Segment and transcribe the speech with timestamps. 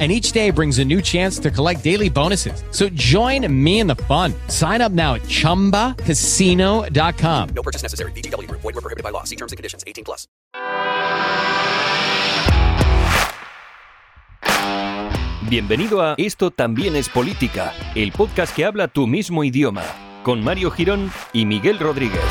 [0.00, 2.64] And each day brings a new chance to collect daily bonuses.
[2.72, 4.34] So join me in the fun.
[4.48, 7.48] Sign up now at chumbacasino.com.
[7.54, 8.10] No purchase necessary.
[8.10, 8.62] VGW Group.
[8.62, 9.22] Void were prohibited by law.
[9.22, 9.84] See terms and conditions.
[9.86, 10.26] 18 plus.
[15.48, 19.84] Bienvenido a Esto también es política, el podcast que habla tu mismo idioma,
[20.22, 22.22] con Mario Girón y Miguel Rodríguez.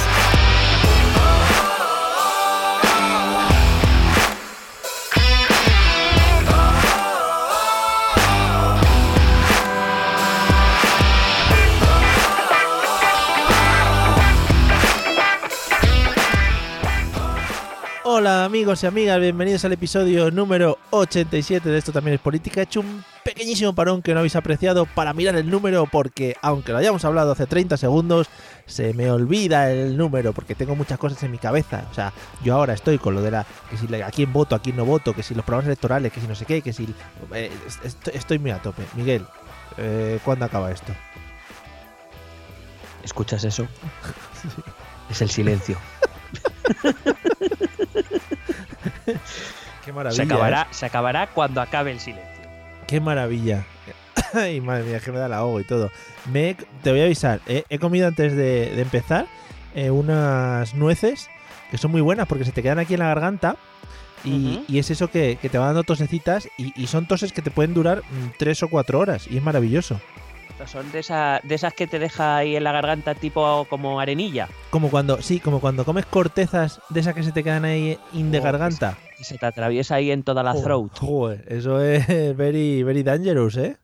[18.23, 22.61] Hola amigos y amigas, bienvenidos al episodio número 87 de Esto también es política.
[22.61, 26.72] He hecho un pequeñísimo parón que no habéis apreciado para mirar el número porque aunque
[26.72, 28.30] lo hayamos hablado hace 30 segundos,
[28.66, 31.86] se me olvida el número porque tengo muchas cosas en mi cabeza.
[31.92, 32.14] O sea,
[32.45, 34.86] yo ahora estoy con lo de la que si a quién voto, a quién no
[34.86, 36.88] voto, que si los programas electorales, que si no sé qué, que si...
[37.34, 37.52] eh,
[37.84, 38.84] est- estoy muy a tope.
[38.95, 39.25] Miguel,
[39.78, 40.94] eh, ¿cuándo acaba esto?
[43.03, 43.67] ¿Escuchas eso?
[45.09, 45.78] Es el silencio.
[49.86, 50.16] Qué maravilla.
[50.16, 50.67] Se acabará, ¿eh?
[50.72, 52.44] se acabará cuando acabe el silencio.
[52.88, 53.66] Qué maravilla.
[54.33, 55.91] Ay, madre mía, que me da la ahogo y todo.
[56.31, 59.27] Me te voy a avisar, eh, he comido antes de, de empezar
[59.75, 61.30] eh, unas nueces
[61.72, 63.58] que son muy buenas porque se te quedan aquí en la garganta
[64.23, 67.52] y, es eso que, que te va dando tosecitas y, y son toses que te
[67.52, 70.00] pueden durar mm, tres o cuatro horas y es maravilloso.
[70.67, 74.47] Son de, esa, de esas que te deja ahí en la garganta tipo como arenilla.
[74.69, 78.31] Como cuando, sí, como cuando comes cortezas de esas que se te quedan ahí in
[78.31, 78.97] de Oh, garganta.
[79.19, 80.91] Y se te atraviesa ahí en toda la throat.
[80.97, 83.78] joder, eso es very, very dangerous, ¿eh?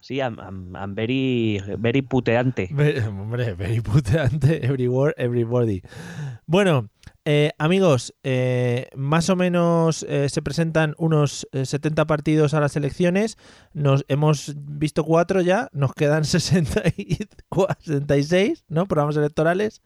[0.00, 2.68] Sí, I'm, I'm- I'm very, very puteante.
[3.08, 5.82] Hombre, very puteante, every word, everybody.
[6.46, 6.88] Bueno,
[7.30, 12.74] eh, amigos, eh, más o menos eh, se presentan unos eh, 70 partidos a las
[12.74, 13.36] elecciones.
[13.74, 18.86] Nos hemos visto cuatro ya, nos quedan 64, 66, ¿no?
[18.86, 19.82] Programas electorales.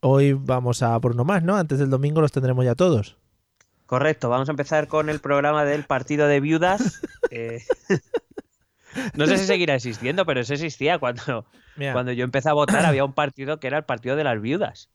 [0.00, 1.56] Hoy vamos a por uno más, ¿no?
[1.56, 3.16] Antes del domingo los tendremos ya todos.
[3.86, 7.00] Correcto, vamos a empezar con el programa del partido de viudas.
[9.14, 11.46] No sé si seguirá existiendo, pero eso existía cuando,
[11.76, 12.84] Mira, cuando yo empecé a votar.
[12.84, 14.90] Había un partido que era el partido de las viudas.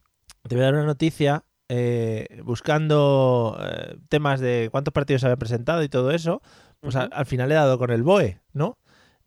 [0.47, 1.43] te voy a dar una noticia.
[1.75, 6.43] Eh, buscando eh, temas de cuántos partidos se habían presentado y todo eso,
[6.81, 8.77] pues al, al final he dado con el BOE, ¿no?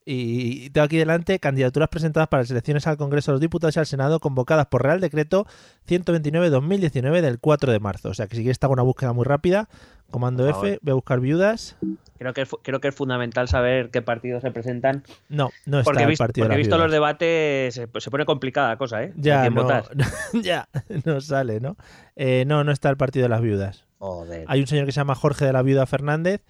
[0.08, 3.80] Y tengo aquí delante candidaturas presentadas para las elecciones al Congreso de los Diputados y
[3.80, 5.48] al Senado convocadas por Real Decreto
[5.88, 8.10] 129-2019 del 4 de marzo.
[8.10, 9.68] O sea que si quieres hago una búsqueda muy rápida,
[10.12, 11.76] comando F, voy a buscar viudas.
[12.18, 15.02] Creo que, creo que es fundamental saber qué partidos se presentan.
[15.28, 18.04] No, no está Porque el visto, partido de porque he visto los debates, se, pues
[18.04, 19.12] se pone complicada la cosa, ¿eh?
[19.12, 19.86] ¿A Ya no, votar?
[20.40, 20.68] ya,
[21.04, 21.76] no sale, ¿no?
[22.14, 23.84] Eh, no, no está el partido de las viudas.
[23.98, 24.44] Joder.
[24.46, 26.44] Hay un señor que se llama Jorge de la Viuda Fernández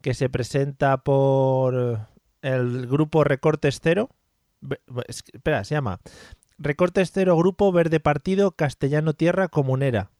[0.00, 2.08] que se presenta por
[2.42, 4.10] el grupo Recortes Cero.
[5.08, 6.00] Espera, se llama
[6.58, 10.10] Recortes Cero Grupo Verde Partido Castellano Tierra Comunera.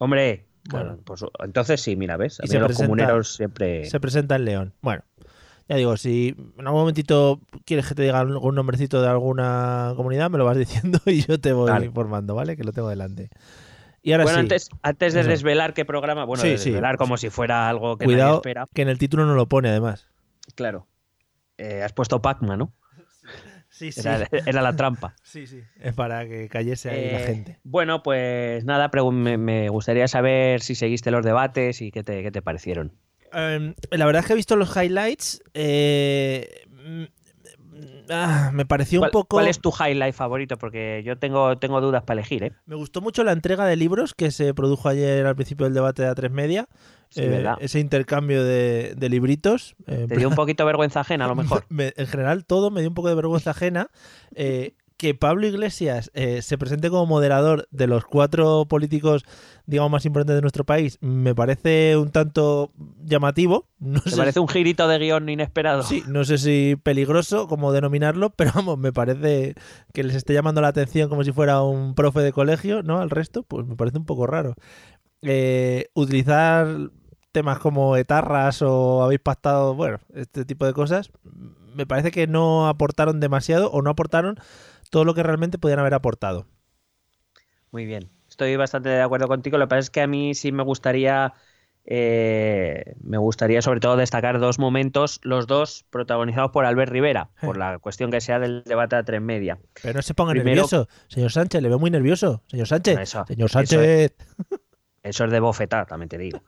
[0.00, 0.98] Hombre, Bueno.
[1.04, 2.40] pues entonces sí, mira, ¿ves?
[2.40, 3.84] A mí se los presenta- comuneros siempre...
[3.86, 4.74] Se presenta en León.
[4.80, 5.02] Bueno,
[5.68, 10.30] ya digo, si en algún momentito quieres que te diga algún nombrecito de alguna comunidad,
[10.30, 12.56] me lo vas diciendo y yo te voy informando, ¿vale?
[12.56, 13.30] Que lo tengo delante.
[14.02, 15.28] Y ahora Bueno, sí, antes, antes de Eso.
[15.30, 16.70] desvelar qué programa, bueno, Sí, de sí.
[16.70, 18.66] desvelar como si fuera algo que cuidado nadie espera.
[18.72, 20.08] que en el título no lo pone además.
[20.54, 20.86] Claro.
[21.58, 22.72] Eh, has puesto Pac-Man, ¿no?
[23.68, 24.00] Sí, sí.
[24.00, 25.14] Era, era la trampa.
[25.22, 25.62] Sí, sí.
[25.80, 27.58] Es para que cayese ahí la Eh, gente.
[27.64, 32.30] Bueno, pues nada, me, me gustaría saber si seguiste los debates y qué te, qué
[32.30, 32.92] te parecieron.
[33.32, 35.42] Em, la verdad es que he visto los highlights.
[35.52, 36.48] eh,
[38.10, 39.28] ah, me pareció un ¿Cuál, poco.
[39.36, 40.56] cuál es tu highlight favorito?
[40.58, 42.52] Porque yo tengo, tengo dudas para elegir, ¿eh?
[42.66, 46.02] Me gustó mucho la entrega de libros que se produjo ayer al principio del debate
[46.02, 46.66] de A3 Media.
[47.10, 47.56] Sí, Eh, ¿verdad?
[47.60, 49.76] ese intercambio de, de libritos.
[49.86, 51.64] eh, Te dio un poquito vergüenza ajena, a lo mejor.
[51.70, 53.88] me- en general, todo me dio un poco de vergüenza ajena.
[54.34, 59.24] eh, que Pablo Iglesias eh, se presente como moderador de los cuatro políticos,
[59.64, 62.72] digamos, más importantes de nuestro país, me parece un tanto
[63.04, 63.68] llamativo.
[63.78, 65.84] No ¿Te sé parece un girito de guion inesperado?
[65.84, 69.54] Sí, no sé si peligroso, como denominarlo, pero vamos, me parece
[69.94, 72.98] que les esté llamando la atención como si fuera un profe de colegio, ¿no?
[72.98, 74.56] Al resto, pues me parece un poco raro.
[75.22, 76.90] Eh, utilizar
[77.30, 81.12] temas como etarras o habéis pactado, bueno, este tipo de cosas,
[81.76, 84.40] me parece que no aportaron demasiado o no aportaron
[84.90, 86.46] todo lo que realmente podían haber aportado.
[87.70, 88.10] Muy bien.
[88.28, 89.58] estoy bastante de acuerdo contigo.
[89.58, 91.34] Lo que pasa es que a mí sí me gustaría,
[91.84, 97.56] eh, me gustaría sobre todo destacar dos momentos, los dos protagonizados por Albert Rivera, por
[97.56, 99.58] la cuestión que sea del debate a tres media.
[99.82, 100.88] Pero no se ponga Primero- nervioso.
[101.08, 102.42] Señor Sánchez, le veo muy nervioso.
[102.46, 102.98] Señor Sánchez.
[102.98, 104.14] Eso- Señor eso Sánchez.
[105.02, 106.40] Eso es de bofetada, también te digo.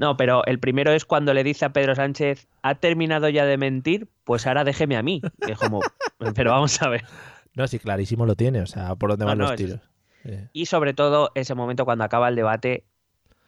[0.00, 3.58] No, pero el primero es cuando le dice a Pedro Sánchez, ¿ha terminado ya de
[3.58, 4.08] mentir?
[4.24, 5.20] Pues ahora déjeme a mí.
[5.46, 5.80] Es como,
[6.34, 7.04] pero vamos a ver.
[7.54, 8.62] No, sí, clarísimo lo tiene.
[8.62, 9.80] O sea, por dónde van no, los es- tiros.
[10.24, 10.30] Sí.
[10.54, 12.84] Y sobre todo ese momento cuando acaba el debate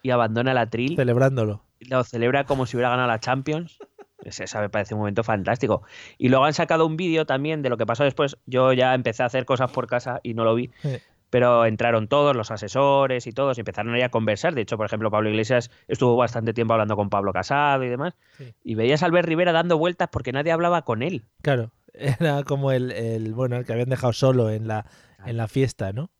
[0.02, 1.64] y abandona la tril, Celebrándolo.
[1.80, 3.78] lo celebra como si hubiera ganado la Champions.
[4.24, 5.82] Ese, esa me parece un momento fantástico.
[6.16, 8.36] Y luego han sacado un vídeo también de lo que pasó después.
[8.46, 10.70] Yo ya empecé a hacer cosas por casa y no lo vi.
[10.80, 10.90] Sí.
[11.32, 14.54] Pero entraron todos, los asesores y todos, y empezaron ahí a conversar.
[14.54, 18.12] De hecho, por ejemplo, Pablo Iglesias estuvo bastante tiempo hablando con Pablo Casado y demás.
[18.36, 18.52] Sí.
[18.62, 21.24] Y veías a Albert Rivera dando vueltas porque nadie hablaba con él.
[21.40, 21.70] Claro.
[21.94, 24.84] Era como el, el bueno, el que habían dejado solo en la,
[25.24, 26.10] en la fiesta, ¿no?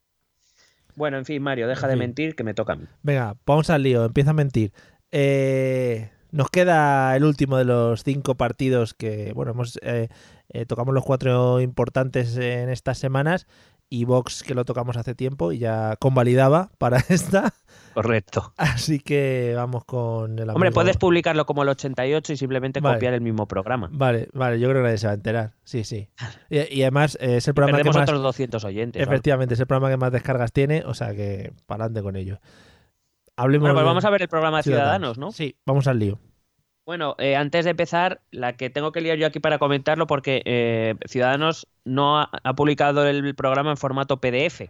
[0.97, 1.99] Bueno, en fin, Mario, deja En de fin.
[2.01, 2.87] mentir que me toca a mí.
[3.03, 4.73] Venga, vamos al lío, empieza a mentir.
[5.11, 10.09] Eh, nos queda el último de los cinco partidos que, bueno, hemos eh,
[10.49, 13.47] eh, tocamos los cuatro importantes en estas semanas
[13.93, 17.53] y Vox que lo tocamos hace tiempo y ya convalidaba para esta.
[17.93, 18.55] Correcto.
[18.57, 22.97] Así que vamos con el Hombre, amigo- puedes publicarlo como el 88 y simplemente Vale.
[22.97, 23.91] copiar el mismo programa.
[23.93, 25.53] Vale, vale, yo creo que nadie se va a enterar.
[25.65, 26.09] Sí, sí.
[26.49, 27.97] Y, y además eh, es el programa que más...
[27.99, 29.03] otros 200 oyentes.
[29.03, 32.39] Efectivamente, es el programa que más descargas tiene, o sea que para adelante con ello.
[33.37, 35.33] Hablemos Bueno, pues vamos a ver el programa de Ciudadanos, ¿no?
[35.33, 36.19] Sí, vamos al lío.
[36.85, 40.43] Bueno, eh, antes de empezar, la que tengo que liar yo aquí para comentarlo, porque
[40.45, 44.63] eh, Ciudadanos no ha, ha publicado el programa en formato PDF,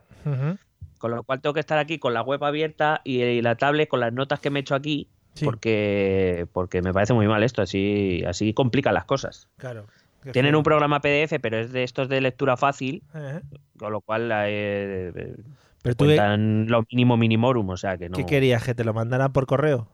[0.98, 3.88] con lo cual tengo que estar aquí con la web abierta y, y la tablet
[3.88, 5.46] con las notas que me he hecho aquí, Sí.
[5.46, 9.48] porque, porque me parece muy mal esto, así, así complica las cosas.
[9.56, 9.86] Claro.
[10.30, 13.02] Tienen un programa PDF, pero es de estos de lectura fácil,
[13.78, 15.34] con lo cual eh,
[15.82, 18.16] Pero tú, cuentan lo mínimo minimorum, o sea que no...
[18.16, 18.62] qué querías?
[18.62, 19.88] ¿Que te lo mandaran por correo?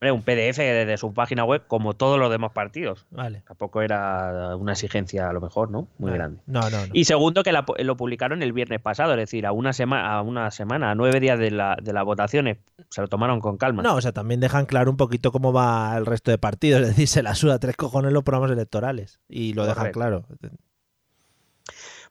[0.00, 3.04] Hombre, un PDF desde su página web, como todos los demás partidos.
[3.10, 3.42] Vale.
[3.48, 5.88] Tampoco era una exigencia, a lo mejor, ¿no?
[5.98, 6.18] Muy Vale.
[6.18, 6.40] grande.
[6.46, 6.92] No, no, no.
[6.92, 10.22] Y segundo, que la- lo publicaron el viernes pasado, es decir, a una, semana a
[10.22, 12.58] una semana, a nueve días de, la, de las votaciones.
[12.90, 13.82] Se lo tomaron con calma.
[13.82, 16.82] No, o sea, también dejan claro un poquito cómo va el resto de partidos.
[16.82, 19.18] Es decir, se la suda tres cojones los programas electorales.
[19.28, 20.24] Y lo dejan claro.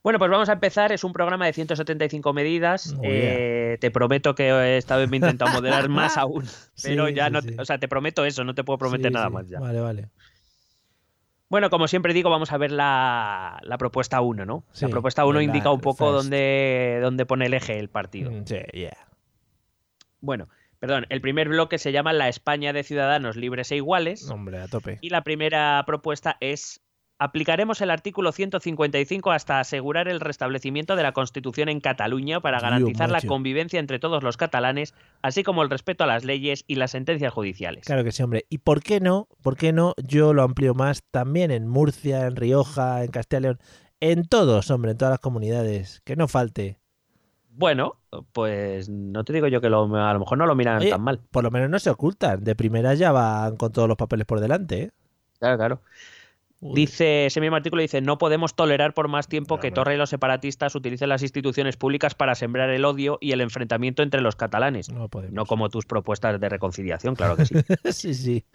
[0.07, 0.93] Bueno, pues vamos a empezar.
[0.93, 2.95] Es un programa de 175 medidas.
[2.97, 6.45] Oh, Eh, Te prometo que esta vez me he intentado moderar más aún.
[6.81, 7.41] Pero Sí, ya sí, no.
[7.41, 7.55] sí.
[7.59, 9.59] O sea, te prometo eso, no te puedo prometer nada más ya.
[9.59, 10.07] Vale, vale.
[11.49, 14.63] Bueno, como siempre digo, vamos a ver la, la propuesta 1, ¿no?
[14.79, 16.21] La propuesta 1 la indica un poco first.
[16.23, 18.31] dónde, dónde pone el eje el partido.
[18.31, 18.95] Mm, Sí, yeah.
[20.21, 20.47] Bueno,
[20.79, 24.29] perdón, el primer bloque se llama La España de Ciudadanos Libres e Iguales.
[24.29, 24.99] Hombre, a tope.
[25.01, 26.79] Y la primera propuesta es
[27.19, 33.09] aplicaremos el artículo 155 hasta asegurar el restablecimiento de la Constitución en Cataluña para garantizar
[33.09, 36.91] la convivencia entre todos los catalanes, así como el respeto a las leyes y las
[36.91, 37.85] sentencias judiciales.
[37.85, 38.45] Claro que sí, hombre.
[38.49, 39.27] ¿Y por qué no?
[39.41, 39.93] ¿Por qué no?
[39.97, 43.59] Yo lo amplío más también en Murcia, en Rioja, en Castilla y León.
[43.99, 46.01] En todos, hombre, en todas las comunidades.
[46.05, 46.79] Que no falte.
[47.49, 47.95] Bueno,
[48.33, 51.01] pues no te digo yo que lo- a lo mejor no lo miran Oye, tan
[51.01, 51.19] mal.
[51.31, 52.43] Por lo menos no se ocultan.
[52.43, 54.91] De primera ya van con todos los papeles por delante, ¿eh?
[55.39, 55.81] Claro, claro.
[56.59, 56.75] Uy.
[56.75, 59.71] Dice, ese mismo artículo dice, no podemos tolerar por más tiempo que.
[59.71, 64.01] Torra y los separatistas utilicen las instituciones públicas para sembrar el odio y el enfrentamiento
[64.01, 64.89] entre los catalanes.
[64.89, 65.33] No podemos.
[65.33, 67.55] No como tus propuestas de reconciliación, claro que sí.
[67.91, 68.45] sí, sí.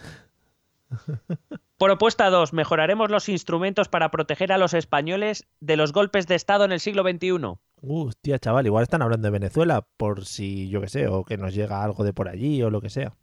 [1.79, 2.53] Propuesta 2.
[2.53, 6.81] Mejoraremos los instrumentos para proteger a los españoles de los golpes de Estado en el
[6.81, 7.33] siglo XXI.
[7.33, 7.59] Uh,
[8.07, 11.55] hostia, chaval, igual están hablando de Venezuela por si, yo qué sé, o que nos
[11.55, 13.15] llega algo de por allí o lo que sea.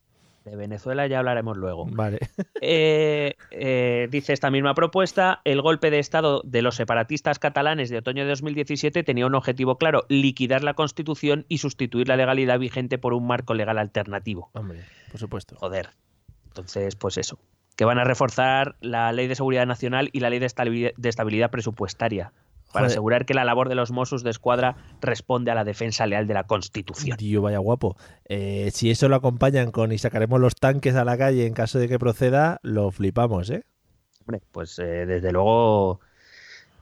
[0.46, 1.86] De Venezuela ya hablaremos luego.
[1.90, 2.20] Vale.
[2.62, 7.98] Eh, eh, dice esta misma propuesta, el golpe de Estado de los separatistas catalanes de
[7.98, 12.98] otoño de 2017 tenía un objetivo claro, liquidar la Constitución y sustituir la legalidad vigente
[12.98, 14.50] por un marco legal alternativo.
[14.54, 15.56] Hombre, por supuesto.
[15.56, 15.92] Joder.
[16.48, 17.40] Entonces, pues eso.
[17.78, 21.10] Que van a reforzar la ley de seguridad nacional y la ley de estabilidad, de
[21.10, 22.34] estabilidad presupuestaria
[22.72, 22.92] para Joder.
[22.92, 26.34] asegurar que la labor de los Mossos de Escuadra responde a la defensa leal de
[26.34, 27.18] la Constitución.
[27.18, 27.98] Tío, vaya guapo.
[28.26, 31.80] Eh, si eso lo acompañan con y sacaremos los tanques a la calle en caso
[31.80, 33.64] de que proceda, lo flipamos, ¿eh?
[34.22, 36.00] Hombre, pues eh, desde luego.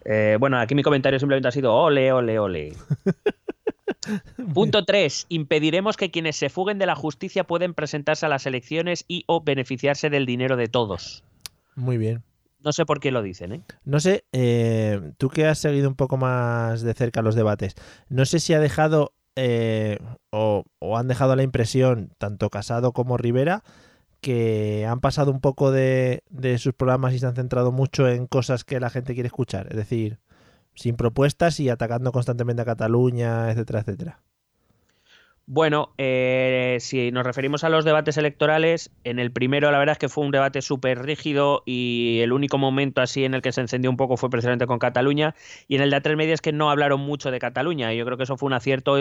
[0.05, 2.73] eh, bueno, aquí mi comentario simplemente ha sido ole, ole, ole.
[4.53, 5.25] Punto 3.
[5.29, 9.41] Impediremos que quienes se fuguen de la justicia pueden presentarse a las elecciones y o
[9.41, 11.23] beneficiarse del dinero de todos.
[11.75, 12.23] Muy bien.
[12.67, 13.61] No sé por qué lo dicen, ¿eh?
[13.85, 17.75] No sé, eh, tú que has seguido un poco más de cerca los debates,
[18.09, 19.99] no sé si ha dejado eh,
[20.31, 20.65] o,
[20.97, 23.63] han dejado la impresión, tanto Casado como Rivera,
[24.19, 28.27] que han pasado un poco de, de sus programas y se han centrado mucho en
[28.27, 29.67] cosas que la gente quiere escuchar.
[29.69, 30.19] Es decir,
[30.75, 34.19] sin propuestas y atacando constantemente a Cataluña, etcétera, etcétera.
[35.49, 39.97] Bueno, eh, si nos referimos a los debates electorales, en el primero la verdad es
[39.97, 43.61] que fue un debate súper rígido y el único momento así en el que se
[43.61, 45.35] encendió un poco fue precisamente con Cataluña.
[45.69, 47.93] Y en el de A3 Media es que no hablaron mucho de Cataluña.
[47.93, 48.97] Yo creo que eso fue un acierto,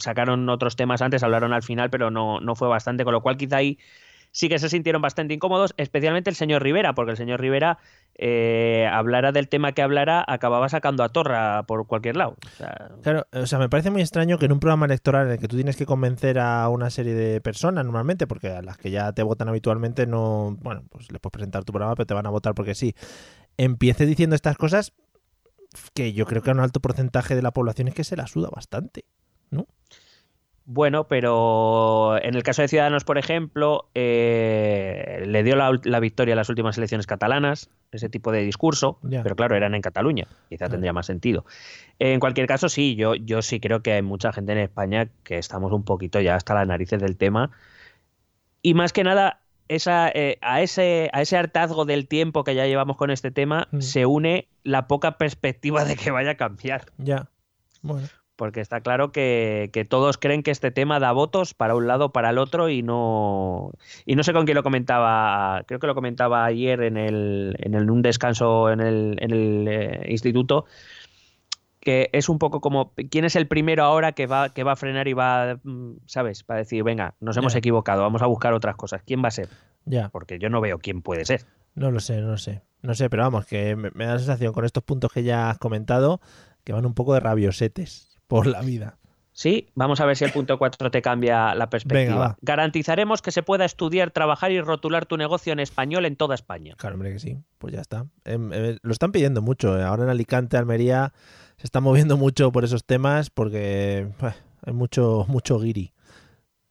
[0.00, 3.36] sacaron otros temas antes, hablaron al final, pero no, no fue bastante, con lo cual
[3.36, 3.78] quizá ahí
[4.34, 7.78] sí que se sintieron bastante incómodos, especialmente el señor Rivera, porque el señor Rivera
[8.16, 12.36] eh, hablara del tema que hablara, acababa sacando a Torra por cualquier lado.
[13.02, 15.46] Claro, o sea, me parece muy extraño que en un programa electoral en el que
[15.46, 19.12] tú tienes que convencer a una serie de personas normalmente, porque a las que ya
[19.12, 22.30] te votan habitualmente no, bueno, pues les puedes presentar tu programa, pero te van a
[22.30, 22.92] votar porque sí.
[23.56, 24.92] Empiece diciendo estas cosas
[25.94, 28.26] que yo creo que a un alto porcentaje de la población es que se la
[28.26, 29.04] suda bastante.
[30.66, 36.36] Bueno, pero en el caso de Ciudadanos, por ejemplo, eh, le dio la, victoria en
[36.36, 40.94] las últimas elecciones catalanas, ese tipo de discurso, pero claro, eran en Cataluña, quizá tendría
[40.94, 41.44] más sentido.
[41.98, 45.36] En cualquier caso, sí, yo, yo sí creo que hay mucha gente en España que
[45.36, 47.50] estamos un poquito ya hasta las narices del tema.
[48.62, 52.66] Y más que nada, esa, eh, a, ese, a ese hartazgo del tiempo que ya
[52.66, 53.80] llevamos con este tema, Mm.
[53.80, 57.28] se une la poca perspectiva de que vaya a cambiar Ya.
[57.82, 58.08] Bueno.
[58.36, 62.12] Porque está claro que, que todos creen que este tema da votos para un lado
[62.12, 63.70] para el otro y no
[64.06, 67.74] y no sé con quién lo comentaba creo que lo comentaba ayer en el en
[67.74, 70.64] el- un descanso en el, en el eh, instituto
[71.80, 74.76] que es un poco como quién es el primero ahora que va que va a
[74.76, 78.52] frenar y va mm, sabes va a decir venga nos hemos equivocado vamos a buscar
[78.54, 79.48] otras cosas quién va a ser
[79.84, 80.08] Ya.
[80.08, 81.44] porque yo no veo quién puede ser.
[81.74, 82.62] No lo sé, no lo sé.
[82.82, 85.50] No sé, pero vamos, que me, me da la sensación con estos puntos que ya
[85.50, 86.20] has comentado
[86.62, 88.98] que van un poco de rabiosetes por la vida.
[89.36, 92.04] Sí, vamos a ver si el punto 4 te cambia la perspectiva.
[92.04, 92.36] Venga, va.
[92.40, 96.76] Garantizaremos que se pueda estudiar, trabajar y rotular tu negocio en español en toda España.
[96.78, 97.38] Claro, hombre, que sí.
[97.58, 98.06] Pues ya está.
[98.24, 99.76] Em, eh, lo están pidiendo mucho.
[99.76, 99.82] eh.
[99.82, 101.12] Ahora en Alicante, Almería,
[101.56, 104.32] se está moviendo mucho por esos temas porque eh,
[104.64, 105.92] hay mucho, mucho guiri.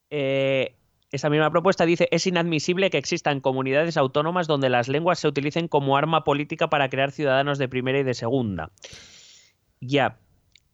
[0.09, 0.75] Eh,
[1.11, 5.67] esa misma propuesta dice, es inadmisible que existan comunidades autónomas donde las lenguas se utilicen
[5.67, 8.71] como arma política para crear ciudadanos de primera y de segunda.
[9.81, 10.17] Ya,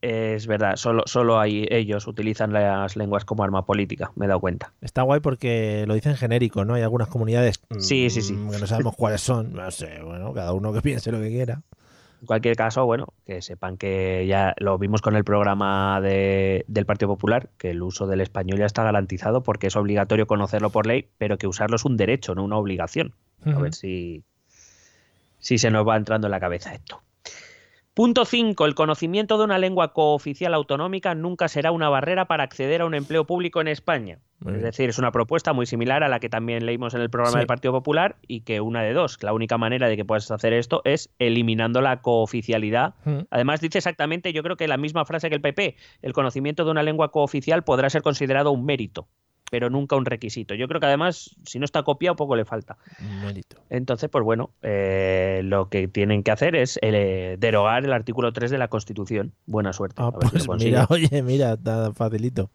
[0.01, 4.39] es verdad, solo, solo hay, ellos utilizan las lenguas como arma política, me he dado
[4.39, 4.73] cuenta.
[4.81, 6.75] Está guay porque lo dicen genérico, ¿no?
[6.75, 8.33] Hay algunas comunidades Sí, sí, sí.
[8.33, 9.53] mm, que no sabemos cuáles son.
[9.53, 11.61] No sé, bueno, cada uno que piense lo que quiera.
[12.21, 16.85] En cualquier caso, bueno, que sepan que ya lo vimos con el programa de- del
[16.85, 20.85] Partido Popular, que el uso del español ya está garantizado porque es obligatorio conocerlo por
[20.85, 23.13] ley, pero que usarlo es un derecho, no una obligación.
[23.45, 24.25] A ver si,
[25.39, 27.01] si se nos va entrando en la cabeza esto.
[27.99, 28.65] Punto 5.
[28.65, 32.95] El conocimiento de una lengua cooficial autonómica nunca será una barrera para acceder a un
[32.95, 34.19] empleo público en España.
[34.39, 37.09] Muy es decir, es una propuesta muy similar a la que también leímos en el
[37.09, 37.37] programa Sí.
[37.39, 40.53] del Partido Popular y que una de dos, la única manera de que puedas hacer
[40.53, 42.93] esto es eliminando la cooficialidad.
[43.05, 43.27] Ujú.
[43.31, 46.71] Además dice exactamente, yo creo que la misma frase que el PP, el conocimiento de
[46.71, 49.09] una lengua cooficial podrá ser considerado un mérito,
[49.49, 50.55] pero nunca un requisito.
[50.55, 52.77] Yo creo que además, si no está copiado, poco le falta.
[53.69, 58.51] Entonces, pues bueno, eh, lo que tienen que hacer es eh, derogar el artículo 3
[58.51, 59.33] de la Constitución.
[59.45, 60.01] Buena suerte.
[60.01, 62.49] Ah, si pues mira, oye, mira, está facilito.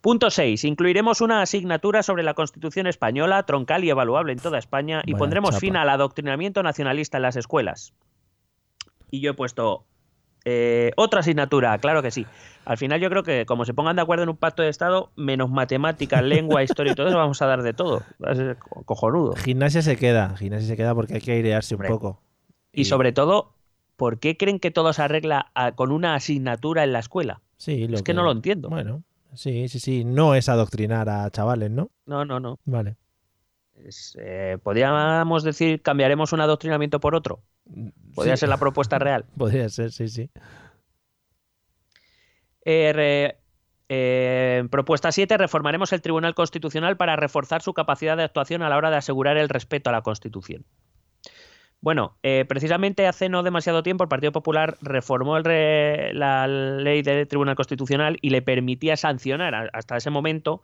[0.00, 0.64] Punto 6.
[0.64, 5.50] Incluiremos una asignatura sobre la Constitución española, troncal y evaluable en toda España, y pondremos
[5.50, 5.60] chapa.
[5.60, 7.92] fin al adoctrinamiento nacionalista en las escuelas.
[9.10, 9.84] Y yo he puesto
[10.44, 12.26] eh, otra asignatura, claro que sí.
[12.64, 15.10] Al final yo creo que como se pongan de acuerdo en un pacto de Estado,
[15.16, 18.02] menos matemáticas, lengua, historia y todo eso, vamos a dar de todo.
[18.24, 19.34] Va a ser co- cojonudo.
[19.36, 21.88] Gimnasia se queda, gimnasia se queda porque hay que airearse un Hombre.
[21.90, 22.22] poco.
[22.72, 23.54] Y sobre todo,
[23.96, 27.40] ¿por qué creen que todo se arregla con una asignatura en la escuela?
[27.56, 28.68] Sí, lo Es que no lo entiendo.
[28.70, 29.02] Bueno,
[29.34, 30.04] sí, sí, sí.
[30.04, 31.90] No es adoctrinar a chavales, ¿no?
[32.06, 32.58] No, no, no.
[32.64, 32.96] Vale.
[34.18, 37.42] Eh, Podríamos decir, cambiaremos un adoctrinamiento por otro.
[38.14, 39.24] Podría Sí, ser la propuesta real.
[39.36, 40.30] Podría ser, sí, sí.
[42.64, 43.34] Eh,
[43.88, 45.36] eh, propuesta 7.
[45.38, 49.36] Reformaremos el Tribunal Constitucional para reforzar su capacidad de actuación a la hora de asegurar
[49.36, 50.64] el respeto a la Constitución.
[51.82, 57.00] Bueno, eh, precisamente hace no demasiado tiempo el Partido Popular reformó el re- la ley
[57.00, 60.62] del Tribunal Constitucional y le permitía sancionar a- hasta ese momento,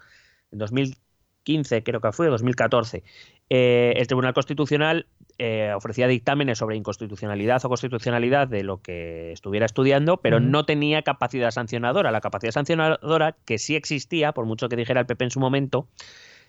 [0.52, 3.02] en 2015 creo que fue, 2014,
[3.48, 5.06] eh, el Tribunal Constitucional
[5.38, 11.02] eh, ofrecía dictámenes sobre inconstitucionalidad o constitucionalidad de lo que estuviera estudiando, pero no tenía
[11.02, 12.10] capacidad sancionadora.
[12.10, 15.88] La capacidad sancionadora, que sí existía, por mucho que dijera el PP en su momento,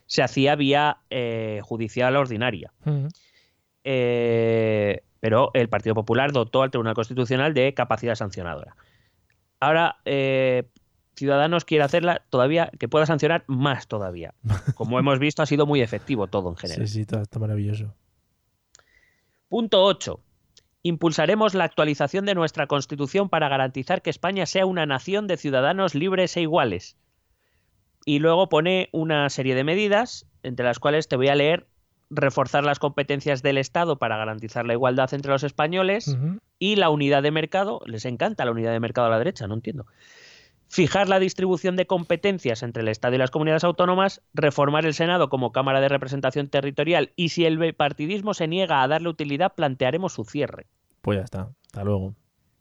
[0.06, 2.72] se hacía vía eh, judicial ordinaria.
[3.84, 8.76] Eh, pero el Partido Popular dotó al Tribunal Constitucional de capacidad sancionadora.
[9.60, 10.64] Ahora, eh,
[11.16, 14.34] Ciudadanos quiere hacerla todavía, que pueda sancionar más todavía.
[14.76, 16.88] Como hemos visto, ha sido muy efectivo todo en general.
[16.88, 17.94] Sí, sí, todo está maravilloso.
[19.50, 20.20] Punto 8.
[20.84, 25.96] Impulsaremos la actualización de nuestra Constitución para garantizar que España sea una nación de ciudadanos
[25.96, 26.98] libres e iguales.
[28.06, 31.68] Y luego pone una serie de medidas, entre las cuales te voy a leer
[32.10, 36.18] reforzar las competencias del Estado para garantizar la igualdad entre los españoles
[36.60, 37.82] y la unidad de mercado.
[37.86, 39.86] Les encanta la unidad de mercado a la derecha, no entiendo.
[40.70, 45.30] Fijar la distribución de competencias entre el Estado y las comunidades autónomas, reformar el Senado
[45.30, 50.14] como Cámara de Representación Territorial y si el bipartidismo se niega a darle utilidad, plantearemos
[50.14, 50.68] su cierre.
[51.02, 51.50] Pues ya está.
[51.68, 52.16] Hasta luego.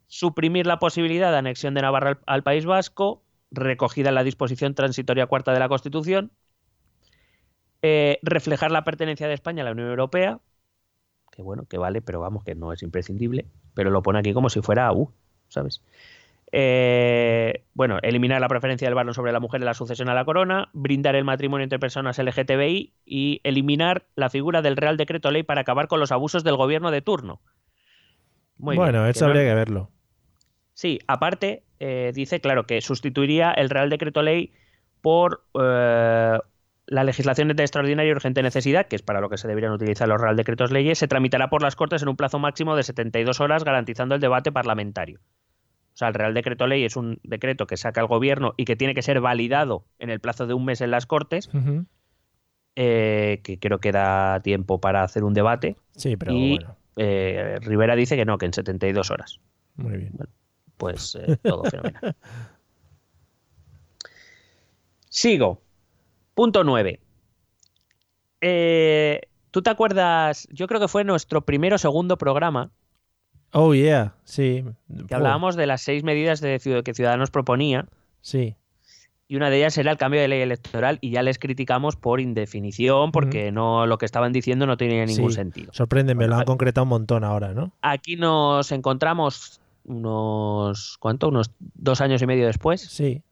[0.07, 4.75] Suprimir la posibilidad de anexión de Navarra al, al País Vasco, recogida en la disposición
[4.75, 6.31] transitoria cuarta de la Constitución.
[7.83, 10.41] Eh, reflejar la pertenencia de España a la Unión Europea,
[11.31, 14.49] que bueno, que vale, pero vamos, que no es imprescindible, pero lo pone aquí como
[14.49, 15.13] si fuera U,
[15.49, 15.83] ¿sabes?
[16.53, 20.25] Eh, bueno, eliminar la preferencia del varón sobre la mujer en la sucesión a la
[20.25, 25.43] corona, brindar el matrimonio entre personas LGTBI y eliminar la figura del Real Decreto Ley
[25.43, 27.41] para acabar con los abusos del gobierno de turno.
[28.59, 29.91] Muy bueno, bien, eso que no- habría que verlo.
[30.73, 34.53] Sí, aparte, eh, dice, claro, que sustituiría el Real Decreto Ley
[35.03, 36.39] por eh,
[36.87, 40.07] la legislación de extraordinaria y urgente necesidad, que es para lo que se deberían utilizar
[40.09, 43.41] los Real Decretos Leyes, se tramitará por las Cortes en un plazo máximo de 72
[43.41, 45.21] horas, garantizando el debate parlamentario.
[45.97, 48.77] O sea, el Real Decreto Ley es un decreto que saca el gobierno y que
[48.77, 51.49] tiene que ser validado en el plazo de un mes en las Cortes,
[52.75, 55.77] eh, que creo que da tiempo para hacer un debate.
[55.93, 56.77] Sí, pero y bueno.
[56.97, 59.41] eh, Rivera dice que no, que en 72 horas.
[59.77, 60.13] Muy bien.
[60.77, 62.15] pues eh, todo fenomenal.
[65.09, 65.63] Sigo.
[66.35, 67.01] Punto 9.
[69.51, 70.47] ¿Tú te acuerdas?
[70.53, 72.71] Yo creo que fue nuestro primero o segundo programa
[73.59, 74.15] Oh, yeah.
[74.25, 74.65] Sí.
[75.09, 77.87] que hablábamos de las seis medidas de ciud- que Ciudadanos proponía
[78.21, 78.55] Sí.
[79.29, 82.21] y una de ellas era el cambio de ley electoral y ya les criticamos por
[82.21, 85.37] indefinición porque no lo que estaban diciendo no tenía ningún Sí.
[85.37, 85.73] sentido.
[85.73, 87.73] Sorpréndeme, Bueno, lo han concretado un montón ahora, ¿no?
[87.83, 91.29] Aquí nos encontramos unos ¿cuánto?
[91.29, 93.23] Unos dos años y medio después Sí.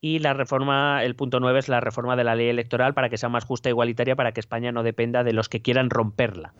[0.00, 3.16] Y la reforma, el punto 9 es la reforma de la ley electoral para que
[3.16, 6.52] sea más justa e igualitaria para que España no dependa de los que quieran romperla.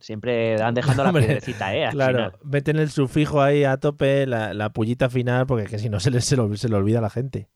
[0.00, 1.84] Siempre dan dejando la piedrecita, ¿eh?
[1.86, 2.32] Al Claro, final.
[2.42, 6.00] meten el sufijo ahí a tope, la, la pullita final, porque es que si no
[6.00, 7.48] se le, se, lo, se le olvida a la gente.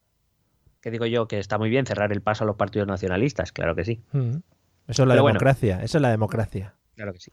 [0.80, 3.74] Que digo yo que está muy bien cerrar el paso a los partidos nacionalistas, claro
[3.74, 4.02] que sí.
[4.12, 4.42] Ujú.
[4.86, 5.38] Eso es la Pero bueno.
[5.38, 6.74] democracia, eso es la democracia.
[6.94, 7.32] Claro que sí.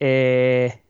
[0.00, 0.82] Eh,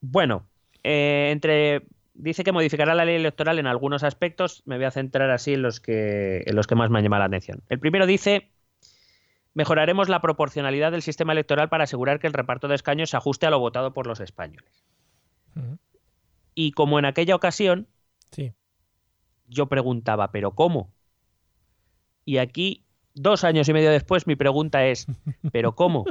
[0.00, 0.46] bueno,
[0.84, 1.82] eh, entre
[2.14, 4.62] dice que modificará la ley electoral en algunos aspectos.
[4.66, 7.20] Me voy a centrar así en los que en los que más me han llamado
[7.20, 7.62] la atención.
[7.68, 8.50] El primero dice
[9.56, 13.46] mejoraremos la proporcionalidad del sistema electoral para asegurar que el reparto de escaños se ajuste
[13.46, 14.84] a lo votado por los españoles.
[16.54, 17.88] Y como en aquella ocasión,
[18.32, 18.52] Sí.
[19.48, 20.92] yo preguntaba, ¿pero cómo?
[22.26, 25.06] Y aquí, dos años y medio después, mi pregunta es,
[25.52, 26.04] ¿pero cómo?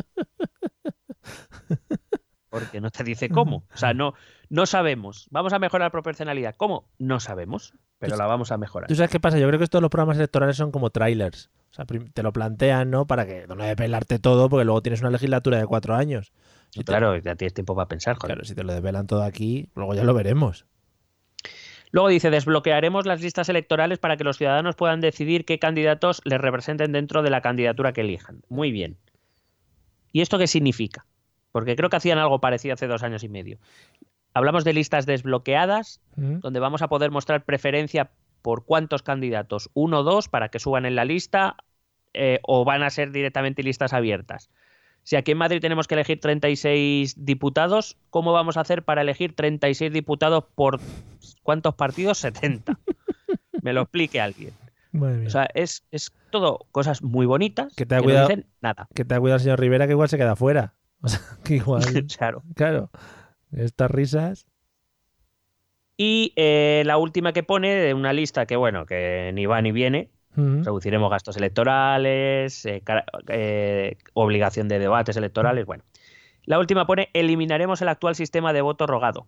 [2.50, 3.66] Porque no te dice cómo.
[3.74, 4.14] O sea, no,
[4.50, 5.28] no sabemos.
[5.30, 6.56] Vamos a mejorar la proporcionalidad.
[6.56, 6.88] ¿Cómo?
[6.98, 8.88] No sabemos, pero la vamos a mejorar.
[8.88, 9.38] ¿Tú sabes qué pasa?
[9.38, 11.52] Yo creo que todos los programas electorales son como trailers.
[11.78, 13.06] O sea, te lo plantean, ¿no?
[13.06, 16.32] Para que no de pelarte todo, porque luego tienes una legislatura de cuatro años.
[16.70, 18.36] Si te- Claro, ya tienes tiempo para pensar, joder.
[18.38, 20.66] Claro, si te lo desvelan todo aquí, luego ya lo veremos.
[21.92, 26.40] Luego dice, desbloquearemos las listas electorales para que los ciudadanos puedan decidir qué candidatos les
[26.40, 28.42] representen dentro de la candidatura que elijan.
[28.50, 28.98] Muy bien.
[30.12, 31.06] ¿Y esto qué significa?
[31.52, 33.60] Porque creo que hacían algo parecido hace dos años y medio.
[34.34, 38.12] Hablamos de listas desbloqueadas, donde vamos a poder mostrar preferencia
[38.42, 41.56] por cuántos candidatos, uno o dos, para que suban en la lista,
[42.16, 44.50] eh, o van a ser directamente listas abiertas.
[45.04, 49.36] Si aquí en Madrid tenemos que elegir 36 diputados, ¿cómo vamos a hacer para elegir
[49.36, 50.80] 36 diputados por
[51.44, 52.18] cuántos partidos?
[52.18, 52.78] 70.
[53.62, 54.52] Me lo explique alguien.
[55.26, 58.88] O sea, es, es todo cosas muy bonitas Que te ha no cuidado- dicen nada.
[58.96, 60.74] que te ha cuidado el señor Rivera, que igual se queda fuera.
[61.02, 61.84] O sea, que igual,
[62.18, 62.42] claro.
[62.56, 62.90] claro,
[63.52, 64.48] estas risas.
[65.98, 69.72] Y eh, la última que pone de una lista que, bueno, que ni va ni
[69.72, 72.84] viene, Reduciremos gastos electorales, eh,
[73.30, 75.84] eh, obligación de debates electorales, bueno.
[76.44, 79.28] La última pone, eliminaremos el actual sistema de voto rogado.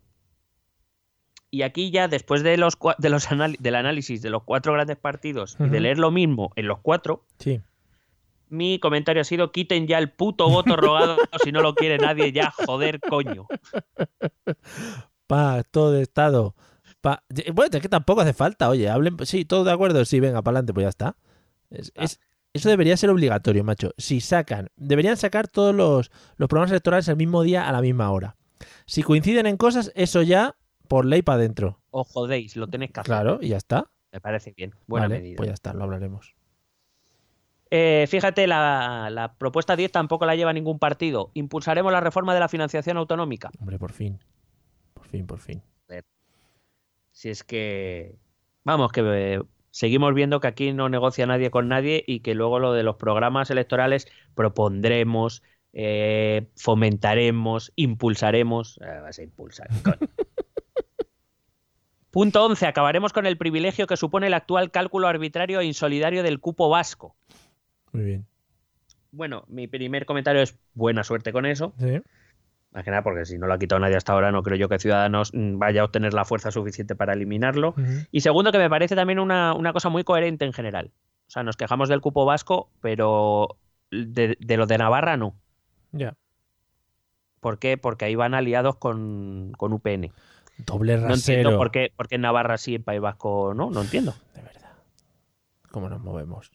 [1.50, 3.28] Y aquí ya, después de los, de los
[3.60, 7.24] del análisis de los cuatro grandes partidos y de leer lo mismo en los cuatro,
[7.40, 7.62] Sí.
[8.50, 12.34] mi comentario ha sido, quiten ya el puto voto rogado si no lo quiere nadie
[12.34, 13.48] ya, joder, coño.
[15.28, 16.54] Pacto de Estado.
[17.02, 19.18] Pa- Bueno, es que tampoco hace falta, oye, hablen.
[19.26, 21.16] Sí, todo de acuerdo, sí, venga, para adelante, pues ya está.
[21.70, 22.04] Es- Ah.
[22.04, 22.20] es-
[22.54, 23.92] Eso debería ser obligatorio, macho.
[23.98, 28.10] Si sacan, deberían sacar todos los, los programas electorales el mismo día a la misma
[28.10, 28.36] hora.
[28.88, 30.56] Si coinciden en cosas, eso ya
[30.88, 31.82] por ley para adentro.
[31.92, 33.08] O jodéis, lo tenéis que hacer.
[33.12, 33.92] Claro, y ya está.
[34.12, 34.74] Me parece bien.
[34.88, 35.38] Buena Vale, medida.
[35.38, 36.34] Pues ya está, lo hablaremos.
[37.70, 41.30] Eh, fíjate, la, la propuesta 10 tampoco la lleva ningún partido.
[41.36, 43.52] Impulsaremos la reforma de la financiación autonómica.
[43.60, 44.20] Hombre, por fin.
[44.94, 45.62] Por fin, por fin.
[47.18, 48.16] Si es que.
[48.64, 52.60] Vamos, que eh, seguimos viendo que aquí no negocia nadie con nadie y que luego
[52.60, 55.42] lo de los programas electorales propondremos,
[55.74, 58.80] eh, fomentaremos, impulsaremos.
[58.84, 59.68] Eh, vas a impulsar.
[62.12, 62.68] Punto 11.
[62.68, 67.16] Acabaremos con el privilegio que supone el actual cálculo arbitrario e insolidario del cupo vasco.
[67.94, 68.28] Muy bien.
[69.10, 71.74] Bueno, mi primer comentario es buena suerte con eso.
[71.80, 72.00] Sí.
[72.78, 74.70] Más que nada porque si no lo ha quitado nadie hasta ahora, no creo yo
[74.70, 77.74] que Ciudadanos mm, vaya a obtener la fuerza suficiente para eliminarlo.
[78.12, 80.92] Y segundo, que me parece también una, una cosa muy coherente en general.
[81.28, 83.58] O sea, nos quejamos del cupo vasco, pero
[83.90, 85.34] de, de lo de Navarra no.
[85.92, 86.14] Ya.
[87.40, 87.80] ¿Por qué?
[87.80, 90.12] Porque ahí van aliados con, con UPN.
[90.60, 91.40] Doble No rasero.
[91.40, 94.44] entiendo por qué, por qué en Navarra sí, en País Vasco no, no entiendo, De
[94.44, 94.70] verdad.
[95.72, 96.52] ¿Cómo nos movemos?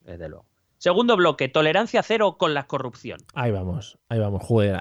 [0.00, 0.46] desde luego.
[0.78, 3.20] Segundo bloque, tolerancia cero con la corrupción.
[3.34, 4.42] Ahí vamos, ahí vamos.
[4.42, 4.80] Joder,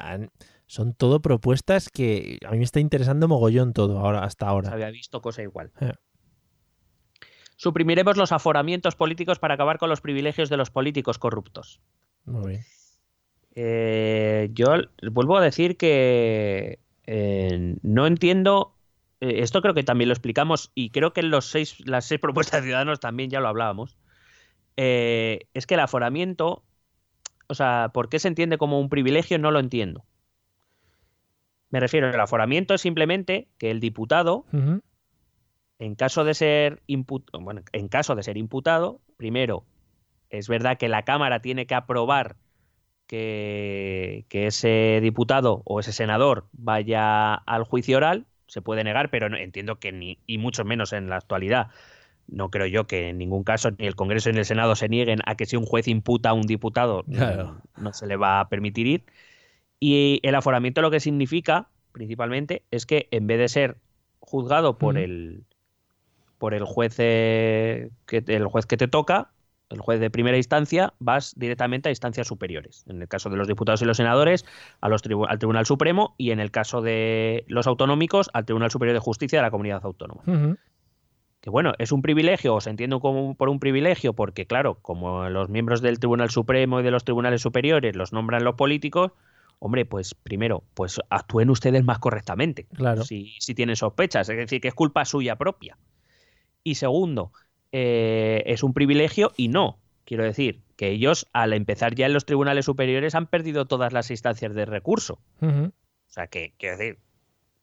[0.70, 4.72] son todo propuestas que a mí me está interesando mogollón todo ahora, hasta Se ahora.
[4.72, 5.72] había visto cosa igual.
[5.82, 5.94] Eh.
[7.56, 11.82] Suprimiremos los aforamientos políticos para acabar con los privilegios de los políticos corruptos.
[12.24, 12.62] Muy bien.
[13.56, 14.68] Eh, yo
[15.12, 18.78] vuelvo a decir que eh, no entiendo.
[19.22, 22.22] eh, esto creo que también lo explicamos y creo que en los seis, las seis
[22.22, 23.98] propuestas de Ciudadanos también ya lo hablábamos.
[24.78, 26.64] Es que el aforamiento,
[27.48, 29.38] o sea, ¿por qué se entiende como un privilegio?
[29.40, 30.06] No lo entiendo.
[31.70, 34.46] Me refiero, el aforamiento es simplemente que el diputado
[35.80, 39.64] en caso de ser imputado, bueno, en caso de ser imputado, primero,
[40.30, 42.36] es verdad que la Cámara tiene que aprobar
[43.08, 49.30] que, que ese diputado o ese senador vaya al juicio oral, se puede negar, pero
[49.30, 51.70] no- entiendo que ni, y mucho menos en la actualidad,
[52.28, 55.20] no creo yo que en ningún caso ni el Congreso ni el Senado se nieguen
[55.26, 57.44] a que si un juez imputa a un diputado, Claro.
[57.78, 59.04] no, no se le va a permitir ir.
[59.80, 63.78] Y el aforamiento lo que significa, principalmente, es que en vez de ser
[64.20, 65.44] juzgado por el
[66.38, 69.32] por el juez eh, que el juez que te toca,
[69.70, 72.86] el juez de primera instancia, vas directamente a instancias superiores.
[72.88, 74.46] En el caso de los diputados y los senadores,
[74.82, 78.72] a los tribu- al Tribunal Supremo y en el caso de los autonómicos, al Tribunal
[78.72, 80.24] Superior de Justicia de la Comunidad Autónoma.
[81.42, 85.30] Que bueno, es un privilegio, o se entiende como por un privilegio, porque claro, como
[85.30, 89.12] los miembros del Tribunal Supremo y de los tribunales superiores los nombran los políticos,
[89.60, 93.04] hombre, pues primero, pues actúen ustedes más correctamente, Claro.
[93.04, 95.78] si, si tienen sospechas, es decir, que es culpa suya propia.
[96.64, 97.32] Y segundo,
[97.72, 102.26] eh, es un privilegio y no, quiero decir, que ellos al empezar ya en los
[102.26, 105.20] tribunales superiores han perdido todas las instancias de recurso.
[105.42, 105.72] O
[106.08, 107.00] sea, que quiero decir,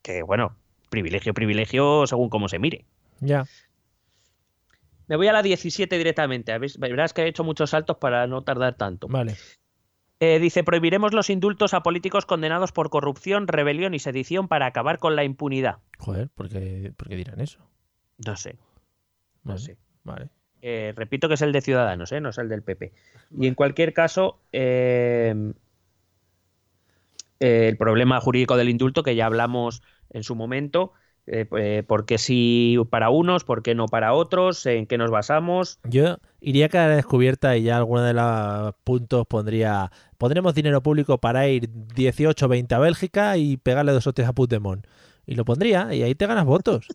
[0.03, 0.55] que bueno,
[0.91, 2.85] privilegio, privilegio según cómo se mire.
[3.21, 3.45] Ya.
[5.09, 6.53] Me voy a la 17 directamente.
[6.53, 9.09] ¿habéis- Verás que he hecho muchos saltos para no tardar tanto.
[9.09, 9.35] Vale.
[10.19, 14.99] Eh, dice, prohibiremos los indultos a políticos condenados por corrupción, rebelión y sedición para acabar
[14.99, 15.79] con la impunidad.
[15.99, 17.61] Joder, ¿por qué, por qué dirán eso?
[18.25, 18.55] No sé,
[19.45, 19.59] no Vale.
[19.61, 19.77] sé.
[20.05, 20.31] Vale.
[20.63, 22.21] Eh, repito que es el de Ciudadanos, ¿eh?
[22.21, 22.93] no es el del PP.
[23.39, 25.53] Y en cualquier caso, eh,
[27.39, 30.93] el problema jurídico del indulto, que ya hablamos en su momento,
[31.27, 35.11] eh, eh, por qué sí para unos, por qué no para otros, en qué nos
[35.11, 35.81] basamos.
[35.85, 41.19] Yo iría a cada descubierta y ya alguna de los puntos pondría pondremos dinero público
[41.19, 44.87] para ir 18 20 a Bélgica y pegarle dos hostias a Puigdemont.
[45.27, 46.87] Y lo pondría y ahí te ganas votos.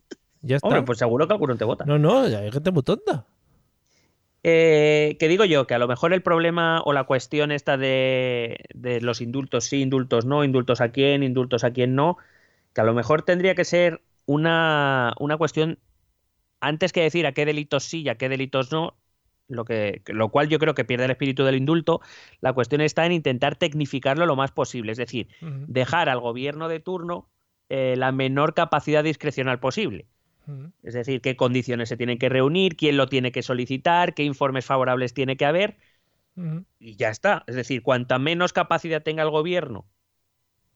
[0.42, 0.68] Ya está.
[0.68, 1.86] Hombre, pues seguro que alguno te vota.
[1.86, 3.26] No, no, ya hay gente muy tonta.
[4.44, 8.64] Eh, que digo yo, que a lo mejor el problema o la cuestión esta de,
[8.74, 12.18] de los indultos sí, indultos no, indultos a quién, indultos a quién no,
[12.74, 15.80] que a lo mejor tendría que ser una, una cuestión,
[16.60, 18.96] antes que decir a qué delitos sí y a qué delitos no,
[19.48, 22.02] lo, que, lo cual yo creo que pierde el espíritu del indulto,
[22.40, 25.28] la cuestión está en intentar tecnificarlo lo más posible, es decir,
[25.68, 27.30] dejar al gobierno de turno
[27.70, 30.08] eh, la menor capacidad discrecional posible.
[30.84, 34.66] Es decir, qué condiciones se tienen que reunir, quién lo tiene que solicitar, qué informes
[34.66, 35.78] favorables tiene que haber
[36.80, 37.44] y ya está.
[37.48, 39.86] Es decir, cuanta menos capacidad tenga el gobierno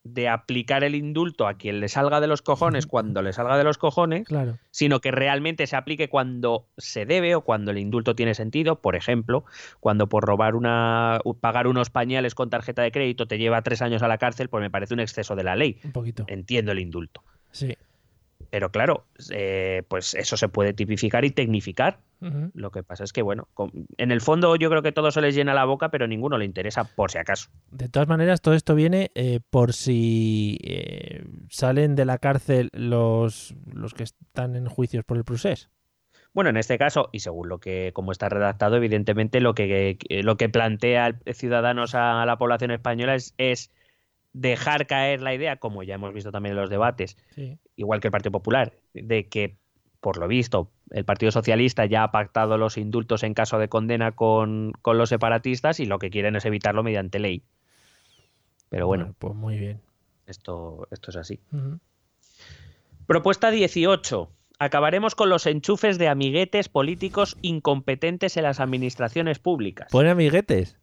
[0.05, 3.63] de aplicar el indulto a quien le salga de los cojones cuando le salga de
[3.63, 4.59] los cojones, Claro.
[4.69, 8.79] sino que realmente se aplique cuando se debe o cuando el indulto tiene sentido.
[8.81, 9.45] Por ejemplo,
[9.79, 14.03] cuando por robar una, pagar unos pañales con tarjeta de crédito te lleva tres años
[14.03, 15.79] a la cárcel, pues me parece un exceso de la ley.
[15.83, 16.23] Un poquito.
[16.27, 17.23] Entiendo el indulto.
[17.51, 17.75] Sí.
[18.55, 21.99] Pero claro, eh, pues eso se puede tipificar y tecnificar.
[22.53, 25.19] Lo que pasa es que, bueno, con- en el fondo yo creo que todo se
[25.19, 27.49] les llena la boca, pero ninguno le interesa, por si acaso.
[27.71, 33.53] De todas maneras, todo esto viene eh, por si eh, salen de la cárcel los,
[33.73, 35.69] los que están en juicios por el procés.
[36.33, 40.37] Bueno, en este caso, y según lo que, como está redactado, evidentemente lo que, lo
[40.37, 43.69] que plantea el Ciudadanos a la población española es, es
[44.37, 47.57] dejar caer la idea, como ya hemos visto también en los debates, Sí.
[47.77, 49.55] igual que el Partido Popular, de que,
[50.01, 54.11] por lo visto, el Partido Socialista ya ha pactado los indultos en caso de condena
[54.11, 57.43] con, con los separatistas y lo que quieren es evitarlo mediante ley.
[58.69, 59.79] Pero bueno, pues muy bien.
[60.27, 61.39] esto, esto es así.
[63.07, 64.29] Propuesta 18.
[64.59, 69.87] Acabaremos con los enchufes de amiguetes políticos incompetentes en las administraciones públicas.
[69.91, 70.77] Pone amiguetes.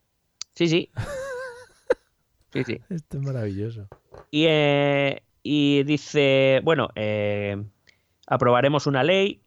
[0.55, 0.91] Sí, sí.
[2.53, 2.81] Sí, sí.
[2.91, 3.89] Esto es maravilloso.
[4.31, 7.63] Y, eh, y dice, bueno, eh,
[8.27, 9.43] aprobaremos una ley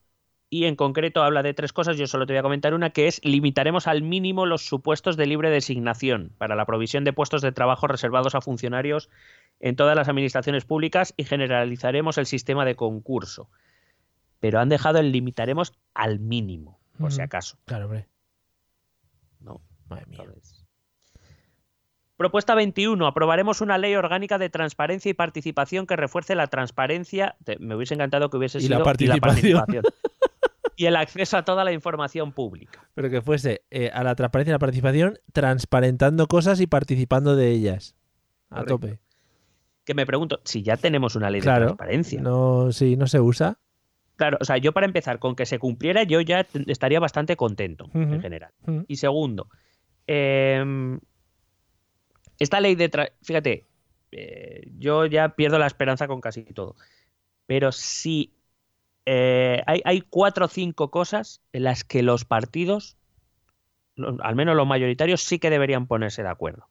[0.49, 3.07] y en concreto habla de tres cosas, yo solo te voy a comentar una, que
[3.07, 7.51] es limitaremos al mínimo los supuestos de libre designación para la provisión de puestos de
[7.51, 9.09] trabajo reservados a funcionarios
[9.59, 13.49] en todas las administraciones públicas y generalizaremos el sistema de concurso.
[14.39, 17.57] Pero han dejado el limitaremos al mínimo, por si acaso.
[17.65, 18.07] Claro, hombre.
[19.39, 19.61] ¿no?
[19.89, 20.19] Madre mía.
[20.23, 20.64] Entonces,
[22.17, 23.05] Propuesta 21.
[23.07, 27.35] Aprobaremos una ley orgánica de transparencia y participación que refuerce la transparencia.
[27.59, 29.21] me hubiese encantado que hubiese Y sido la participación.
[29.21, 29.83] participación.
[30.77, 32.87] y el acceso a toda la información pública.
[32.93, 37.51] Pero que fuese eh, a la transparencia y la participación, transparentando cosas y participando de
[37.51, 37.95] ellas.
[38.49, 38.73] A Correcto.
[38.79, 38.99] tope.
[39.83, 42.21] Que me pregunto, si ya tenemos una ley de transparencia.
[42.21, 43.59] No, sí, no se usa.
[44.15, 47.89] Claro, o sea, yo para empezar, con que se cumpliera, yo ya estaría bastante contento
[47.93, 48.51] en general.
[48.87, 49.49] Y segundo,
[50.07, 50.99] em,
[52.39, 52.91] esta ley de...
[52.91, 53.65] tra- Fíjate,
[54.11, 56.75] eh, yo ya pierdo la esperanza con casi todo.
[57.45, 58.33] Pero si
[59.05, 62.97] eh, hay, hay cuatro o cinco cosas en las que los partidos,
[63.97, 66.67] al menos los mayoritarios, sí que deberían ponerse de acuerdo.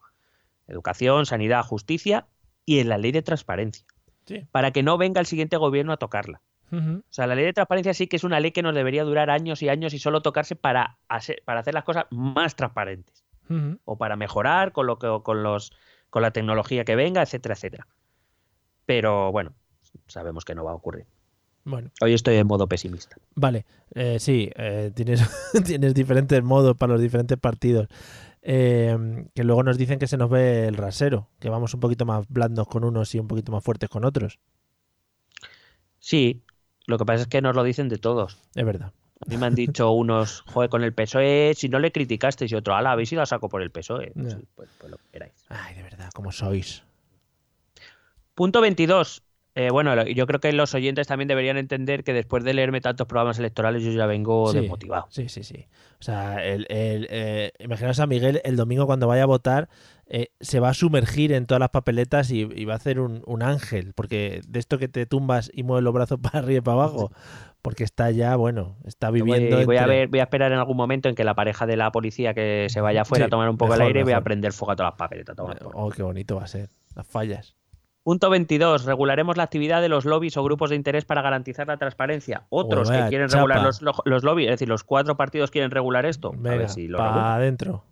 [0.66, 2.27] Educación, sanidad, justicia
[2.66, 3.87] y en la ley de transparencia.
[4.27, 4.46] Sí.
[4.50, 6.40] Para que no venga el siguiente gobierno a tocarla.
[6.72, 9.31] O sea, la ley de transparencia sí que es una ley que nos debería durar
[9.31, 13.23] años y años y solo tocarse para hacer, para hacer las cosas más transparentes
[13.85, 15.72] O para mejorar con lo que con los
[16.11, 17.87] con la tecnología que venga, etcétera, etcétera.
[18.87, 19.54] Pero bueno,
[20.07, 21.07] sabemos que no va a ocurrir.
[21.64, 23.16] Bueno, Hoy estoy en modo pesimista.
[23.35, 23.64] vale.
[23.94, 25.22] Eh, sí, eh, tienes,
[25.64, 27.88] tienes diferentes modos para los diferentes partidos.
[28.42, 32.04] Eh, que luego nos dicen que se nos ve el rasero, que vamos un poquito
[32.04, 34.38] más blandos con unos y un poquito más fuertes con otros.
[35.98, 36.42] Sí,
[36.87, 38.38] lo que pasa es que nos lo dicen de todos.
[38.54, 38.92] Es verdad.
[39.20, 42.55] A mí me han dicho unos, joder, con el PSOE, si no le criticasteis y
[42.55, 44.12] otro, ala, habéis ido a saco por el PSOE.
[44.14, 45.33] Pues, sí, pues- pues lo que queráis.
[45.48, 46.83] Ay, de verdad, ¿cómo sois?
[48.35, 49.22] Punto 22.
[49.57, 53.07] Eh, bueno, yo creo que los oyentes también deberían entender que después de leerme tantos
[53.07, 55.07] programas electorales yo ya vengo Sí, desmotivado.
[55.11, 55.67] Sí, sí, sí.
[56.01, 59.69] O sea, el, el, eh, imaginaos a Miguel el domingo cuando vaya a votar,
[60.07, 63.23] eh, se va a sumergir en todas las papeletas y, y va a hacer un,
[63.27, 66.61] un ángel, porque de esto que te tumbas y mueves los brazos para arriba y
[66.61, 67.12] para abajo,
[67.62, 69.57] porque está ya, bueno, está viviendo.
[69.57, 71.77] Voy, voy a ver, voy a esperar en algún momento en que la pareja de
[71.77, 74.03] la policía que se vaya afuera Sí, a tomar un poco mejor, el aire y
[74.03, 75.37] voy a prender fuego a todas las papeletas.
[75.38, 76.69] Oh, qué bonito va a ser.
[76.97, 77.55] Las fallas.
[78.05, 78.85] Punto 22.
[78.85, 82.45] Regularemos la actividad de los lobbies o grupos de interés para garantizar la transparencia.
[82.51, 83.38] Otros que quieren chapa.
[83.43, 86.29] regular los, lo- los lobbies, es decir, los cuatro partidos quieren regular esto.
[86.33, 87.85] a ver si lo para adentro.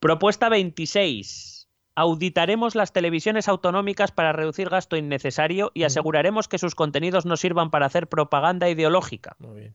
[0.00, 1.68] Propuesta 26.
[1.96, 7.70] Auditaremos las televisiones autonómicas para reducir gasto innecesario y aseguraremos que sus contenidos no sirvan
[7.70, 9.36] para hacer propaganda ideológica.
[9.38, 9.74] Muy bien.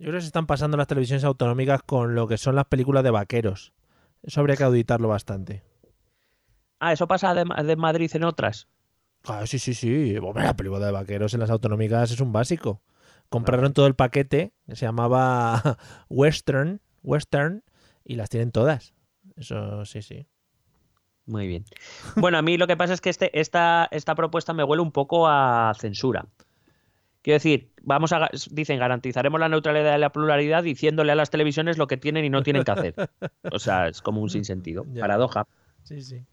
[0.00, 3.04] Yo creo que se están pasando las televisiones autonómicas con lo que son las películas
[3.04, 3.72] de vaqueros.
[4.24, 5.62] Eso habría que auditarlo bastante.
[6.80, 8.68] Ah, eso pasa de, de Madrid en otras.
[9.24, 10.16] Ah, sí, sí, sí.
[10.18, 12.80] Hombre, la película de vaqueros en las autonómicas es un básico.
[13.28, 15.76] Compraron todo el paquete, que se llamaba
[16.08, 17.62] Western, Western,
[18.04, 18.94] y las tienen todas.
[19.36, 20.26] Eso sí, sí.
[21.26, 21.64] Muy bien.
[22.16, 24.92] Bueno, a mí lo que pasa es que este, esta, esta propuesta me huele un
[24.92, 26.26] poco a censura.
[27.20, 31.76] Quiero decir, vamos a, dicen, garantizaremos la neutralidad y la pluralidad diciéndole a las televisiones
[31.76, 32.94] lo que tienen y no tienen que hacer.
[33.52, 34.86] O sea, es como un sinsentido.
[34.90, 35.02] Ya.
[35.02, 35.46] Paradoja.
[35.82, 36.24] Sí, sí.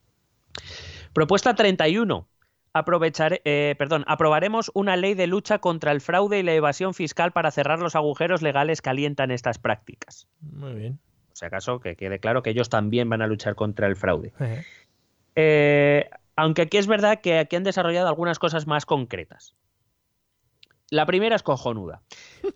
[1.13, 2.27] Propuesta 31.
[2.73, 7.31] Aprovechar, eh, perdón, aprobaremos una ley de lucha contra el fraude y la evasión fiscal
[7.31, 10.27] para cerrar los agujeros legales que alientan estas prácticas.
[10.41, 10.99] Muy bien.
[11.31, 14.33] O sea, acaso que quede claro que ellos también van a luchar contra el fraude.
[15.35, 19.55] Eh, aunque aquí es verdad que aquí han desarrollado algunas cosas más concretas.
[20.91, 22.01] La primera es cojonuda.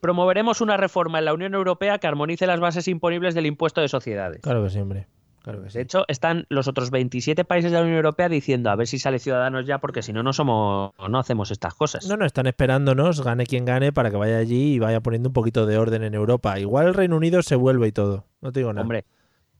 [0.01, 3.87] Promoveremos una reforma en la Unión Europea que armonice las bases imponibles del impuesto de
[3.87, 4.41] sociedades.
[4.41, 5.07] Claro que sí, hombre.
[5.43, 5.77] Claro que sí.
[5.77, 8.99] De hecho, están los otros 27 países de la Unión Europea diciendo a ver si
[8.99, 12.07] sale Ciudadanos ya, porque si no, no somos, no hacemos estas cosas.
[12.07, 15.33] No, no, están esperándonos, gane quien gane, para que vaya allí y vaya poniendo un
[15.33, 16.59] poquito de orden en Europa.
[16.59, 18.25] Igual el Reino Unido se vuelve y todo.
[18.41, 18.81] No te digo nada.
[18.81, 19.05] Hombre,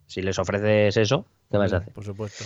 [0.06, 1.94] si les ofreces eso, ¿qué vas a hacer?
[1.94, 2.44] Por supuesto.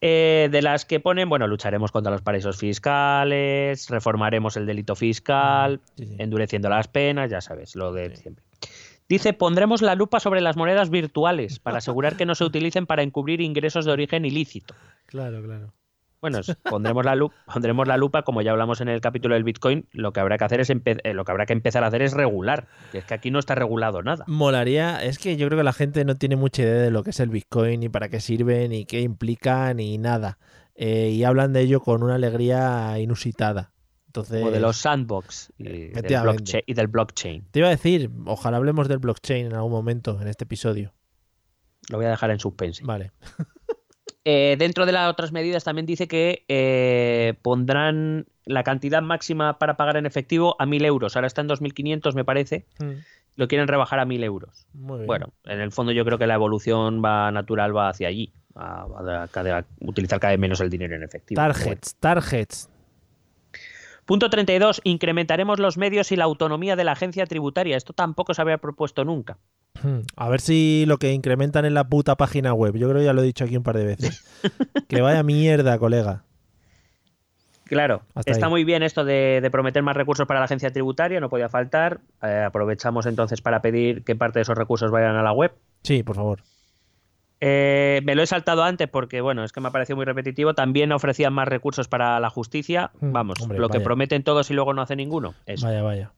[0.00, 5.80] Eh, de las que ponen, bueno, lucharemos contra los paraísos fiscales, reformaremos el delito fiscal,
[5.96, 6.16] Sí, sí.
[6.18, 8.44] endureciendo las penas, ya sabes, lo de siempre.
[9.08, 13.02] Dice, pondremos la lupa sobre las monedas virtuales para asegurar que no se utilicen para
[13.02, 14.74] encubrir ingresos de origen ilícito.
[15.06, 15.72] Claro, claro.
[16.20, 19.86] Bueno, pondremos la, lupa, pondremos la lupa, como ya hablamos en el capítulo del Bitcoin,
[19.92, 22.12] lo que habrá que hacer es eh, lo que habrá que empezar a hacer es
[22.12, 24.24] regular, que es que aquí no está regulado nada.
[24.26, 27.10] Molaría, es que yo creo que la gente no tiene mucha idea de lo que
[27.10, 30.38] es el Bitcoin, ni para qué sirve, ni qué implica, ni nada.
[30.74, 33.72] Eh, y hablan de ello con una alegría inusitada.
[34.08, 37.44] Entonces, Como de los sandbox y, del blockchain, y del blockchain.
[37.50, 40.92] te iba a decir, ojalá hablemos del blockchain en algún momento en este episodio.
[41.90, 42.82] Lo voy a dejar en suspense.
[42.84, 43.12] Vale.
[44.30, 49.78] Eh, dentro de las otras medidas también dice que eh, pondrán la cantidad máxima para
[49.78, 51.16] pagar en efectivo a 1.000 euros.
[51.16, 52.66] Ahora está en 2.500 me parece.
[53.36, 54.66] Lo quieren rebajar a 1.000 euros.
[54.74, 55.06] Muy bien.
[55.06, 58.34] Bueno, en el fondo yo creo que la evolución va natural va hacia allí.
[58.54, 61.40] A, a- a cada- a utilizar cada vez menos el dinero en efectivo.
[61.40, 61.64] Pero bueno.
[61.64, 62.70] Targets, targets.
[64.08, 64.80] Punto 32.
[64.84, 67.76] Incrementaremos los medios y la autonomía de la agencia tributaria.
[67.76, 69.36] Esto tampoco se había propuesto nunca.
[69.82, 72.74] Hmm, A ver si lo que incrementan en la puta página web.
[72.78, 74.24] Yo creo que ya lo he dicho aquí un par de veces.
[74.88, 76.24] que vaya mierda, colega.
[77.64, 78.50] Claro, Hasta está ahí.
[78.50, 82.00] muy bien esto de, de prometer más recursos para la agencia tributaria, no podía faltar.
[82.22, 85.52] Eh, aprovechamos entonces para pedir que parte de esos recursos vayan a la web.
[85.82, 86.40] Sí, por favor.
[87.40, 90.54] Eh, me lo he saltado antes porque, bueno, es que me ha parecido muy repetitivo.
[90.54, 92.90] También ofrecían más recursos para la justicia.
[93.00, 95.34] Mm, Vamos, hombre, lo que prometen todos y luego no hace ninguno.
[95.46, 96.12] Eso, Vaya, vaya.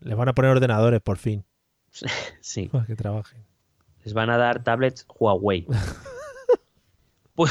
[0.00, 1.44] Les van a poner ordenadores, por fin.
[2.40, 2.68] sí.
[2.72, 3.44] Para que trabajen.
[4.04, 5.66] Les van a dar tablets Huawei.
[7.36, 7.50] Pu-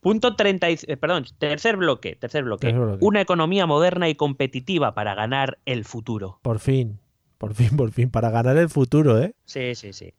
[0.00, 2.68] Punto 30 y- eh, perdón, tercer bloque, tercer bloque.
[2.68, 3.04] Tercer bloque.
[3.04, 6.38] Una economía moderna y competitiva para ganar el futuro.
[6.42, 6.98] Por fin.
[7.40, 8.10] Por fin, por fin.
[8.10, 9.34] Para ganar el futuro, ¿eh?
[9.46, 10.12] Sí, sí, sí.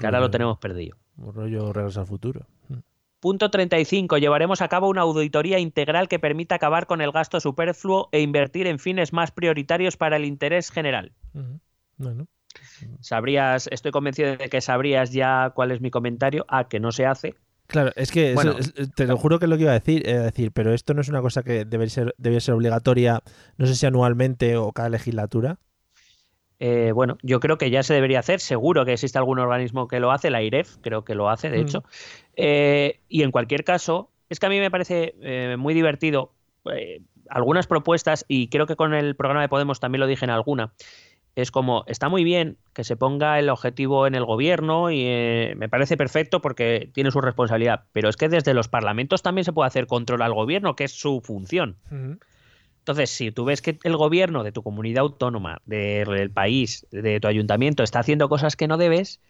[0.00, 0.96] Que ahora lo rollo- tenemos perdido.
[1.14, 2.46] muy rollo regreso al futuro.
[2.68, 2.78] Mm.
[3.20, 4.18] Punto 35.
[4.18, 8.66] Llevaremos a cabo una auditoría integral que permita acabar con el gasto superfluo e invertir
[8.66, 11.12] en fines más prioritarios para el interés general.
[11.96, 12.26] Bueno.
[13.00, 16.44] Sabrías, estoy convencido de que sabrías ya cuál es mi comentario.
[16.48, 17.34] Ah, que no se hace.
[17.66, 20.18] Claro, es que es- te lo juro que es lo que iba a decir, eh,
[20.18, 23.22] decir, pero esto no es una cosa que debe ser, debe ser obligatoria,
[23.56, 25.58] no sé si anualmente o cada legislatura.
[26.60, 28.40] Eh, bueno, yo creo que ya se debería hacer.
[28.40, 31.58] Seguro que existe algún organismo que lo hace, la IREF creo que lo hace, de
[31.58, 31.60] Mm.
[31.62, 31.84] hecho.
[32.36, 36.32] Eh, y en cualquier caso, es que a mí me parece eh, muy divertido
[37.28, 40.72] algunas propuestas, y creo que con el programa de Podemos también lo dije en alguna.
[41.36, 45.54] Es como, está muy bien que se ponga el objetivo en el gobierno y eh,
[45.56, 49.52] me parece perfecto porque tiene su responsabilidad, pero es que desde los parlamentos también se
[49.52, 51.76] puede hacer control al gobierno, que es su función.
[52.84, 57.18] Entonces, si tú ves que el gobierno de tu comunidad autónoma, de- del país, de
[57.18, 59.20] tu ayuntamiento está haciendo cosas que no debes,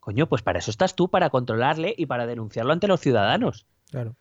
[0.00, 3.64] coño, pues para eso estás tú, para controlarle y para denunciarlo ante los ciudadanos.
[3.90, 4.16] Claro.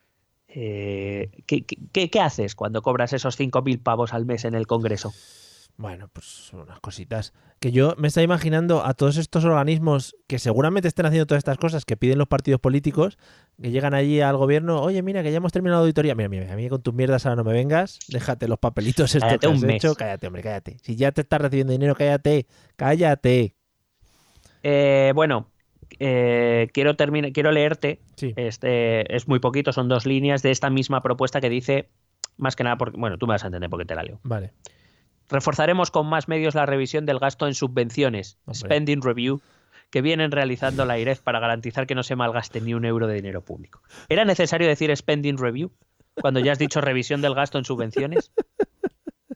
[0.47, 5.13] Eh, ¿qué, qué- qué haces cuando cobras esos 5.000 pavos al mes en el Congreso?
[5.79, 7.31] Bueno, pues son unas cositas.
[7.61, 11.57] Que yo me estoy imaginando a todos estos organismos que seguramente estén haciendo todas estas
[11.57, 13.17] cosas que piden los partidos políticos,
[13.61, 16.15] que llegan allí al gobierno, oye, mira, que ya hemos terminado la auditoría.
[16.15, 19.21] Mira, mira, a mí con tus mierdas ahora no me vengas, déjate los papelitos estos
[19.21, 19.95] Cállate que un has hecho.
[19.95, 20.79] Cállate, hombre, cállate.
[20.81, 23.55] Si ya te estás recibiendo dinero, cállate, cállate.
[24.63, 25.47] Eh, bueno,
[25.97, 28.33] eh, quiero, terminar, quiero leerte, Sí.
[28.35, 31.87] este, es muy poquito, son dos líneas de esta misma propuesta que dice,
[32.35, 34.19] más que nada, porque, bueno, tú me vas a entender porque te la leo.
[34.23, 34.51] Vale.
[35.29, 38.59] Reforzaremos con más medios la revisión del gasto en subvenciones, Hombre.
[38.59, 39.41] spending review,
[39.91, 43.15] que vienen realizando la IREF para garantizar que no se malgaste ni un euro de
[43.15, 43.81] dinero público.
[44.09, 45.71] ¿Era necesario decir spending review
[46.21, 48.31] cuando ya has dicho revisión del gasto en subvenciones?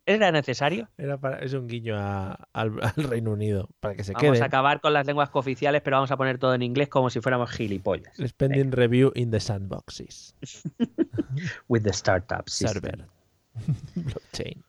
[0.05, 0.89] ¿Era necesario?
[0.97, 4.41] Era para, es un guiño a- al, al Reino Unido, para que se Vamos quede.
[4.43, 7.21] a acabar con las lenguas cooficiales, pero vamos a poner todo en inglés como si
[7.21, 8.13] fuéramos gilipollas.
[8.17, 10.35] Spending review in the sandboxes.
[11.69, 12.51] With the startups.
[12.53, 13.07] Server.
[13.95, 14.61] Blockchain.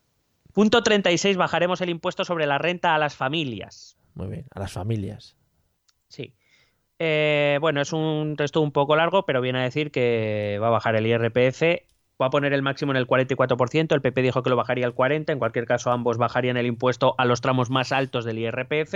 [0.54, 1.36] Punto 36.
[1.36, 3.98] Bajaremos el impuesto sobre la renta a las familias.
[4.14, 4.46] Muy bien.
[4.54, 5.36] A las familias.
[6.08, 6.34] Sí.
[7.00, 10.70] Eh, bueno, es un texto un poco largo, pero viene a decir que va a
[10.70, 11.62] bajar el IRPF,
[12.22, 14.94] va a poner el máximo en el 44%, el PP dijo que lo bajaría al
[14.94, 18.94] 40%, en cualquier caso ambos bajarían el impuesto a los tramos más altos del IRPF.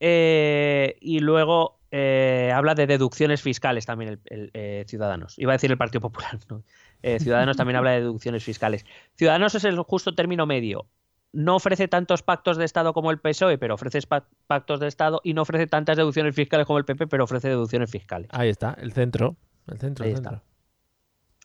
[0.00, 5.38] Eh, y luego eh, habla de deducciones fiscales también el, el, eh, Ciudadanos.
[5.38, 6.64] Iba a decir el Partido Popular, ¿no?
[7.02, 8.84] Eh, Ciudadanos también habla de deducciones fiscales.
[9.16, 10.86] Ciudadanos es el justo término medio.
[11.32, 15.20] No ofrece tantos pactos de Estado como el PSOE, pero ofrece pa- pactos de Estado
[15.24, 18.28] y no ofrece tantas deducciones fiscales como el PP, pero ofrece deducciones fiscales.
[18.32, 19.36] Ahí está, el centro.
[19.66, 20.42] El centro, el centro.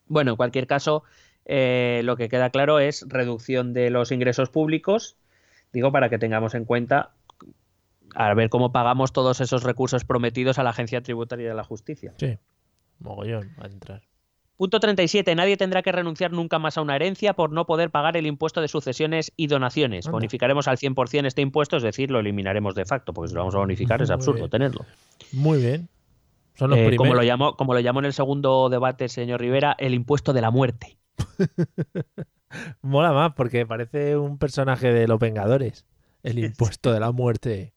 [0.07, 1.03] Bueno, en cualquier caso,
[1.45, 5.15] eh, lo que queda claro es reducción de los ingresos públicos,
[5.71, 7.11] digo, para que tengamos en cuenta
[8.15, 12.13] a ver cómo pagamos todos esos recursos prometidos a la Agencia Tributaria de la Justicia.
[12.17, 12.37] Sí.
[12.99, 14.01] Mogollón va a entrar.
[14.57, 15.35] Punto 37.
[15.35, 18.59] Nadie tendrá que renunciar nunca más a una herencia por no poder pagar el impuesto
[18.59, 20.07] de sucesiones y donaciones.
[20.07, 20.15] Anda.
[20.15, 23.53] Bonificaremos al 100% este impuesto, es decir, lo eliminaremos de facto, porque si lo vamos
[23.53, 24.83] a bonificar es absurdo tenerlo.
[25.31, 25.89] Muy bien.
[26.55, 29.75] Son los Eh, como, lo llamó, como lo llamó en el segundo debate, señor Rivera,
[29.77, 30.97] el impuesto de la muerte.
[32.81, 35.85] Mola más porque parece un personaje de Los Vengadores.
[36.23, 37.73] El impuesto de la muerte.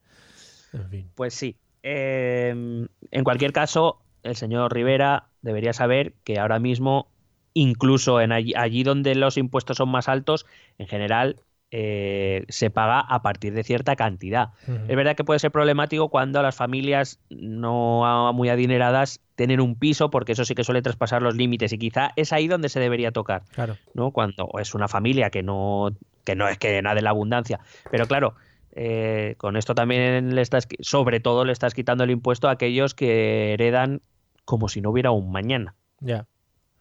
[0.73, 1.11] En fin.
[1.15, 1.59] Pues sí.
[1.83, 7.09] Eh, en cualquier caso, el señor Rivera debería saber que ahora mismo,
[7.55, 10.47] incluso en allí, allí donde los impuestos son más altos,
[10.79, 11.37] en general
[11.73, 14.49] eh, se paga a partir de cierta cantidad.
[14.89, 20.11] Es verdad que puede ser problemático cuando las familias no muy adineradas tienen un piso,
[20.11, 23.13] porque eso sí que suele traspasar los límites y quizá es ahí donde se debería
[23.13, 23.43] tocar.
[23.53, 23.77] Claro.
[23.95, 24.11] ¿no?
[24.11, 25.91] Cuando es una familia que no,
[26.25, 27.61] que no es que nada de la abundancia.
[27.89, 28.35] Pero claro,
[28.73, 32.95] eh, con esto también le estás, sobre todo le estás quitando el impuesto a aquellos
[32.95, 34.03] que heredan
[34.45, 35.75] como si no hubiera un mañana.
[36.01, 36.27] Ya.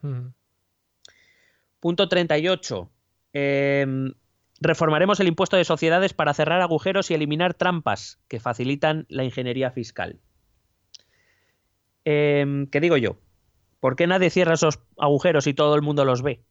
[0.03, 0.33] Ujú.
[1.79, 2.89] Punto 38.
[3.33, 3.85] Eh,
[4.59, 9.71] reformaremos el impuesto de sociedades para cerrar agujeros y eliminar trampas que facilitan la ingeniería
[9.71, 10.19] fiscal.
[12.05, 13.17] Eh, ¿Qué digo yo?
[13.79, 16.43] ¿Por qué nadie cierra esos agujeros y todo el mundo los ve?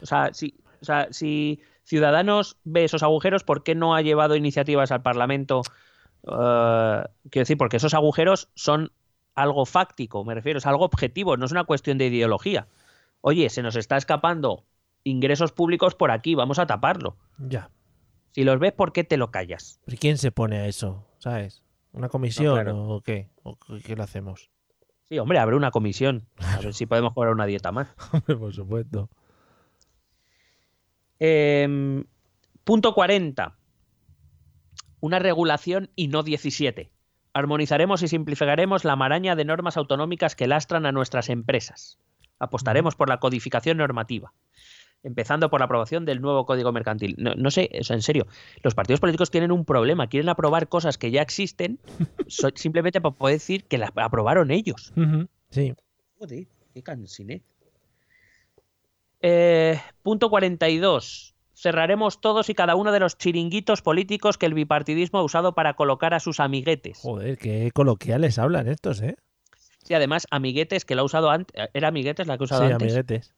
[0.00, 4.36] O sea, si, o sea, si Ciudadanos ve esos agujeros, ¿por qué no ha llevado
[4.36, 5.62] iniciativas al Parlamento?
[6.24, 8.92] Eh, quiero decir, porque esos agujeros son
[9.34, 12.68] algo fáctico, me refiero, es algo objetivo, no es una cuestión de ideología.
[13.22, 14.66] Oye, se nos está escapando
[15.02, 17.16] ingresos públicos por aquí, vamos a taparlo.
[17.38, 17.70] Ya.
[18.32, 19.80] Si los ves, ¿por qué te lo callas?
[19.86, 21.06] ¿Pero quién se pone a eso?
[21.16, 21.64] ¿Sabes?
[21.92, 22.86] ¿Una comisión claro.
[22.86, 23.30] o qué?
[23.44, 24.50] ¿O qué lo hacemos?
[25.08, 26.28] Sí, hombre, abre una comisión.
[26.36, 27.88] A ver si podemos cobrar una dieta más.
[28.26, 29.08] Por supuesto.
[31.20, 32.04] Eh,
[32.64, 33.56] punto 40.
[35.00, 36.90] Una regulación y no 17.
[37.32, 41.98] Armonizaremos y simplificaremos la maraña de normas autonómicas que lastran a nuestras empresas.
[42.40, 44.32] Apostaremos por la codificación normativa,
[45.04, 47.14] empezando por la aprobación del nuevo Código Mercantil.
[47.18, 48.26] No, no sé, o sea, en serio,
[48.62, 51.78] los partidos políticos tienen un problema, quieren aprobar cosas que ya existen
[52.26, 54.92] so- simplemente para poder decir que las aprobaron ellos.
[55.50, 55.74] Sí.
[56.18, 57.42] Joder, qué cansiné.
[59.20, 61.34] Eh, punto 42.
[61.54, 65.74] Cerraremos todos y cada uno de los chiringuitos políticos que el bipartidismo ha usado para
[65.74, 66.98] colocar a sus amiguetes.
[67.02, 69.16] Joder, qué coloquiales hablan estos, ¿eh?
[69.82, 71.54] Sí, además, amiguetes que lo ha usado antes.
[71.74, 72.92] ¿Era amiguetes la que ha usado Sí, antes?
[72.92, 73.34] amiguetes.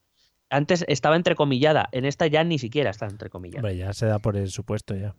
[0.51, 1.87] Antes estaba entrecomillada.
[1.93, 3.59] En esta ya ni siquiera está entrecomillada.
[3.61, 5.15] Hombre, ya se da por el supuesto ya.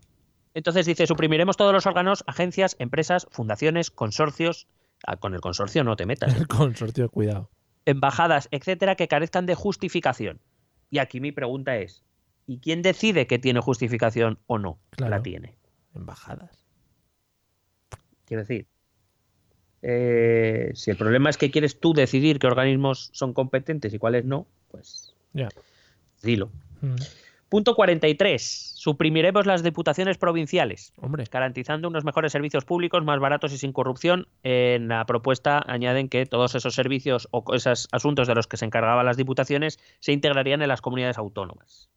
[0.55, 4.69] Entonces dice, suprimiremos todos los órganos, agencias, empresas, fundaciones, consorcios.
[5.07, 6.35] Ah, con el consorcio no te metas.
[6.35, 6.37] ¿eh?
[6.39, 7.51] El consorcio, cuidado.
[7.87, 10.39] embajadas, etcétera, que carezcan de justificación.
[10.93, 12.05] Y aquí mi pregunta es,
[12.47, 15.11] ¿y quién decide que tiene justificación o no Claro.
[15.17, 15.57] la tiene?
[15.95, 16.67] Embajadas.
[18.27, 18.67] Quiero decir,
[19.81, 24.27] eh, si el problema es que quieres tú decidir qué organismos son competentes y cuáles
[24.27, 25.49] no, pues Ya.
[26.23, 26.51] dilo.
[26.83, 26.95] Mm.
[27.53, 28.73] Punto 43.
[28.77, 34.27] Suprimiremos las diputaciones provinciales, Hombre, garantizando unos mejores servicios públicos más baratos y sin corrupción.
[34.43, 38.65] En la propuesta añaden que todos esos servicios o esos asuntos de los que se
[38.65, 41.91] encargaban las diputaciones se integrarían en las comunidades autónomas.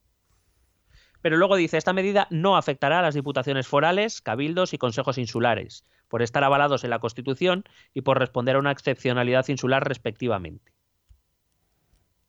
[1.22, 5.86] Pero luego dice, esta medida no afectará a las diputaciones forales, cabildos y consejos insulares,
[6.10, 10.74] por estar avalados en la Constitución y por responder a una excepcionalidad insular respectivamente.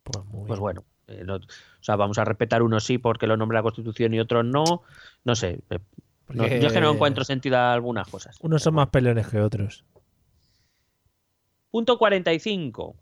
[0.05, 1.41] pues Pues bueno, eh, no- o
[1.81, 4.83] sea, vamos a respetar unos sí porque lo nombra la Constitución y otros no.
[5.25, 5.79] No sé, eh,
[6.29, 8.37] no- yo es que no encuentro sentido a algunas cosas.
[8.41, 9.85] Unos son más peleones que otros.
[11.71, 12.97] Punto 45.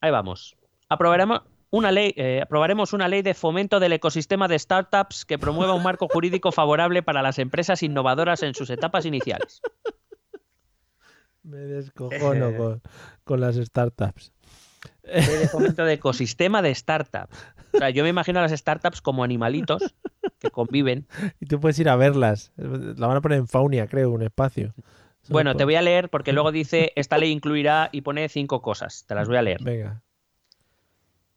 [0.00, 0.56] Ahí vamos.
[0.88, 5.74] Aprobaremos una ley, eh, aprobaremos una ley de fomento del ecosistema de startups que promueva
[5.74, 9.60] un marco jurídico favorable para las empresas innovadoras en sus etapas iniciales.
[11.42, 12.82] Me descojono con,
[13.24, 14.32] con las startups.
[15.02, 17.36] De fomento de ecosistema de startups.
[17.74, 19.94] O sea, yo me imagino a las startups como animalitos
[20.38, 21.06] que conviven.
[21.40, 22.52] Y tú puedes ir a verlas.
[22.56, 24.74] La van a poner en Faunia, creo, un espacio.
[25.28, 29.04] Bueno, te voy a leer porque luego dice, esta ley incluirá y pone cinco cosas.
[29.06, 29.62] Te las voy a leer.
[29.62, 30.02] Venga.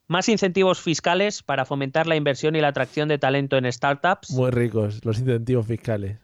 [0.08, 4.30] Más incentivos fiscales para fomentar la inversión y la atracción de talento en startups.
[4.30, 6.18] Muy ricos los incentivos fiscales.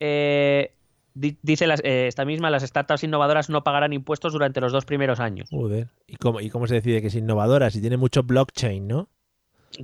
[0.00, 0.74] Eh,
[1.14, 5.20] dice las- eh, esta misma, las startups innovadoras no pagarán impuestos durante los dos primeros
[5.20, 5.48] años.
[5.50, 5.88] Joder.
[6.06, 7.70] ¿Y cómo, ¿Y cómo se decide que es innovadora?
[7.70, 9.08] Si tiene mucho blockchain, ¿no?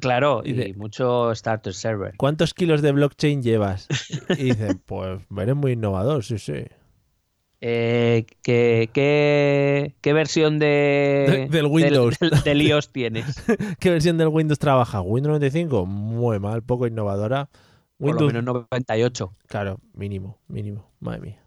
[0.01, 2.12] Claro, Y y, mucho starter server.
[2.18, 3.89] ¿Cuántos kilos de blockchain llevas?
[4.37, 6.64] Y dicen, pues eres muy innovador, sí, sí.
[7.61, 12.16] Eh, ¿qué, qué, qué versión de, De- del Windows.
[12.20, 13.43] Del, del- del iOS tienes?
[13.81, 15.01] ¿Qué versión del Windows trabaja?
[15.01, 15.87] ¿Windows 95?
[15.87, 17.49] Muy mal, poco innovadora.
[17.99, 19.34] Por lo Windows, menos 98.
[19.46, 20.90] claro, mínimo, mínimo.
[21.01, 21.42] Madre mía.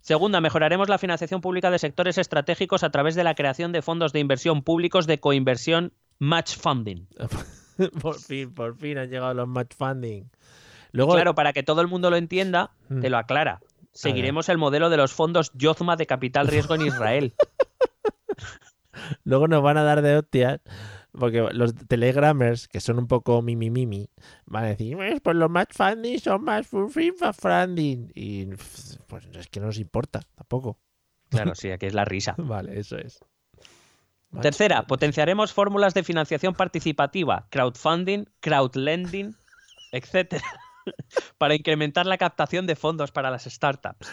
[0.00, 4.12] Segunda, mejoraremos la financiación pública de sectores estratégicos a través de la creación de fondos
[4.12, 7.06] de inversión públicos de coinversión match funding.
[8.00, 10.24] por fin, por fin han llegado los match funding.
[10.92, 13.00] Luego, Claro, para que todo el mundo lo entienda, Mm.
[13.00, 13.60] te lo aclara.
[13.92, 17.34] Seguiremos el modelo de los fondos Yozma de capital riesgo en Israel.
[19.24, 20.60] Luego nos van a dar de hostias.
[21.18, 24.08] Porque los telegramers, que son un poco mimi mimi,
[24.46, 28.10] van a decir, pues, pues los match funding son más funding.
[28.14, 28.46] Y
[29.06, 30.78] pues es que no nos importa tampoco.
[31.30, 32.34] Claro, sí, aquí es la risa.
[32.38, 33.20] Vale, eso es.
[34.42, 39.34] Tercera, potenciaremos fórmulas de financiación participativa, crowdfunding, crowdlending,
[39.90, 40.44] etcétera,
[41.38, 44.10] para incrementar la captación de fondos para las startups.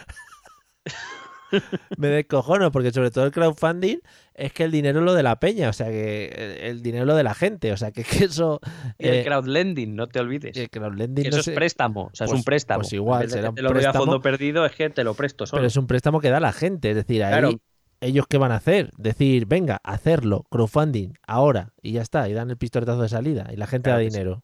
[1.98, 3.98] Me descojono, porque sobre todo el crowdfunding
[4.34, 7.08] es que el dinero es lo de la peña, o sea que el, dinero es
[7.08, 8.60] lo de la gente, o sea que, que eso...
[8.98, 10.56] Y el eh, crowdlending, no te olvides.
[10.58, 12.82] el crowdlending no eso sé- es préstamo, o sea, es Pues- un préstamo.
[12.82, 14.06] pues igual, será un te lo doy a préstamo.
[14.06, 15.60] fondo perdido, es que te lo presto solo.
[15.60, 17.52] Pero es un préstamo que da la gente, es decir, ahí Claro.
[18.02, 22.50] ellos qué van a hacer, decir, venga, hacerlo, crowdfunding, ahora, y ya está, y dan
[22.50, 24.16] el pistoletazo de salida, y la gente Claro da sí.
[24.18, 24.44] dinero.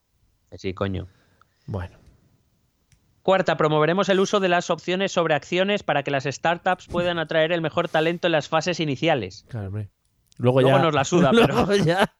[0.54, 1.08] Sí, coño.
[1.66, 1.98] Bueno,
[3.24, 7.52] Cuarta, promoveremos el uso de las opciones sobre acciones para que las startups puedan atraer
[7.52, 9.46] el mejor talento en las fases iniciales.
[9.50, 9.90] claro, hombre.
[10.38, 12.14] Luego, Luego ya, nos la suda, pero- luego ya,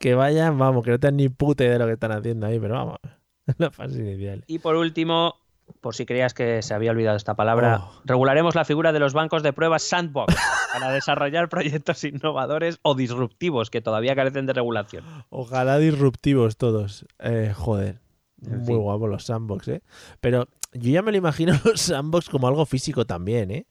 [0.00, 2.58] que vayan, vamos, que no tengan ni puta idea de lo que están haciendo ahí,
[2.58, 2.98] pero vamos,
[3.58, 4.42] la fase inicial.
[4.48, 5.36] Y por último,
[5.80, 8.00] por si creías que se había olvidado esta palabra, Oh.
[8.04, 10.34] regularemos la figura de los bancos de pruebas sandbox
[10.72, 15.04] para desarrollar proyectos innovadores o disruptivos que todavía carecen de regulación.
[15.28, 17.06] Ojalá disruptivos todos.
[17.20, 18.00] Eh, joder.
[18.46, 18.78] En Muy fin.
[18.78, 19.82] guapos los sandbox, ¿eh?
[20.20, 23.66] Pero yo ya me lo imagino los sandbox como algo físico también, ¿eh?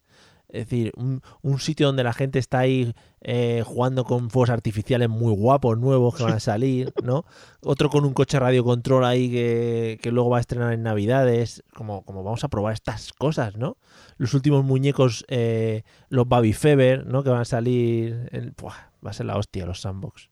[0.49, 5.09] Es decir, un, un sitio donde la gente está ahí eh, jugando con fuegos artificiales
[5.09, 7.25] muy guapos, nuevos que van a salir, ¿no?
[7.61, 11.63] Otro con un coche radiocontrol ahí que, que luego va a estrenar en Navidades.
[11.75, 13.75] Como, como vamos a probar estas cosas, ¿no?
[14.15, 17.23] Los últimos muñecos, eh, los Baby Fever, ¿no?
[17.23, 18.29] Que van a salir.
[18.31, 20.29] en- Buah, va a ser la hostia los sandbox.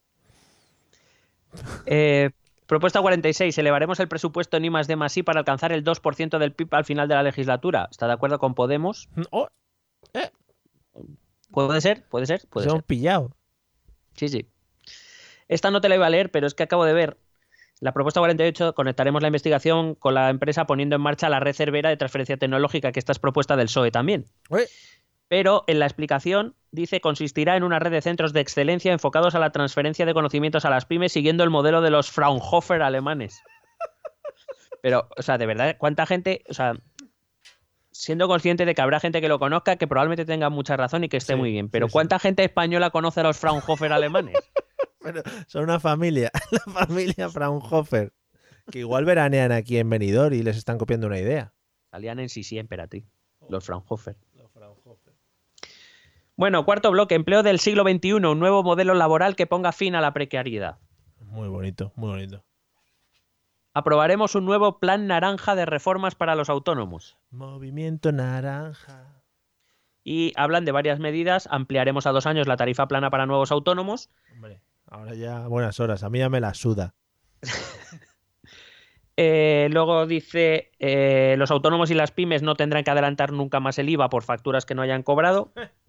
[1.86, 2.31] Eh,
[2.68, 3.57] propuesta 46.
[3.57, 6.74] Elevaremos el presupuesto en I más D más I para alcanzar el 2% del PIB
[6.74, 7.88] al final de la legislatura.
[7.91, 9.09] ¿Está de acuerdo con Podemos?
[9.32, 9.47] Oh,
[11.51, 12.03] ¿Puede ser?
[12.09, 12.41] ¿Puede ser?
[12.49, 12.84] Puede se ser.
[12.84, 13.32] pillado.
[14.16, 14.49] Sí, sí.
[15.47, 17.18] Esta no te la iba a leer, pero es que acabo de ver.
[17.82, 21.89] La propuesta 48 conectaremos la investigación con la empresa poniendo en marcha la red Cervera
[21.89, 24.28] de transferencia tecnológica, que esta es propuesta del PSOE también.
[25.28, 29.39] Pero en la explicación dice consistirá en una red de centros de excelencia enfocados a
[29.39, 33.41] la transferencia de conocimientos a las pymes siguiendo el modelo de los Fraunhofer alemanes.
[34.82, 36.73] Pero, o sea, de verdad, ¿cuánta gente, o sea,
[37.91, 41.09] siendo consciente de que habrá gente que lo conozca, que probablemente tenga mucha razón y
[41.09, 41.93] que esté Sí, muy bien, pero sí, sí.
[41.93, 44.36] ¿cuánta gente española conoce a los Fraunhofer alemanes?
[45.01, 48.11] Pero son una familia, la familia Fraunhofer,
[48.71, 51.53] que igual veranean aquí en Benidorm y les están copiando una idea.
[51.91, 53.05] Salían en sí siempre a ti,
[53.47, 54.17] los Fraunhofer.
[56.38, 60.01] Bueno, cuarto bloque, empleo del siglo XXI, un nuevo modelo laboral que ponga fin a
[60.01, 60.79] la precariedad.
[61.19, 62.43] Muy bonito, muy bonito.
[63.73, 67.17] Aprobaremos un nuevo plan naranja de reformas para los autónomos.
[67.31, 69.21] Movimiento naranja.
[70.03, 71.47] Y hablan de varias medidas.
[71.51, 74.09] Ampliaremos a dos años la tarifa plana para nuevos autónomos.
[74.33, 76.03] Hombre, ahora ya buenas horas.
[76.03, 76.95] A mí ya me la suda.
[79.17, 83.79] Eh, luego dice, eh, los autónomos y las pymes no tendrán que adelantar nunca más
[83.79, 85.53] el IVA por facturas que no hayan cobrado.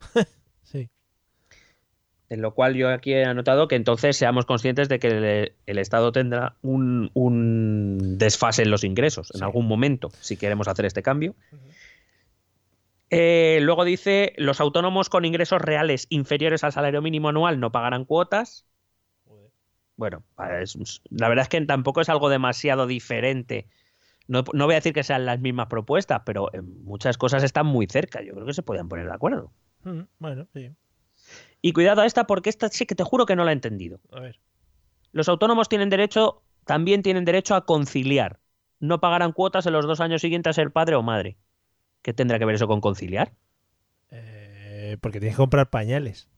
[0.62, 0.90] Sí.
[2.30, 5.78] En lo cual yo aquí he anotado que entonces seamos conscientes de que el, el
[5.78, 11.02] Estado tendrá un, un desfase en los ingresos en algún momento, si queremos hacer este
[11.02, 11.34] cambio.
[13.10, 18.04] Eh, luego dice, los autónomos con ingresos reales inferiores al salario mínimo anual no pagarán
[18.04, 18.66] cuotas.
[19.96, 20.22] Bueno,
[20.60, 23.66] es- la verdad es que tampoco es algo demasiado diferente.
[24.28, 27.66] No, no voy a decir que sean las mismas propuestas, pero en muchas cosas están
[27.66, 28.22] muy cerca.
[28.22, 29.52] Yo creo que se podían poner de acuerdo.
[29.88, 30.70] Mm, Bueno, sí.
[31.60, 34.00] Y cuidado a esta porque esta sí que te juro que no la he entendido.
[34.12, 34.38] A ver.
[35.12, 38.38] Los autónomos tienen derecho, también tienen derecho a conciliar.
[38.80, 41.36] No pagarán cuotas en los dos años siguientes a ser padre o madre.
[42.02, 43.32] ¿Qué tendrá que ver eso con conciliar?
[44.10, 46.28] Eh, porque tienes que comprar pañales.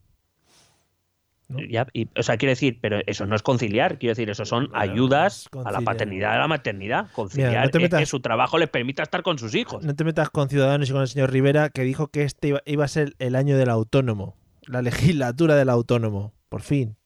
[1.51, 1.59] ¿No?
[1.69, 4.71] Ya, y- o sea, quiero decir, pero eso no es conciliar, quiero decir, eso son
[4.73, 7.09] ayudas a la paternidad y a la maternidad.
[7.13, 9.85] Conciliar no te es metas- que su trabajo les permita estar con sus hijos.
[9.85, 12.61] No te metas con Ciudadanos y con el señor Rivera, que dijo que este iba,
[12.67, 14.37] iba a ser el año del autónomo.
[14.63, 16.33] La legislatura del autónomo.
[16.49, 16.97] Por fin.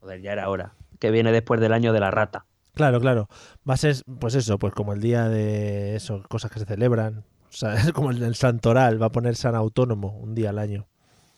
[0.00, 0.74] Joder, ya era hora.
[0.98, 2.46] Que viene después del año de la rata.
[2.74, 3.28] Claro, claro.
[3.68, 7.24] Va a ser, pues eso, pues como el día de eso, cosas que se celebran.
[7.50, 10.86] O sea, es como el Santoral, va a poner San Autónomo un día al año.